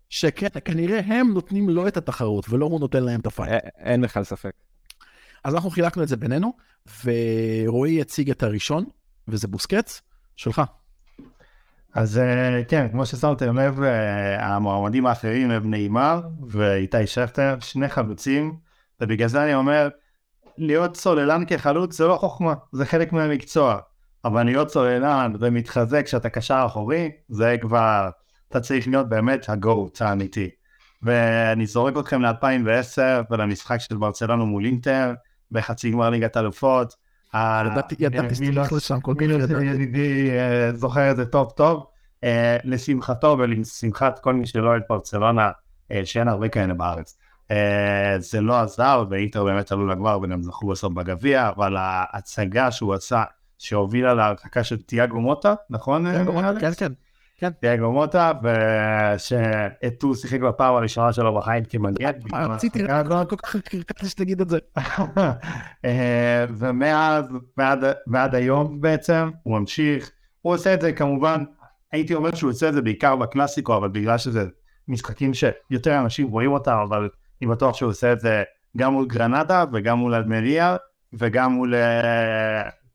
[0.08, 3.62] שכן, כנראה הם נותנים לו את התחרות, ולא הוא נותן להם את הפייט.
[3.78, 4.52] אין בכלל ספק.
[5.44, 6.52] אז אנחנו חילקנו את זה בינינו,
[7.04, 8.84] ורועי יציג את הראשון,
[9.28, 10.02] וזה בוסקץ,
[10.36, 10.62] שלך.
[11.94, 18.56] אז אה, כן, כמו ששמתם לב, אה, המועמדים האחרים הם נעימר ואיתי שכטר, שני חלוצים,
[19.00, 19.88] ובגלל זה אני אומר,
[20.58, 23.78] להיות צוללן כחלוץ זה לא חוכמה, זה חלק מהמקצוע,
[24.24, 28.10] אבל להיות צוללן ומתחזק כשאתה קשר אחורי, זה כבר,
[28.48, 30.50] אתה צריך להיות באמת הגוט האמיתי.
[31.02, 33.00] ואני זורק אתכם ל-2010
[33.30, 35.14] ולמשחק של ברצלנו מול אינטר,
[35.50, 36.94] בחצי גמר ליגת אלופות,
[38.00, 39.20] ידעתי שתלך לשם כל כך.
[39.62, 41.86] ידידי אה, זוכר את זה טוב טוב.
[42.24, 45.50] אה, לשמחתו ולשמחת כל מי שלא אוהד ברצלונה,
[45.92, 47.18] אה, שאין הרבה כאלה בארץ.
[48.18, 53.24] זה לא עזר, ואינטר באמת עלו לגמר והם זכו בסוף בגביע, אבל ההצגה שהוא עשה,
[53.62, 56.06] שהובילה להרחקה של תיאגו מוטה, נכון?
[56.60, 56.92] כן, כן.
[57.42, 57.50] כן.
[57.62, 62.10] דייגו מוטה, ושאתו שיחק בפעם הראשונה שלו בחיים כמגן.
[62.32, 62.86] רציתי,
[63.28, 64.58] כל כך קרקעתי שתגיד את זה.
[65.84, 67.24] אה, ומאז
[68.06, 70.10] ועד היום בעצם, הוא ממשיך.
[70.42, 71.44] הוא עושה את זה כמובן,
[71.92, 74.44] הייתי אומר שהוא עושה את זה בעיקר בקלאסיקו, אבל בגלל שזה
[74.88, 77.08] משחקים שיותר אנשים רואים אותם, אבל
[77.42, 78.42] אני בטוח שהוא עושה את זה
[78.76, 80.76] גם מול גרנדה וגם מול אלמריה
[81.12, 81.74] וגם מול...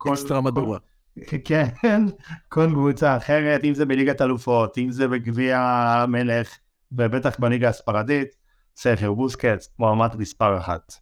[0.06, 0.78] אקסטרה מדורה.
[1.46, 2.06] כן,
[2.50, 6.58] כל קבוצה אחרת, אם זה בליגת אלופות, אם זה בגביע המלך,
[6.92, 8.36] ובטח בליגה הספרדית,
[8.76, 10.94] ספר בוסקץ, מועמד מספר אחת.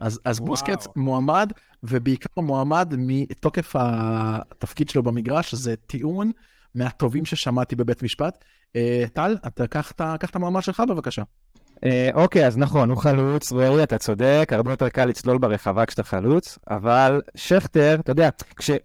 [0.00, 1.52] אז, אז בוסקץ מועמד,
[1.82, 6.30] ובעיקר מועמד מתוקף התפקיד שלו במגרש, זה טיעון
[6.74, 8.44] מהטובים ששמעתי בבית משפט.
[8.76, 9.92] אה, טל, אתה קח
[10.24, 11.22] את המועמד שלך בבקשה.
[11.84, 16.02] אה, אוקיי, אז נכון, הוא חלוץ, רועי, אתה צודק, הרבה יותר קל לצלול ברחבה כשאתה
[16.02, 18.28] חלוץ, אבל שכטר, אתה יודע,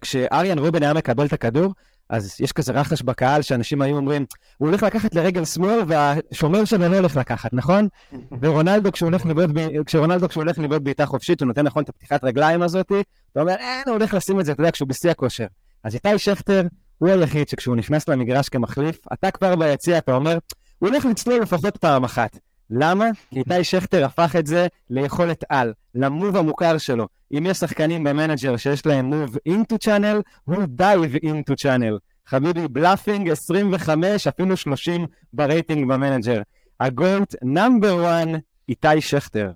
[0.02, 1.74] כשאריאן רובן היה מקבל את הכדור,
[2.10, 4.26] אז יש כזה רחש בקהל שאנשים היו אומרים,
[4.58, 7.88] הוא הולך לקחת לרגל שמאל והשומר שלו לא הולך לקחת, נכון?
[8.40, 9.50] ורונלדו כשהוא הולך לבעוט,
[9.86, 12.92] כשרונלדו כשהוא הולך לבעוט בעיטה חופשית, הוא נותן נכון את הפתיחת רגליים הזאת,
[13.32, 15.46] אתה אומר, אין, הוא הולך לשים את זה, אתה יודע, כשהוא בשיא הכושר.
[15.84, 16.66] אז איתי שכטר
[16.98, 20.38] הוא היחיד שכשהוא נכנס למגרש כמחליף, אתה כבר ביציע, אתה אומר,
[20.78, 22.38] הוא הולך לצלול לפחות פעם אחת.
[22.70, 23.04] למה?
[23.30, 27.06] כי איתי שכטר הפך את זה ליכולת על, למוב המוכר שלו.
[27.32, 31.98] אם יש שחקנים במנג'ר שיש להם מוב into channel, הוא with into channel.
[32.26, 36.42] חביבי, בלאפינג 25, אפילו 30 ברייטינג במנג'ר.
[36.80, 38.28] הגולט נאמבר 1,
[38.68, 39.50] איתי שכטר.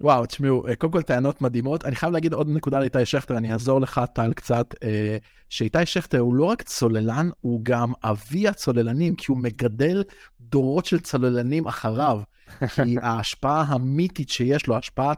[0.00, 1.84] וואו, תשמעו, אה, קודם כל טענות מדהימות.
[1.84, 4.74] אני חייב להגיד עוד נקודה לאיתי שכטר, אני אעזור לך, טל, קצת.
[4.82, 5.16] אה,
[5.48, 10.02] שאיתי שכטר הוא לא רק צוללן, הוא גם אבי הצוללנים, כי הוא מגדל
[10.50, 12.20] דורות של צוללנים אחריו.
[12.74, 15.12] כי ההשפעה המיתית שיש לו, ההשפעה,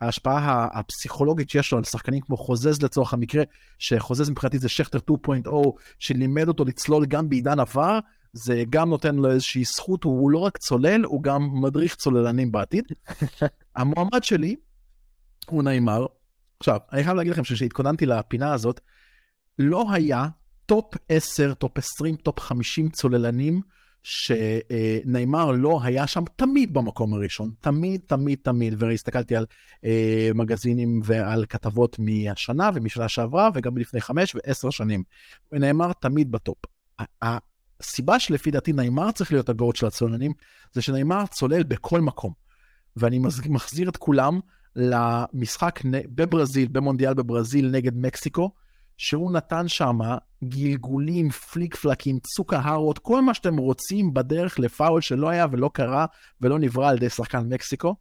[0.00, 3.42] ההשפעה הפסיכולוגית שיש לו על שחקנים כמו חוזז לצורך המקרה,
[3.78, 4.98] שחוזז מבחינתי זה שכטר
[5.28, 5.50] 2.0,
[5.98, 7.98] שלימד אותו לצלול גם בעידן ה VAR,
[8.32, 12.84] זה גם נותן לו איזושהי זכות, הוא לא רק צולל, הוא גם מדריך צוללנים בעתיד.
[13.76, 14.56] המועמד שלי
[15.46, 16.06] הוא ניימר.
[16.60, 18.80] עכשיו, אני חייב להגיד לכם שכשהתכוננתי לפינה הזאת,
[19.58, 20.26] לא היה
[20.66, 23.60] top 10, top 20, top 50 צוללנים
[24.04, 29.46] שנעימר לא היה שם תמיד במקום הראשון, תמיד, תמיד, תמיד, והסתכלתי על
[29.84, 35.02] אה, מגזינים ועל כתבות מהשנה ומשנה שעברה, וגם לפני חמש ועשר שנים,
[35.52, 36.58] ונאמר תמיד בטופ.
[37.22, 40.32] הסיבה שלפי דעתי נעימר צריך להיות הגורד של הצוללנים,
[40.72, 42.32] זה שנעימר צולל בכל מקום.
[42.96, 43.18] ואני
[43.48, 44.40] מחזיר את כולם
[44.76, 45.80] למשחק
[46.14, 48.50] בברזיל, במונדיאל בברזיל נגד מקסיקו,
[48.96, 49.98] שהוא נתן שם
[50.44, 56.06] גלגולים, פליק פלקים, צוקהרות, כל מה שאתם רוצים בדרך לפאול שלא היה ולא קרה
[56.40, 57.96] ולא נברא על ידי שחקן מקסיקו.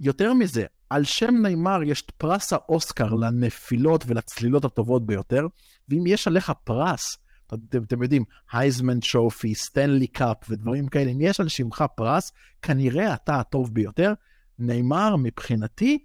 [0.00, 5.46] יותר מזה, על שם ניימר יש פרס האוסקר לנפילות ולצלילות הטובות ביותר,
[5.88, 7.16] ואם יש עליך פרס,
[7.54, 12.32] אתם, אתם יודעים, Heisman Trophy, Stanley Cup ודברים כאלה, אם יש על שמך פרס,
[12.62, 14.12] כנראה אתה הטוב ביותר.
[14.58, 16.04] ניימר מבחינתי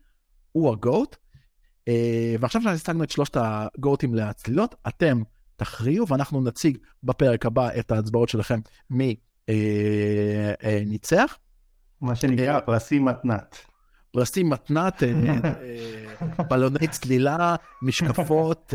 [0.51, 1.15] הוא ה GOAT,
[2.39, 5.21] ועכשיו שהצגנו את שלושת הגוטים להצלילות, אתם
[5.55, 8.59] תכריעו ואנחנו נציג בפרק הבא את ההצבעות שלכם
[8.89, 9.15] מי
[9.49, 11.37] אה, אה, ניצח.
[12.01, 13.57] מה שנקרא פרסים מתנת.
[14.11, 15.03] פרסים מתנת,
[16.49, 18.73] בלוני צלילה, משקפות,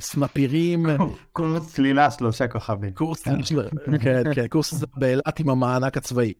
[0.00, 0.86] סנפירים.
[1.32, 2.94] קורס צלילה שלושה כוכבים.
[2.94, 3.62] קורס צלילה,
[4.02, 6.32] כן, כן, קורס באילת עם המענק הצבאי.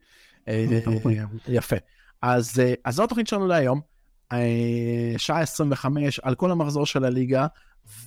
[1.47, 1.75] יפה.
[2.21, 3.92] אז זו התוכנית שלנו להיום.
[5.17, 7.47] שעה 25 על כל המחזור של הליגה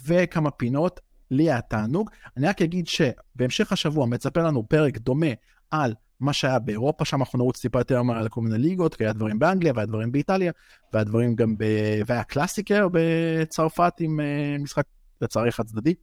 [0.06, 1.00] וכמה פינות.
[1.30, 2.10] לי היה תענוג.
[2.36, 5.26] אני רק אגיד שבהמשך השבוע מצפה לנו פרק דומה
[5.70, 9.04] על מה שהיה באירופה, שם אנחנו נרוץ טיפה יותר מהר על כל מיני ליגות, כי
[9.04, 10.52] היה דברים באנגליה והיה דברים באיטליה,
[10.92, 11.64] והיה דברים גם ב...
[12.06, 14.84] והיה קלאסיקר בצרפת עם אה, משחק
[15.20, 15.94] לצערי חד צדדי.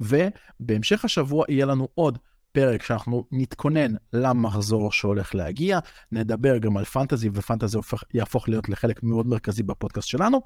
[0.00, 2.18] ובהמשך השבוע יהיה לנו עוד
[2.56, 5.78] פרק שאנחנו נתכונן למחזור שהולך להגיע,
[6.12, 7.78] נדבר גם על פנטזי, ופנטזי
[8.14, 10.40] יהפוך להיות לחלק מאוד מרכזי בפודקאסט שלנו,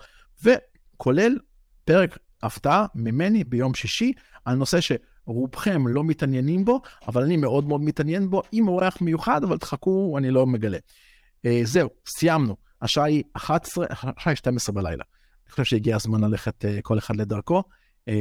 [0.44, 1.38] וכולל
[1.84, 4.12] פרק הפתעה ממני ביום שישי
[4.44, 9.44] על נושא שרובכם לא מתעניינים בו, אבל אני מאוד מאוד מתעניין בו, עם אורח מיוחד,
[9.44, 10.78] אבל תחכו, אני לא מגלה.
[10.78, 12.56] Uh, זהו, סיימנו.
[12.82, 15.04] השעה היא 11, השעה היא 12 בלילה.
[15.44, 17.62] אני חושב שהגיע הזמן ללכת uh, כל אחד לדרכו.
[18.08, 18.12] Uh,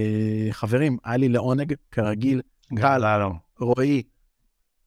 [0.51, 2.41] חברים, היה לי לעונג, כרגיל,
[2.73, 3.01] גל,
[3.59, 4.03] רועי,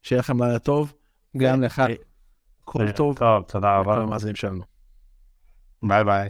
[0.02, 0.92] שיהיה לכם לילה טוב.
[1.36, 1.82] גם לך.
[2.64, 3.16] כל טוב.
[3.18, 4.04] טוב, תודה רבה.
[5.82, 6.28] ביי ביי.